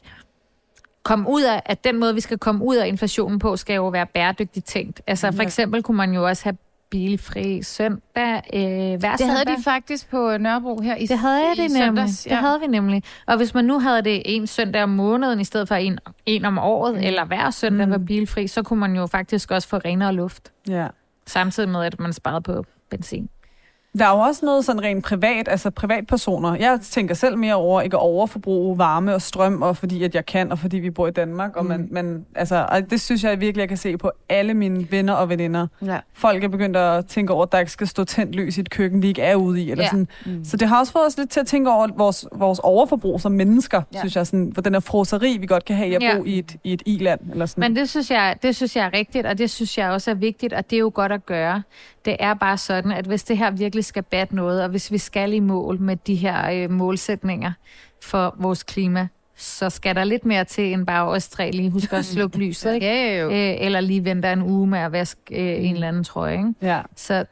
komme 1.04 1.30
ud 1.30 1.44
af, 1.44 1.62
at 1.66 1.84
den 1.84 2.00
måde, 2.00 2.14
vi 2.14 2.22
skal 2.22 2.38
komme 2.38 2.66
ud 2.66 2.76
af 2.76 2.88
inflationen 2.88 3.40
på, 3.40 3.58
skal 3.58 3.76
jo 3.76 3.88
være 3.88 4.06
bæredygtigt 4.06 4.66
tænkt. 4.66 5.02
Altså 5.08 5.32
for 5.32 5.44
eksempel 5.44 5.84
kunne 5.84 5.98
man 5.98 6.14
jo 6.14 6.28
også 6.28 6.44
have 6.44 6.58
bilfri 6.98 7.62
søndag 7.64 8.42
øh, 8.54 8.62
hver 9.00 9.12
Det 9.12 9.20
søndag. 9.20 9.36
havde 9.36 9.58
de 9.58 9.64
faktisk 9.64 10.10
på 10.10 10.38
Nørrebro 10.38 10.82
her 10.82 10.96
i 10.96 11.06
Det 11.06 11.18
havde 11.20 11.36
jeg 11.48 11.54
i 11.58 11.62
det 11.62 11.72
nemlig. 11.72 11.82
søndags, 11.88 12.24
Det 12.24 12.38
havde 12.38 12.60
vi 12.60 12.68
nemlig. 12.68 13.04
Og 13.28 13.38
hvis 13.38 13.54
man 13.54 13.66
nu 13.66 13.80
havde 13.80 14.02
det 14.02 14.22
en 14.26 14.48
søndag 14.48 14.84
om 14.84 14.90
måneden, 14.90 15.40
i 15.40 15.44
stedet 15.44 15.68
for 15.68 15.76
en, 15.76 16.00
en 16.26 16.46
om 16.46 16.58
året, 16.58 16.94
mm. 16.96 17.04
eller 17.04 17.26
hver 17.26 17.50
søndag 17.50 17.88
Mm. 17.88 17.92
var 17.92 17.98
bilfri, 17.98 18.48
så 18.48 18.64
kunne 18.64 18.80
man 18.80 18.96
jo 18.96 19.08
faktisk 19.08 19.52
også 19.52 19.68
få 19.68 19.78
renere 19.78 20.14
luft. 20.14 20.52
ja. 20.68 20.88
Samtidig 21.28 21.70
med, 21.70 21.86
at 21.86 22.00
man 22.00 22.14
sparede 22.14 22.42
på 22.42 22.66
benzin. 22.90 23.30
Der 24.00 24.06
er 24.06 24.10
jo 24.10 24.20
også 24.20 24.46
noget 24.46 24.66
sådan 24.66 24.84
rent 24.84 25.04
privat, 25.06 25.48
altså 25.48 25.70
privatpersoner. 25.70 26.56
Jeg 26.56 26.80
tænker 26.82 27.16
selv 27.16 27.38
mere 27.38 27.56
over 27.56 27.82
ikke 27.82 27.98
at 27.98 28.02
overforbruge 28.02 28.78
varme 28.78 29.14
og 29.16 29.22
strøm, 29.22 29.62
og 29.62 29.78
fordi 29.78 30.04
at 30.04 30.16
jeg 30.16 30.26
kan, 30.26 30.52
og 30.52 30.60
fordi 30.60 30.78
vi 30.78 30.90
bor 30.90 31.08
i 31.08 31.12
Danmark. 31.12 31.56
Og, 31.56 31.66
man, 31.66 31.88
man, 31.92 32.26
altså, 32.36 32.68
og 32.72 32.90
det 32.90 33.02
synes 33.02 33.24
jeg 33.24 33.40
virkelig, 33.42 33.62
jeg 33.62 33.68
kan 33.68 33.78
se 33.78 33.98
på 33.98 34.12
alle 34.30 34.54
mine 34.54 34.92
venner 34.92 35.14
og 35.14 35.30
veninder. 35.30 35.68
Ja. 35.86 35.98
Folk 36.14 36.44
er 36.44 36.48
begyndt 36.48 36.78
at 36.78 37.06
tænke 37.06 37.34
over, 37.34 37.44
at 37.44 37.52
der 37.52 37.60
ikke 37.60 37.72
skal 37.72 37.88
stå 37.88 38.04
tændt 38.04 38.36
lys 38.36 38.58
i 38.58 38.62
et 38.62 38.70
køkken, 38.70 39.02
vi 39.02 39.08
ikke 39.08 39.22
er 39.22 39.36
ude 39.36 39.62
i. 39.62 39.72
Eller 39.72 39.84
Ja. 39.84 39.90
sådan. 39.90 40.08
Mm. 40.26 40.46
Så 40.46 40.58
det 40.58 40.68
har 40.68 40.80
også 40.80 40.92
fået 40.94 41.06
os 41.08 41.18
lidt 41.18 41.30
til 41.30 41.40
at 41.40 41.48
tænke 41.48 41.72
over 41.72 41.88
vores, 41.98 42.26
vores 42.32 42.60
overforbrug 42.64 43.22
som 43.22 43.32
mennesker, 43.32 43.82
ja. 43.94 44.00
synes 44.00 44.16
jeg. 44.16 44.28
Sådan, 44.28 44.52
for 44.56 44.62
den 44.62 44.74
her 44.74 44.80
froseri, 44.80 45.38
vi 45.38 45.46
godt 45.46 45.66
kan 45.66 45.76
have 45.76 45.90
i 45.90 45.94
at 45.94 46.04
Ja. 46.04 46.18
bo 46.18 46.24
i 46.26 46.40
et, 46.40 46.56
i 46.64 46.74
et 46.74 46.82
i-land. 46.86 47.20
Eller 47.32 47.46
sådan. 47.46 47.62
Men 47.62 47.76
det 47.76 47.90
synes, 47.90 48.12
jeg, 48.12 48.36
det 48.44 48.56
synes 48.56 48.76
jeg 48.76 48.86
er 48.86 48.94
rigtigt, 48.94 49.26
og 49.26 49.38
det 49.38 49.50
synes 49.50 49.78
jeg 49.78 49.90
også 49.90 50.12
er 50.12 50.16
vigtigt, 50.16 50.54
og 50.54 50.70
det 50.70 50.76
er 50.76 50.80
jo 50.80 50.92
godt 50.94 51.12
at 51.12 51.26
gøre. 51.26 51.64
Det 52.06 52.16
er 52.20 52.34
bare 52.34 52.58
sådan, 52.58 52.92
at 52.92 53.06
hvis 53.06 53.24
det 53.24 53.38
her 53.38 53.52
virkelig 53.52 53.86
skal 53.86 54.04
batte 54.04 54.36
noget, 54.36 54.64
og 54.64 54.70
hvis 54.70 54.92
vi 54.92 54.98
skal 54.98 55.34
i 55.34 55.40
mål 55.40 55.80
med 55.80 55.96
de 55.96 56.16
her 56.16 56.52
øh, 56.52 56.72
målsætninger 56.72 57.52
for 58.02 58.36
vores 58.38 58.64
klima, 58.64 59.08
så 59.36 59.70
skal 59.70 59.96
der 59.96 60.04
lidt 60.04 60.26
mere 60.26 60.44
til 60.44 60.74
end 60.74 60.86
bare 60.86 61.08
os 61.08 61.30
tre 61.30 61.52
lige 61.52 61.70
huske 61.70 61.96
at 61.96 62.06
slukke 62.14 62.38
lyset, 62.38 62.74
ikke? 62.74 62.86
Ja, 62.86 63.22
jo. 63.22 63.30
Øh, 63.30 63.66
eller 63.66 63.80
lige 63.80 64.06
vente 64.06 64.32
en 64.32 64.42
uge 64.42 64.68
med 64.68 64.80
at 64.80 64.92
vaske 64.92 65.22
øh, 65.32 65.66
en 65.66 65.74
eller 65.74 65.88
anden 65.88 66.04
trøje, 66.04 66.38
ikke? 66.38 66.54
ja. 66.62 66.82
så 66.96 67.26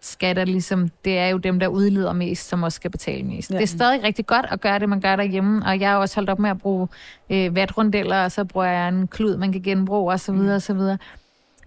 skal 0.00 0.36
der 0.36 0.44
ligesom, 0.44 0.88
det 1.04 1.18
er 1.18 1.26
jo 1.28 1.38
dem, 1.38 1.60
der 1.60 1.66
udleder 1.68 2.12
mest, 2.12 2.48
som 2.48 2.62
også 2.62 2.76
skal 2.76 2.90
betale 2.90 3.22
mest. 3.22 3.50
Ja. 3.50 3.56
Det 3.56 3.62
er 3.62 3.66
stadig 3.66 4.02
rigtig 4.02 4.26
godt 4.26 4.46
at 4.50 4.60
gøre 4.60 4.78
det, 4.78 4.88
man 4.88 5.00
gør 5.00 5.16
derhjemme, 5.16 5.66
og 5.66 5.80
jeg 5.80 5.90
har 5.90 5.96
også 5.96 6.14
holdt 6.14 6.30
op 6.30 6.38
med 6.38 6.50
at 6.50 6.58
bruge 6.58 6.88
øh, 7.30 7.54
vatrundeller, 7.54 8.24
og 8.24 8.32
så 8.32 8.44
bruger 8.44 8.66
jeg 8.66 8.88
en 8.88 9.08
klud, 9.08 9.36
man 9.36 9.52
kan 9.52 9.62
genbruge, 9.62 10.12
og 10.12 10.20
så 10.20 10.32
videre, 10.32 10.56
og 10.56 10.62
så 10.62 10.74
videre. 10.74 10.98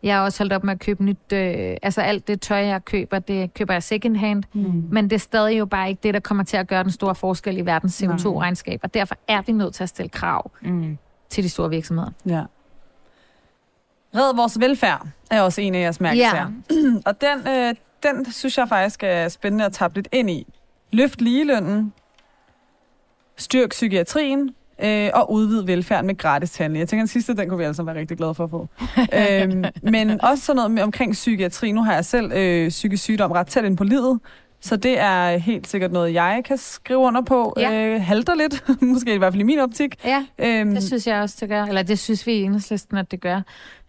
Jeg 0.04 0.16
har 0.16 0.24
også 0.24 0.40
holdt 0.40 0.54
op 0.54 0.64
med 0.64 0.74
at 0.74 0.80
købe 0.80 1.04
nyt, 1.04 1.18
øh, 1.34 1.78
altså 1.82 2.02
alt 2.02 2.28
det 2.28 2.42
tøj, 2.42 2.58
jeg 2.58 2.86
køber, 2.86 3.20
det 3.20 3.54
køber 3.54 3.74
jeg 3.74 3.84
second 3.84 4.18
hand, 4.18 4.44
mm. 4.54 4.84
men 4.92 5.04
det 5.04 5.14
er 5.14 5.20
stadig 5.20 5.60
jo 5.60 5.66
bare 5.66 5.90
ikke 5.90 6.00
det, 6.04 6.14
der 6.14 6.20
kommer 6.20 6.44
til 6.44 6.58
at 6.58 6.68
gøre 6.68 6.84
den 6.84 6.92
store 6.92 7.16
forskel 7.16 7.58
i 7.58 7.62
verdens 7.66 8.04
CO2-regnskab, 8.04 8.80
og 8.84 8.94
derfor 8.94 9.16
er 9.28 9.42
vi 9.42 9.52
nødt 9.52 9.74
til 9.74 9.84
at 9.84 9.90
stille 9.90 10.10
krav 10.10 10.52
Mm. 10.62 10.98
til 11.30 11.44
de 11.44 11.50
store 11.50 11.70
virksomheder. 11.70 12.10
ja. 12.26 12.44
Red 14.16 14.36
vores 14.36 14.60
velfærd 14.60 15.08
er 15.32 15.42
også 15.42 15.62
en 15.62 15.76
af 15.76 15.80
jeres 15.80 16.00
mærkesager. 16.02 16.52
Og 17.08 17.22
den, 17.22 17.48
øh, 17.48 17.76
den 18.04 18.32
synes 18.32 18.58
jeg 18.58 18.68
faktisk 18.70 19.04
er 19.04 19.28
spændende 19.30 19.66
at 19.66 19.74
tappe 19.74 19.98
lidt 19.98 20.08
ind 20.12 20.30
i. 20.30 20.48
Løft 20.92 21.22
ligelønnen, 21.22 21.94
styrk 23.38 23.70
psykiatrien 23.70 24.56
øh, 24.84 25.10
og 25.14 25.32
udvid 25.32 25.62
velfærden 25.64 26.08
med 26.08 26.18
gratis 26.18 26.52
tandlæge. 26.52 26.80
Jeg 26.82 26.90
tænker, 26.90 27.02
den 27.02 27.08
sidste, 27.08 27.36
den 27.36 27.50
kunne 27.50 27.58
vi 27.58 27.64
altså 27.64 27.84
være 27.84 27.96
rigtig 27.96 28.18
glade 28.18 28.34
for 28.36 28.44
at 28.44 28.50
få. 28.50 28.68
øhm, 29.20 29.64
men 29.84 30.22
også 30.24 30.44
sådan 30.44 30.56
noget 30.56 30.72
med, 30.72 30.84
omkring 30.84 31.14
psykiatri. 31.14 31.72
Nu 31.72 31.84
har 31.84 31.94
jeg 31.94 32.06
selv 32.06 32.32
øh, 32.36 32.70
psykisk 32.70 33.04
sygdom 33.04 33.32
ret 33.32 33.48
tæt 33.48 33.66
ind 33.66 33.78
på 33.78 33.84
livet, 33.84 34.20
så 34.62 34.76
det 34.76 35.00
er 35.00 35.38
helt 35.38 35.68
sikkert 35.68 35.92
noget, 35.92 36.14
jeg 36.14 36.42
kan 36.46 36.58
skrive 36.58 37.00
under 37.00 37.22
på. 37.22 37.54
Ja. 37.60 37.86
Øh, 37.86 38.02
halter 38.02 38.36
lidt, 38.36 38.64
måske 38.94 39.14
i 39.16 39.18
hvert 39.18 39.34
fald 39.34 39.42
i 39.42 39.46
min 39.46 39.60
optik. 39.60 39.96
Ja, 40.06 40.26
Øhm, 40.40 40.74
Det 40.74 40.84
synes 40.84 41.08
jeg 41.08 41.22
også, 41.22 41.38
det 41.40 41.50
gør. 41.50 41.64
Eller 41.64 41.84
det 41.84 42.00
synes 42.00 42.28
vi 42.28 42.34
i 42.34 42.44
enhedslisten, 42.44 42.98
at 42.98 43.12
det 43.12 43.22
gør. 43.22 43.42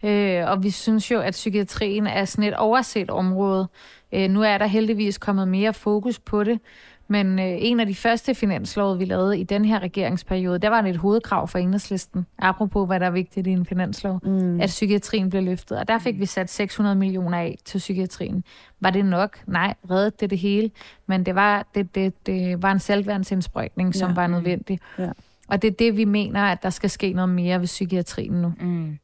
Øh, 0.05 0.49
og 0.49 0.63
vi 0.63 0.69
synes 0.69 1.11
jo, 1.11 1.19
at 1.19 1.31
psykiatrien 1.31 2.07
er 2.07 2.25
sådan 2.25 2.43
et 2.43 2.53
overset 2.55 3.09
område. 3.09 3.67
Øh, 4.13 4.29
nu 4.29 4.41
er 4.43 4.57
der 4.57 4.65
heldigvis 4.65 5.17
kommet 5.17 5.47
mere 5.47 5.73
fokus 5.73 6.19
på 6.19 6.43
det. 6.43 6.59
Men 7.07 7.39
øh, 7.39 7.45
en 7.59 7.79
af 7.79 7.85
de 7.85 7.95
første 7.95 8.35
finanslov, 8.35 8.99
vi 8.99 9.05
lavede 9.05 9.39
i 9.39 9.43
den 9.43 9.65
her 9.65 9.79
regeringsperiode, 9.79 10.59
der 10.59 10.69
var 10.69 10.81
det 10.81 10.89
et 10.89 10.97
hovedkrav 10.97 11.47
for 11.47 11.57
enhedslisten. 11.59 12.25
Apropos, 12.39 12.87
hvad 12.87 12.99
der 12.99 13.05
er 13.05 13.09
vigtigt 13.11 13.47
i 13.47 13.49
en 13.49 13.65
finanslov. 13.65 14.19
Mm. 14.23 14.61
At 14.61 14.67
psykiatrien 14.67 15.29
blev 15.29 15.43
løftet. 15.43 15.79
Og 15.79 15.87
der 15.87 15.99
fik 15.99 16.19
vi 16.19 16.25
sat 16.25 16.49
600 16.51 16.95
millioner 16.95 17.37
af 17.37 17.57
til 17.65 17.77
psykiatrien. 17.77 18.43
Var 18.79 18.89
det 18.89 19.05
nok? 19.05 19.37
Nej, 19.47 19.73
reddede 19.91 20.11
det 20.19 20.29
det 20.29 20.37
hele. 20.39 20.71
Men 21.07 21.25
det 21.25 21.35
var, 21.35 21.65
det, 21.75 21.95
det, 21.95 22.25
det 22.25 22.63
var 22.63 22.71
en 22.71 22.79
selvværnsindsprøjtning, 22.79 23.95
som 23.95 24.09
Ja. 24.09 24.15
var 24.15 24.27
nødvendig. 24.27 24.79
Ja. 24.99 25.09
Og 25.47 25.61
det 25.61 25.67
er 25.67 25.71
det, 25.71 25.97
vi 25.97 26.05
mener, 26.05 26.41
at 26.41 26.63
der 26.63 26.69
skal 26.69 26.89
ske 26.89 27.13
noget 27.13 27.29
mere 27.29 27.59
ved 27.59 27.65
psykiatrien 27.67 28.33
nu. 28.33 28.53
Mm. 28.59 28.97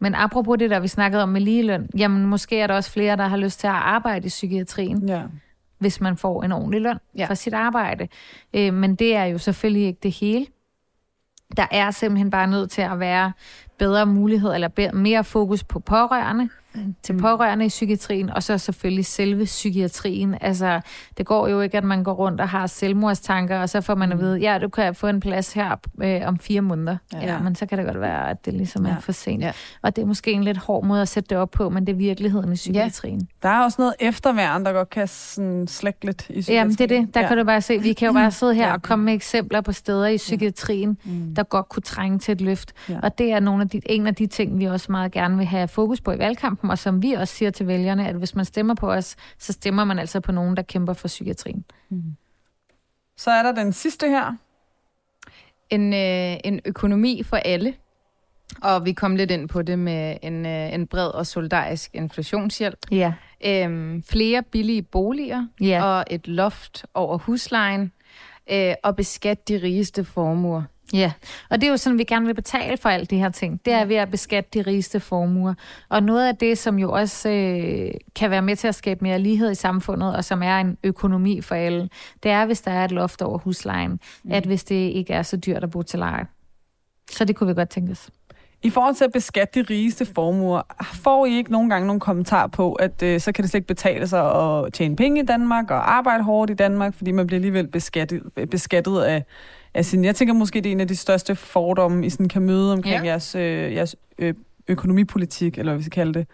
Men 0.00 0.14
apropos 0.14 0.58
det, 0.58 0.70
der 0.70 0.80
vi 0.80 0.88
snakkede 0.88 1.22
om 1.22 1.28
med 1.28 1.40
ligeløn, 1.40 1.88
jamen 1.98 2.26
måske 2.26 2.60
er 2.60 2.66
der 2.66 2.74
også 2.74 2.90
flere, 2.90 3.16
der 3.16 3.26
har 3.28 3.36
lyst 3.36 3.60
til 3.60 3.66
at 3.66 3.72
arbejde 3.72 4.26
i 4.26 4.28
psykiatrien, 4.28 5.08
ja. 5.08 5.22
Hvis 5.84 6.00
man 6.00 6.16
får 6.16 6.42
en 6.42 6.52
ordentlig 6.52 6.80
løn 6.80 6.98
Ja. 7.18 7.26
for 7.26 7.34
sit 7.34 7.54
arbejde. 7.54 8.08
Øh, 8.54 8.74
men 8.74 8.94
det 8.94 9.16
er 9.16 9.24
jo 9.24 9.38
selvfølgelig 9.38 9.86
ikke 9.86 10.00
det 10.02 10.10
hele. 10.12 10.46
Der 11.56 11.66
er 11.70 11.90
simpelthen 11.90 12.30
bare 12.30 12.46
nødt 12.46 12.70
til 12.70 12.82
at 12.82 13.00
være 13.00 13.32
bedre 13.78 14.06
mulighed, 14.06 14.54
eller 14.54 14.92
mere 14.94 15.24
fokus 15.24 15.64
på 15.64 15.78
pårørende. 15.80 16.48
Til 17.02 17.18
pårørende 17.18 17.64
i 17.64 17.68
psykiatrien, 17.68 18.30
og 18.30 18.42
så 18.42 18.58
selvfølgelig 18.58 19.06
selve 19.06 19.44
psykiatrien. 19.44 20.34
Altså, 20.40 20.80
det 21.18 21.26
går 21.26 21.48
jo 21.48 21.60
ikke, 21.60 21.78
at 21.78 21.84
man 21.84 22.04
går 22.04 22.12
rundt 22.12 22.40
og 22.40 22.48
har 22.48 22.66
selvmordstanker, 22.66 23.58
og 23.58 23.68
så 23.68 23.80
får 23.80 23.94
man 23.94 24.12
at 24.12 24.18
vide, 24.18 24.38
ja, 24.38 24.58
du 24.58 24.68
kan 24.68 24.94
få 24.94 25.06
en 25.06 25.20
plads 25.20 25.52
her 25.52 25.76
øh, 26.02 26.20
om 26.24 26.38
fire 26.38 26.60
måneder. 26.60 26.96
Ja. 27.12 27.18
Ja. 27.18 27.32
ja, 27.32 27.38
men 27.38 27.54
så 27.54 27.66
kan 27.66 27.78
det 27.78 27.86
godt 27.86 28.00
være, 28.00 28.30
at 28.30 28.44
det 28.44 28.54
ligesom 28.54 28.84
er 28.84 28.88
Ja. 28.88 28.96
for 29.00 29.12
sent. 29.12 29.42
Ja. 29.42 29.52
Og 29.82 29.96
det 29.96 30.02
er 30.02 30.06
måske 30.06 30.32
en 30.32 30.44
lidt 30.44 30.56
hård 30.58 30.84
måde 30.84 31.02
at 31.02 31.08
sætte 31.08 31.28
det 31.28 31.38
op 31.38 31.50
på, 31.50 31.70
men 31.70 31.86
det 31.86 31.92
er 31.92 31.96
virkeligheden 31.96 32.52
i 32.52 32.54
psykiatrien. 32.54 33.28
Der 33.42 33.48
er 33.48 33.60
også 33.64 33.76
noget 33.80 33.94
efterværn, 34.00 34.64
der 34.64 34.72
godt 34.72 34.90
kan 34.90 35.08
sådan 35.08 35.66
slække 35.68 36.04
lidt 36.04 36.26
i 36.30 36.44
Ja. 36.48 36.54
Jamen, 36.54 36.72
det 36.72 36.80
er 36.80 36.86
det. 37.00 37.14
Der 37.14 37.20
ja. 37.20 37.24
ja. 37.24 37.28
kan 37.28 37.38
du 37.38 37.44
bare 37.44 37.60
se. 37.60 37.78
Vi 37.78 37.92
kan 37.92 38.06
jo 38.06 38.12
bare 38.12 38.30
sidde 38.40 38.54
her 38.54 38.66
Ja. 38.66 38.72
og 38.72 38.82
komme 38.82 39.04
med 39.04 39.14
eksempler 39.14 39.60
på 39.60 39.72
steder 39.72 40.06
i 40.06 40.16
psykiatrien, 40.16 40.98
Mm. 41.04 41.34
der 41.34 41.42
godt 41.42 41.68
kunne 41.68 41.82
trænge 41.82 42.18
til 42.18 42.32
et 42.32 42.40
løft. 42.40 42.72
Ja. 42.88 42.94
Ja. 42.94 42.98
Og 43.02 43.18
det 43.18 43.32
er 43.32 43.40
nogle 43.40 43.62
af 43.62 43.68
de, 43.68 43.80
en 43.86 44.06
af 44.06 44.14
de 44.14 44.26
ting, 44.26 44.58
vi 44.58 44.64
også 44.64 44.92
meget 44.92 45.12
gerne 45.12 45.36
vil 45.36 45.46
have 45.46 45.68
fokus 45.68 46.00
på 46.00 46.12
i 46.12 46.18
valgkampen, 46.18 46.63
og 46.70 46.78
som 46.78 47.02
vi 47.02 47.12
også 47.12 47.34
siger 47.34 47.50
til 47.50 47.66
vælgerne, 47.66 48.08
at 48.08 48.14
hvis 48.14 48.34
man 48.34 48.44
stemmer 48.44 48.74
på 48.74 48.92
os, 48.92 49.16
så 49.38 49.52
stemmer 49.52 49.84
man 49.84 49.98
altså 49.98 50.20
på 50.20 50.32
nogen, 50.32 50.56
der 50.56 50.62
kæmper 50.62 50.92
for 50.92 51.08
psykiatrien. 51.08 51.64
Så 53.16 53.30
er 53.30 53.42
der 53.42 53.52
den 53.52 53.72
sidste 53.72 54.08
her. 54.08 54.36
En, 55.70 55.92
øh, 55.92 56.36
en 56.44 56.60
økonomi 56.64 57.22
for 57.22 57.36
alle. 57.36 57.74
Og 58.62 58.84
vi 58.84 58.92
kom 58.92 59.16
lidt 59.16 59.30
ind 59.30 59.48
på 59.48 59.62
det 59.62 59.78
med 59.78 60.16
en, 60.22 60.46
øh, 60.46 60.74
en 60.74 60.86
bred 60.86 61.08
og 61.08 61.26
solidarisk 61.26 61.90
inflationshjælp. 61.94 62.78
Ja. 62.90 63.12
Øhm, 63.44 64.02
flere 64.02 64.42
billige 64.42 64.82
boliger 64.82 65.46
Ja. 65.60 65.84
og 65.84 66.04
et 66.10 66.28
loft 66.28 66.86
over 66.94 67.18
huslejen. 67.18 67.92
Øh, 68.50 68.74
og 68.82 68.96
beskat 68.96 69.48
de 69.48 69.56
rigeste 69.62 70.04
formuer. 70.04 70.62
Ja, 70.92 71.12
og 71.50 71.60
det 71.60 71.66
er 71.66 71.70
jo 71.70 71.76
sådan, 71.76 71.98
vi 71.98 72.04
gerne 72.04 72.26
vil 72.26 72.34
betale 72.34 72.76
for 72.76 72.88
alt 72.88 73.10
de 73.10 73.18
her 73.18 73.28
ting. 73.28 73.60
Det 73.64 73.72
er 73.72 73.84
ved 73.84 73.96
at 73.96 74.10
beskatte 74.10 74.50
de 74.54 74.70
rigeste 74.70 75.00
formuer. 75.00 75.54
Og 75.88 76.02
noget 76.02 76.28
af 76.28 76.36
det, 76.36 76.58
som 76.58 76.78
jo 76.78 76.92
også 76.92 77.28
øh, 77.28 77.90
kan 78.16 78.30
være 78.30 78.42
med 78.42 78.56
til 78.56 78.68
at 78.68 78.74
skabe 78.74 79.04
mere 79.04 79.18
lighed 79.18 79.50
i 79.50 79.54
samfundet, 79.54 80.16
og 80.16 80.24
som 80.24 80.42
er 80.42 80.58
en 80.58 80.78
økonomi 80.84 81.40
for 81.40 81.54
alle, 81.54 81.88
det 82.22 82.30
er, 82.30 82.46
hvis 82.46 82.60
der 82.60 82.70
er 82.70 82.84
et 82.84 82.92
loft 82.92 83.22
over 83.22 83.38
huslejen. 83.38 84.00
Mm. 84.24 84.32
At 84.32 84.44
hvis 84.44 84.64
det 84.64 84.74
ikke 84.74 85.12
er 85.12 85.22
så 85.22 85.36
dyrt 85.36 85.64
at 85.64 85.70
bo 85.70 85.82
til 85.82 85.98
leje. 85.98 86.26
Så 87.10 87.24
det 87.24 87.36
kunne 87.36 87.48
vi 87.48 87.54
godt 87.54 87.68
tænke 87.68 87.92
os. 87.92 88.10
I 88.62 88.70
forhold 88.70 88.94
til 88.94 89.04
at 89.04 89.12
beskatte 89.12 89.62
de 89.62 89.66
rigeste 89.70 90.06
formuer, 90.06 90.62
får 90.94 91.26
I 91.26 91.36
ikke 91.36 91.52
nogen 91.52 91.70
gange 91.70 91.86
nogen 91.86 92.00
kommentar 92.00 92.46
på, 92.46 92.72
at 92.72 93.02
øh, 93.02 93.20
så 93.20 93.32
kan 93.32 93.42
det 93.42 93.50
slet 93.50 93.58
ikke 93.58 93.66
betale 93.66 94.06
sig 94.06 94.34
at 94.34 94.72
tjene 94.72 94.96
penge 94.96 95.22
i 95.22 95.24
Danmark 95.24 95.70
og 95.70 95.94
arbejde 95.94 96.24
hårdt 96.24 96.50
i 96.50 96.54
Danmark, 96.54 96.94
fordi 96.94 97.12
man 97.12 97.26
bliver 97.26 97.38
alligevel 97.38 97.68
beskattet, 97.68 98.22
beskattet 98.50 99.00
af, 99.00 99.24
sin... 99.82 100.04
Jeg 100.04 100.16
tænker 100.16 100.34
måske, 100.34 100.60
det 100.60 100.66
er 100.66 100.72
en 100.72 100.80
af 100.80 100.88
de 100.88 100.96
største 100.96 101.34
fordomme, 101.34 102.06
I 102.06 102.10
sådan 102.10 102.28
kan 102.28 102.42
møde 102.42 102.72
omkring 102.72 103.04
Ja. 103.04 103.10
jeres, 103.10 103.34
øh, 103.34 103.74
jeres 103.74 103.96
øh, 104.18 104.34
økonomipolitik, 104.68 105.58
eller 105.58 105.72
hvad 105.72 105.78
vi 105.78 105.84
skal 105.84 105.92
kalde 105.92 106.14
det. 106.14 106.26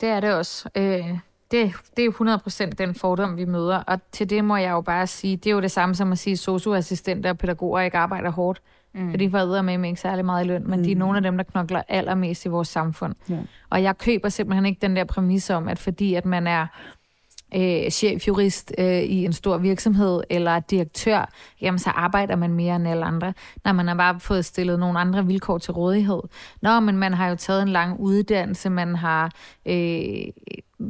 Det 0.00 0.08
er 0.08 0.20
det 0.20 0.34
også. 0.34 0.68
Øh, 0.74 1.18
det, 1.50 1.72
det 1.96 2.02
er 2.02 2.04
jo 2.04 2.10
100% 2.10 2.70
den 2.70 2.94
fordom, 2.94 3.36
vi 3.36 3.44
møder. 3.44 3.76
Og 3.76 4.00
til 4.12 4.30
det 4.30 4.44
må 4.44 4.56
jeg 4.56 4.70
jo 4.70 4.80
bare 4.80 5.06
sige, 5.06 5.36
det 5.36 5.46
er 5.50 5.54
jo 5.54 5.60
det 5.60 5.70
samme 5.70 5.94
som 5.94 6.12
at 6.12 6.18
sige, 6.18 6.32
at 6.32 6.38
socioassistenter 6.38 7.30
og 7.30 7.38
pædagoger 7.38 7.80
ikke 7.80 7.98
arbejder 7.98 8.30
hårdt. 8.30 8.62
Mm. 8.94 9.10
For 9.10 9.16
de 9.16 9.30
får 9.30 9.62
med 9.62 9.88
ikke 9.88 10.00
særlig 10.00 10.24
meget 10.24 10.44
i 10.44 10.48
løn, 10.48 10.70
men 10.70 10.78
mm. 10.78 10.84
de 10.84 10.92
er 10.92 10.96
nogle 10.96 11.16
af 11.16 11.22
dem, 11.22 11.36
der 11.36 11.44
knokler 11.44 11.82
allermest 11.88 12.44
i 12.44 12.48
vores 12.48 12.68
samfund. 12.68 13.14
Ja. 13.28 13.38
Og 13.70 13.82
jeg 13.82 13.98
køber 13.98 14.28
simpelthen 14.28 14.66
ikke 14.66 14.78
den 14.82 14.96
der 14.96 15.04
præmis 15.04 15.50
om, 15.50 15.68
at 15.68 15.78
fordi 15.78 16.14
at 16.14 16.24
man 16.24 16.46
er 16.46 16.66
øh, 17.54 17.90
chefjurist 17.90 18.72
øh, 18.78 19.02
i 19.02 19.24
en 19.24 19.32
stor 19.32 19.58
virksomhed 19.58 20.22
eller 20.30 20.60
direktør, 20.60 21.30
jamen 21.60 21.78
så 21.78 21.90
arbejder 21.90 22.36
man 22.36 22.52
mere 22.52 22.76
end 22.76 22.88
alle 22.88 23.04
andre, 23.04 23.34
når 23.64 23.72
man 23.72 23.88
har 23.88 23.94
bare 23.94 24.20
fået 24.20 24.44
stillet 24.44 24.78
nogle 24.78 25.00
andre 25.00 25.26
vilkår 25.26 25.58
til 25.58 25.72
rådighed. 25.72 26.20
Nå, 26.62 26.80
men 26.80 26.98
man 26.98 27.14
har 27.14 27.28
jo 27.28 27.36
taget 27.36 27.62
en 27.62 27.68
lang 27.68 28.00
uddannelse, 28.00 28.70
man 28.70 28.94
har, 28.94 29.30
øh, 29.66 30.24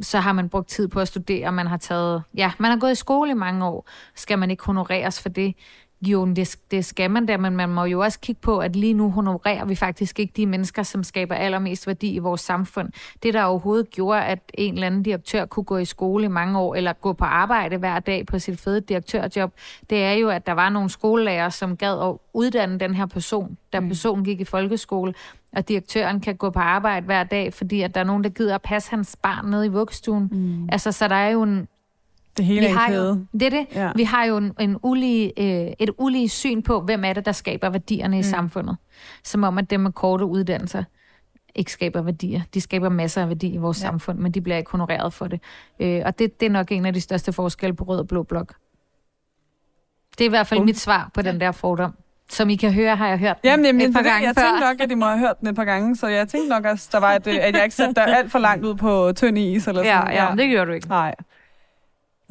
så 0.01 0.19
har 0.19 0.33
man 0.33 0.49
brugt 0.49 0.69
tid 0.69 0.87
på 0.87 0.99
at 0.99 1.07
studere, 1.07 1.51
man 1.51 1.67
har 1.67 1.77
taget, 1.77 2.23
ja, 2.37 2.51
man 2.59 2.71
har 2.71 2.77
gået 2.77 2.91
i 2.91 2.95
skole 2.95 3.31
i 3.31 3.33
mange 3.33 3.65
år, 3.65 3.87
skal 4.15 4.39
man 4.39 4.51
ikke 4.51 4.65
honoreres 4.65 5.21
for 5.21 5.29
det? 5.29 5.55
Jo, 6.01 6.25
det, 6.25 6.55
det 6.71 6.85
skal 6.85 7.11
man 7.11 7.25
da, 7.25 7.37
men 7.37 7.55
man 7.55 7.69
må 7.69 7.85
jo 7.85 7.99
også 7.99 8.19
kigge 8.19 8.41
på, 8.41 8.59
at 8.59 8.75
lige 8.75 8.93
nu 8.93 9.11
honorerer 9.11 9.65
vi 9.65 9.75
faktisk 9.75 10.19
ikke 10.19 10.33
de 10.37 10.45
mennesker, 10.45 10.83
som 10.83 11.03
skaber 11.03 11.35
allermest 11.35 11.87
værdi 11.87 12.13
i 12.13 12.17
vores 12.17 12.41
samfund. 12.41 12.89
Det, 13.23 13.33
der 13.33 13.43
overhovedet 13.43 13.89
gjorde, 13.89 14.23
at 14.23 14.39
en 14.53 14.73
eller 14.73 14.87
anden 14.87 15.03
direktør 15.03 15.45
kunne 15.45 15.63
gå 15.63 15.77
i 15.77 15.85
skole 15.85 16.25
i 16.25 16.27
mange 16.27 16.59
år, 16.59 16.75
eller 16.75 16.93
gå 16.93 17.13
på 17.13 17.25
arbejde 17.25 17.77
hver 17.77 17.99
dag 17.99 18.25
på 18.25 18.39
sit 18.39 18.59
fede 18.59 18.81
direktørjob, 18.81 19.53
det 19.89 20.03
er 20.03 20.13
jo, 20.13 20.29
at 20.29 20.45
der 20.45 20.53
var 20.53 20.69
nogle 20.69 20.89
skolelærer, 20.89 21.49
som 21.49 21.77
gad 21.77 22.09
at 22.09 22.17
uddanne 22.33 22.79
den 22.79 22.95
her 22.95 23.05
person, 23.05 23.57
da 23.73 23.79
mm. 23.79 23.87
personen 23.87 24.25
gik 24.25 24.41
i 24.41 24.45
folkeskole, 24.45 25.13
og 25.53 25.69
direktøren 25.69 26.19
kan 26.19 26.35
gå 26.35 26.49
på 26.49 26.59
arbejde 26.59 27.05
hver 27.05 27.23
dag, 27.23 27.53
fordi 27.53 27.81
at 27.81 27.95
der 27.95 27.99
er 27.99 28.05
nogen, 28.05 28.23
der 28.23 28.29
gider 28.29 28.55
at 28.55 28.61
passe 28.61 28.89
hans 28.89 29.17
barn 29.23 29.45
nede 29.45 29.65
i 29.65 29.69
vuggestuen. 29.69 30.29
Mm. 30.31 30.69
Altså, 30.71 30.91
så 30.91 31.07
der 31.07 31.15
er 31.15 31.29
jo 31.29 31.43
en, 31.43 31.67
Det 32.37 32.45
hele 32.45 32.65
er 32.65 32.69
en 32.69 32.77
har 32.77 32.93
jo, 32.93 33.25
det 33.33 33.41
er 33.41 33.49
det. 33.49 33.67
Ja. 33.75 33.81
Ja. 33.85 33.91
Vi 33.95 34.03
har 34.03 34.25
jo 34.25 34.37
en, 34.37 34.53
en 34.59 34.77
ulige, 34.83 35.33
øh, 35.37 35.73
et 35.79 35.89
ulige 35.97 36.29
syn 36.29 36.61
på, 36.61 36.81
hvem 36.81 37.03
er 37.05 37.13
det, 37.13 37.25
der 37.25 37.31
skaber 37.31 37.69
værdierne 37.69 38.15
i 38.17 38.19
mm. 38.19 38.23
samfundet. 38.23 38.77
Som 39.23 39.43
om, 39.43 39.57
at 39.57 39.69
dem 39.69 39.79
med 39.79 39.91
korte 39.91 40.25
uddannelser 40.25 40.83
ikke 41.55 41.71
skaber 41.71 42.01
værdier. 42.01 42.41
De 42.53 42.61
skaber 42.61 42.89
masser 42.89 43.21
af 43.21 43.27
værdi 43.27 43.53
i 43.53 43.57
vores 43.57 43.81
ja. 43.83 43.87
samfund, 43.87 44.19
men 44.19 44.31
de 44.31 44.41
bliver 44.41 44.57
ikke 44.57 44.71
honoreret 44.71 45.13
for 45.13 45.27
det. 45.27 45.39
Øh, 45.79 46.01
og 46.05 46.19
det, 46.19 46.39
det 46.39 46.45
er 46.45 46.49
nok 46.49 46.71
en 46.71 46.85
af 46.85 46.93
de 46.93 47.01
største 47.01 47.33
forskelle 47.33 47.75
på 47.75 47.83
rød 47.83 47.99
og 47.99 48.07
blå 48.07 48.23
blok. 48.23 48.53
Det 50.17 50.21
er 50.21 50.25
i 50.25 50.29
hvert 50.29 50.47
fald 50.47 50.59
Bum. 50.59 50.65
mit 50.65 50.79
svar 50.79 51.09
på 51.13 51.21
den 51.21 51.39
der 51.39 51.51
fordom. 51.51 51.93
Som 52.29 52.49
I 52.49 52.55
kan 52.55 52.73
høre, 52.73 52.95
har 52.95 53.07
jeg 53.07 53.19
hørt 53.19 53.41
den 53.41 53.49
Jamen, 53.49 53.65
jamen 53.65 53.81
et 53.81 53.93
par 53.93 53.99
er 53.99 54.03
det, 54.03 54.11
gange 54.11 54.27
jeg 54.27 54.35
før. 54.35 54.41
tænkte 54.43 54.59
nok, 54.67 54.81
at 54.81 54.91
I 54.91 54.95
må 54.95 55.05
have 55.05 55.19
hørt 55.19 55.39
den 55.39 55.47
et 55.47 55.55
par 55.55 55.63
gange, 55.65 55.95
så 55.95 56.07
jeg 56.07 56.27
tænkte 56.27 56.49
nok 56.49 56.65
også, 56.65 56.89
der 56.91 56.99
var 56.99 57.13
et, 57.13 57.27
øh, 57.27 57.35
at 57.41 57.55
jeg 57.55 57.63
ikke 57.63 57.75
satte 57.75 57.93
dig 57.93 58.17
alt 58.17 58.31
for 58.31 58.39
langt 58.39 58.65
ud 58.65 58.75
på 58.75 59.11
tynd 59.15 59.37
is. 59.37 59.67
Eller 59.67 59.83
Ja, 59.83 59.99
sådan. 59.99 60.13
ja, 60.13 60.29
men 60.29 60.37
det 60.37 60.49
gjorde 60.49 60.65
du 60.65 60.71
ikke. 60.71 60.87
Nej. 60.87 61.15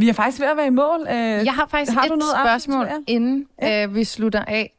Vi 0.00 0.08
er 0.08 0.12
faktisk 0.12 0.40
ved 0.40 0.48
at 0.48 0.56
være 0.56 0.66
i 0.66 0.70
mål. 0.70 1.00
Øh, 1.00 1.16
Jeg 1.16 1.54
har 1.54 1.66
faktisk 1.66 1.92
har 1.92 2.00
har 2.00 2.08
du 2.08 2.14
et 2.14 2.18
noget 2.18 2.34
spørgsmål, 2.44 2.84
afslutning? 2.86 3.10
inden 3.10 3.48
øh, 3.62 3.94
vi 3.94 4.04
slutter 4.04 4.44
af. 4.44 4.72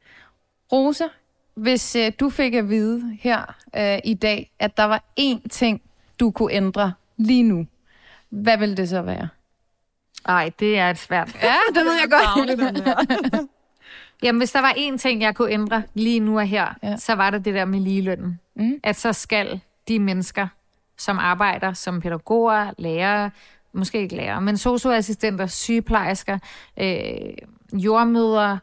Rosa, 0.72 1.04
hvis 1.56 1.96
øh, 1.96 2.12
du 2.20 2.30
fik 2.30 2.54
at 2.54 2.70
vide 2.70 3.18
her 3.22 3.56
øh, 3.76 4.00
i 4.04 4.14
dag, 4.14 4.52
at 4.60 4.78
der 4.78 4.84
var 4.84 5.04
én 5.20 5.48
ting, 5.50 5.82
du 6.20 6.32
kunne 6.32 6.54
ændre 6.54 6.94
lige 7.18 7.44
nu, 7.44 7.68
hvad 8.30 8.58
ville 8.58 8.78
det 8.78 8.90
så 8.90 9.02
være? 9.02 9.28
Nej, 10.28 10.52
det 10.60 10.78
er 10.80 10.90
et 10.90 10.98
svært. 10.98 11.36
Ja, 11.44 11.56
det 11.76 11.86
ved 11.86 11.94
jeg 11.94 12.10
godt. 12.12 13.40
Jamen, 14.24 14.40
hvis 14.40 14.52
der 14.52 14.62
var 14.62 14.72
én 14.78 14.98
ting, 14.98 15.22
jeg 15.22 15.36
kunne 15.36 15.52
ændre 15.52 15.84
lige 15.94 16.20
nu 16.20 16.40
og 16.40 16.46
her, 16.48 16.68
Ja. 16.84 16.90
ja. 16.90 16.98
så 16.98 17.14
var 17.16 17.30
det 17.30 17.46
det 17.46 17.54
der 17.54 17.66
med 17.66 17.80
ligelønnen. 17.80 18.40
Mm. 18.56 18.74
At 18.84 18.96
så 18.96 19.14
skal 19.14 19.60
de 19.88 20.00
mennesker, 20.00 20.48
som 20.98 21.20
arbejder 21.20 21.74
som 21.74 22.02
pædagoger, 22.02 22.72
lærere, 22.78 23.32
måske 23.74 24.02
ikke 24.02 24.16
lærere, 24.16 24.42
men 24.42 24.58
socioassistenter, 24.58 25.48
sygeplejersker, 25.48 26.40
øh, 26.80 27.34
jordmødre, 27.74 28.60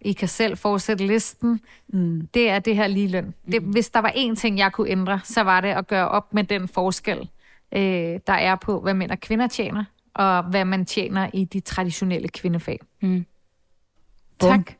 I 0.00 0.12
kan 0.12 0.28
selv 0.28 0.56
fortsætte 0.56 1.06
listen. 1.06 1.60
Mm. 1.88 2.28
Det 2.34 2.50
er 2.50 2.58
det 2.58 2.76
her 2.76 2.86
ligeløn. 2.86 3.34
Det, 3.52 3.62
hvis 3.62 3.90
der 3.90 4.00
var 4.00 4.10
én 4.10 4.34
ting, 4.34 4.58
jeg 4.58 4.72
kunne 4.72 4.88
ændre, 4.88 5.20
så 5.24 5.42
var 5.42 5.60
det 5.60 5.68
at 5.68 5.86
gøre 5.86 6.08
op 6.08 6.34
med 6.34 6.44
den 6.44 6.68
forskel, 6.68 7.30
øh, 7.72 8.20
der 8.26 8.32
er 8.32 8.56
på, 8.56 8.80
hvad 8.80 8.94
mænd 8.94 9.10
og 9.10 9.20
kvinder 9.20 9.46
tjener, 9.46 9.84
og 10.14 10.42
hvad 10.42 10.64
man 10.64 10.84
tjener 10.84 11.30
i 11.34 11.44
de 11.44 11.60
traditionelle 11.60 12.28
kvindefag. 12.28 12.78
Mm. 13.02 13.26
Bum. 14.38 14.48
Tak. 14.50 14.72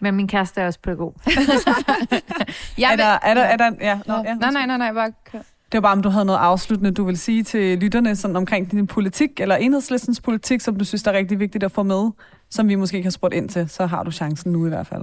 Men 0.00 0.14
min 0.14 0.28
kæreste 0.28 0.60
er 0.60 0.66
også 0.66 0.80
pædagog. 0.80 1.14
Jeg 2.78 2.92
Er 2.92 2.96
der, 2.96 3.18
er 3.22 3.34
der, 3.34 3.42
er 3.42 3.56
der, 3.56 3.70
ja, 3.80 4.00
Nå, 4.06 4.14
ja. 4.14 4.34
Nej, 4.34 4.50
nej, 4.50 4.66
nej, 4.66 4.76
nej, 4.76 4.92
bare 4.92 5.12
kør. 5.24 5.38
Det 5.72 5.74
var 5.74 5.80
bare, 5.80 5.92
om 5.92 6.02
du 6.02 6.08
havde 6.08 6.24
noget 6.24 6.38
afsluttende, 6.38 6.90
du 6.90 7.04
vil 7.04 7.18
sige 7.18 7.42
til 7.42 7.78
lytterne 7.78 8.16
sådan 8.16 8.36
omkring 8.36 8.70
din 8.70 8.86
politik, 8.86 9.40
eller 9.40 9.56
enhedslistens 9.56 10.20
politik, 10.20 10.60
som 10.60 10.76
du 10.76 10.84
synes, 10.84 11.02
er 11.02 11.12
rigtig 11.12 11.38
vigtigt 11.40 11.64
at 11.64 11.72
få 11.72 11.82
med, 11.82 12.10
som 12.50 12.68
vi 12.68 12.74
måske 12.74 12.96
ikke 12.96 13.06
har 13.06 13.10
spurgt 13.10 13.34
ind 13.34 13.48
til, 13.48 13.68
så 13.68 13.86
har 13.86 14.02
du 14.02 14.10
chancen 14.10 14.52
nu 14.52 14.66
i 14.66 14.68
hvert 14.68 14.86
fald. 14.86 15.02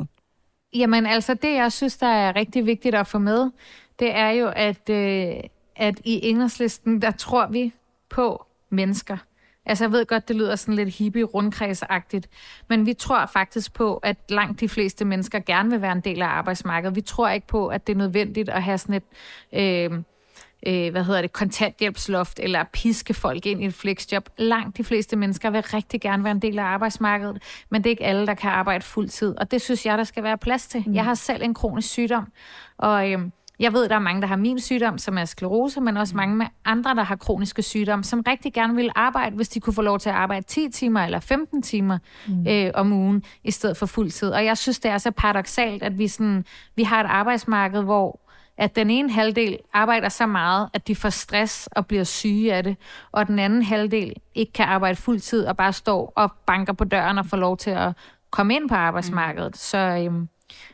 Jamen 0.73 1.05
altså, 1.05 1.33
det 1.33 1.53
jeg 1.53 1.71
synes, 1.71 1.97
der 1.97 2.07
er 2.07 2.35
rigtig 2.35 2.65
vigtigt 2.65 2.95
at 2.95 3.07
få 3.07 3.19
med, 3.19 3.51
det 3.99 4.15
er 4.15 4.29
jo, 4.29 4.51
at, 4.55 4.89
øh, 4.89 5.33
at 5.75 5.99
i 6.03 6.29
enhedslisten, 6.29 7.01
der 7.01 7.11
tror 7.11 7.47
vi 7.47 7.73
på 8.09 8.45
mennesker. 8.69 9.17
Altså, 9.65 9.83
jeg 9.83 9.91
ved 9.91 10.05
godt, 10.05 10.27
det 10.27 10.35
lyder 10.35 10.55
sådan 10.55 10.75
lidt 10.75 10.89
hippie 10.89 11.23
rundkredsagtigt, 11.23 12.29
men 12.69 12.85
vi 12.85 12.93
tror 12.93 13.25
faktisk 13.25 13.73
på, 13.73 13.97
at 13.97 14.17
langt 14.29 14.59
de 14.59 14.69
fleste 14.69 15.05
mennesker 15.05 15.39
gerne 15.39 15.69
vil 15.69 15.81
være 15.81 15.91
en 15.91 16.01
del 16.01 16.21
af 16.21 16.27
arbejdsmarkedet. 16.27 16.95
Vi 16.95 17.01
tror 17.01 17.29
ikke 17.29 17.47
på, 17.47 17.67
at 17.67 17.87
det 17.87 17.93
er 17.93 17.97
nødvendigt 17.97 18.49
at 18.49 18.63
have 18.63 18.77
sådan 18.77 18.95
et... 18.95 19.03
Øh, 19.91 20.01
øh, 20.65 20.91
hvad 20.91 21.03
hedder 21.03 21.21
det, 21.21 21.33
kontanthjælpsloft, 21.33 22.39
eller 22.39 22.63
piske 22.73 23.13
folk 23.13 23.45
ind 23.45 23.63
i 23.63 23.65
et 23.65 23.73
flexjob. 23.73 24.29
Langt 24.37 24.77
de 24.77 24.83
fleste 24.83 25.15
mennesker 25.15 25.49
vil 25.49 25.61
rigtig 25.61 26.01
gerne 26.01 26.23
være 26.23 26.31
en 26.31 26.41
del 26.41 26.59
af 26.59 26.63
arbejdsmarkedet, 26.63 27.43
men 27.69 27.83
det 27.83 27.89
er 27.89 27.91
ikke 27.91 28.03
alle, 28.03 28.27
der 28.27 28.33
kan 28.33 28.51
arbejde 28.51 28.83
fuld 28.83 29.09
tid, 29.09 29.35
og 29.37 29.51
det 29.51 29.61
synes 29.61 29.85
jeg, 29.85 29.97
der 29.97 30.03
skal 30.03 30.23
være 30.23 30.37
plads 30.37 30.67
til. 30.67 30.83
Mm. 30.87 30.93
Jeg 30.93 31.03
har 31.03 31.13
selv 31.13 31.43
en 31.43 31.53
kronisk 31.53 31.89
sygdom, 31.89 32.31
og 32.77 33.11
øh, 33.11 33.19
jeg 33.59 33.73
ved, 33.73 33.89
der 33.89 33.95
er 33.95 33.99
mange, 33.99 34.21
der 34.21 34.27
har 34.27 34.35
min 34.35 34.59
sygdom, 34.59 34.97
som 34.97 35.17
er 35.17 35.25
sklerose, 35.25 35.81
men 35.81 35.97
også 35.97 36.17
mange 36.17 36.35
med 36.35 36.45
andre, 36.65 36.95
der 36.95 37.03
har 37.03 37.15
kroniske 37.15 37.61
sygdomme, 37.61 38.03
som 38.03 38.23
rigtig 38.27 38.53
gerne 38.53 38.75
vil 38.75 38.91
arbejde, 38.95 39.35
hvis 39.35 39.49
de 39.49 39.59
kunne 39.59 39.73
få 39.73 39.81
lov 39.81 39.99
til 39.99 40.09
at 40.09 40.15
arbejde 40.15 40.45
10 40.45 40.69
timer 40.69 40.99
eller 41.01 41.19
15 41.19 41.61
timer 41.61 41.97
mm. 42.27 42.47
øh, 42.47 42.71
om 42.73 42.91
ugen, 42.91 43.23
i 43.43 43.51
stedet 43.51 43.77
for 43.77 43.85
fuld 43.85 44.11
tid. 44.11 44.29
Og 44.29 44.45
jeg 44.45 44.57
synes, 44.57 44.79
det 44.79 44.91
er 44.91 44.97
så 44.97 45.11
paradoxalt, 45.11 45.83
at 45.83 45.97
vi, 45.97 46.07
sådan, 46.07 46.45
vi 46.75 46.83
har 46.83 47.03
et 47.03 47.07
arbejdsmarked, 47.09 47.81
hvor 47.81 48.19
at 48.57 48.75
den 48.75 48.89
ene 48.89 49.11
halvdel 49.11 49.57
arbejder 49.73 50.09
så 50.09 50.25
meget, 50.25 50.69
at 50.73 50.87
de 50.87 50.95
får 50.95 51.09
stress 51.09 51.67
og 51.67 51.87
bliver 51.87 52.03
syge 52.03 52.53
af 52.53 52.63
det, 52.63 52.77
og 53.11 53.27
den 53.27 53.39
anden 53.39 53.61
halvdel 53.61 54.13
ikke 54.35 54.53
kan 54.53 54.65
arbejde 54.65 54.95
fuld 54.95 55.19
tid 55.19 55.45
og 55.45 55.57
bare 55.57 55.73
står 55.73 56.13
og 56.15 56.31
banker 56.45 56.73
på 56.73 56.83
døren 56.83 57.17
og 57.17 57.25
får 57.25 57.37
lov 57.37 57.57
til 57.57 57.71
at 57.71 57.93
komme 58.29 58.55
ind 58.55 58.69
på 58.69 58.75
arbejdsmarkedet. 58.75 59.51
Mm. 59.51 59.55
Så, 59.55 59.77
øhm, 59.77 60.29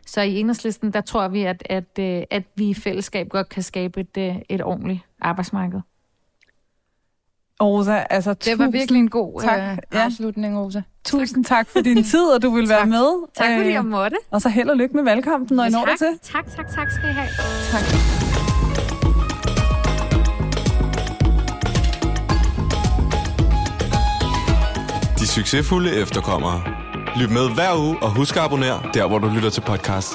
så 0.06 0.22
i 0.22 0.40
enhedslisten, 0.40 0.94
der 0.94 1.02
tror 1.02 1.28
vi, 1.28 1.44
at, 1.44 1.64
at, 1.70 2.00
øh, 2.00 2.24
at 2.30 2.44
vi 2.56 2.70
i 2.70 2.74
fællesskab 2.74 3.30
godt 3.30 3.50
kan 3.50 3.64
skabe 3.64 4.00
et, 4.00 4.18
øh, 4.18 4.36
et 4.50 4.64
ordentligt 4.64 5.00
arbejdsmarked. 5.22 5.82
Rosa, 7.62 8.04
altså 8.10 8.34
Det 8.34 8.60
var 8.60 8.68
virkelig 8.68 9.00
en 9.00 9.10
god 9.10 9.42
tak. 9.42 9.60
øh, 9.60 9.78
Ja. 9.94 10.00
afslutning, 10.06 10.60
Rosa. 10.60 10.82
tusind 11.06 11.46
tak 11.46 11.68
for 11.70 11.80
din 11.82 12.04
tid, 12.12 12.26
og 12.26 12.42
du 12.42 12.50
vil 12.50 12.70
være 12.70 12.86
med. 12.86 13.28
Tak 13.38 13.48
fordi 13.58 13.68
Øh, 13.68 13.74
jeg 13.74 13.86
måtte. 13.86 14.18
Og 14.32 14.42
så 14.42 14.50
held 14.50 14.70
og 14.70 14.78
lykke 14.78 14.96
med 14.96 15.04
valgkampen, 15.04 15.58
når 15.58 15.64
I 15.66 15.70
når 15.70 15.86
tak, 15.86 15.98
til. 15.98 16.08
tak, 16.34 16.46
tak, 16.56 16.66
tak 16.76 16.92
skal 16.92 17.10
I 17.10 17.14
have. 17.14 17.28
Tak. 17.72 17.84
De 25.20 25.28
succesfulde 25.28 25.96
efterkommere. 25.96 26.62
Lyt 27.16 27.30
med 27.32 27.54
hver 27.54 27.76
uge 27.80 27.98
og 28.02 28.10
husk 28.16 28.36
at 28.38 28.44
abonnere 28.44 28.80
der, 28.94 29.08
hvor 29.08 29.20
du 29.20 29.28
lytter 29.28 29.50
til 29.50 29.62
podcast. 29.62 30.14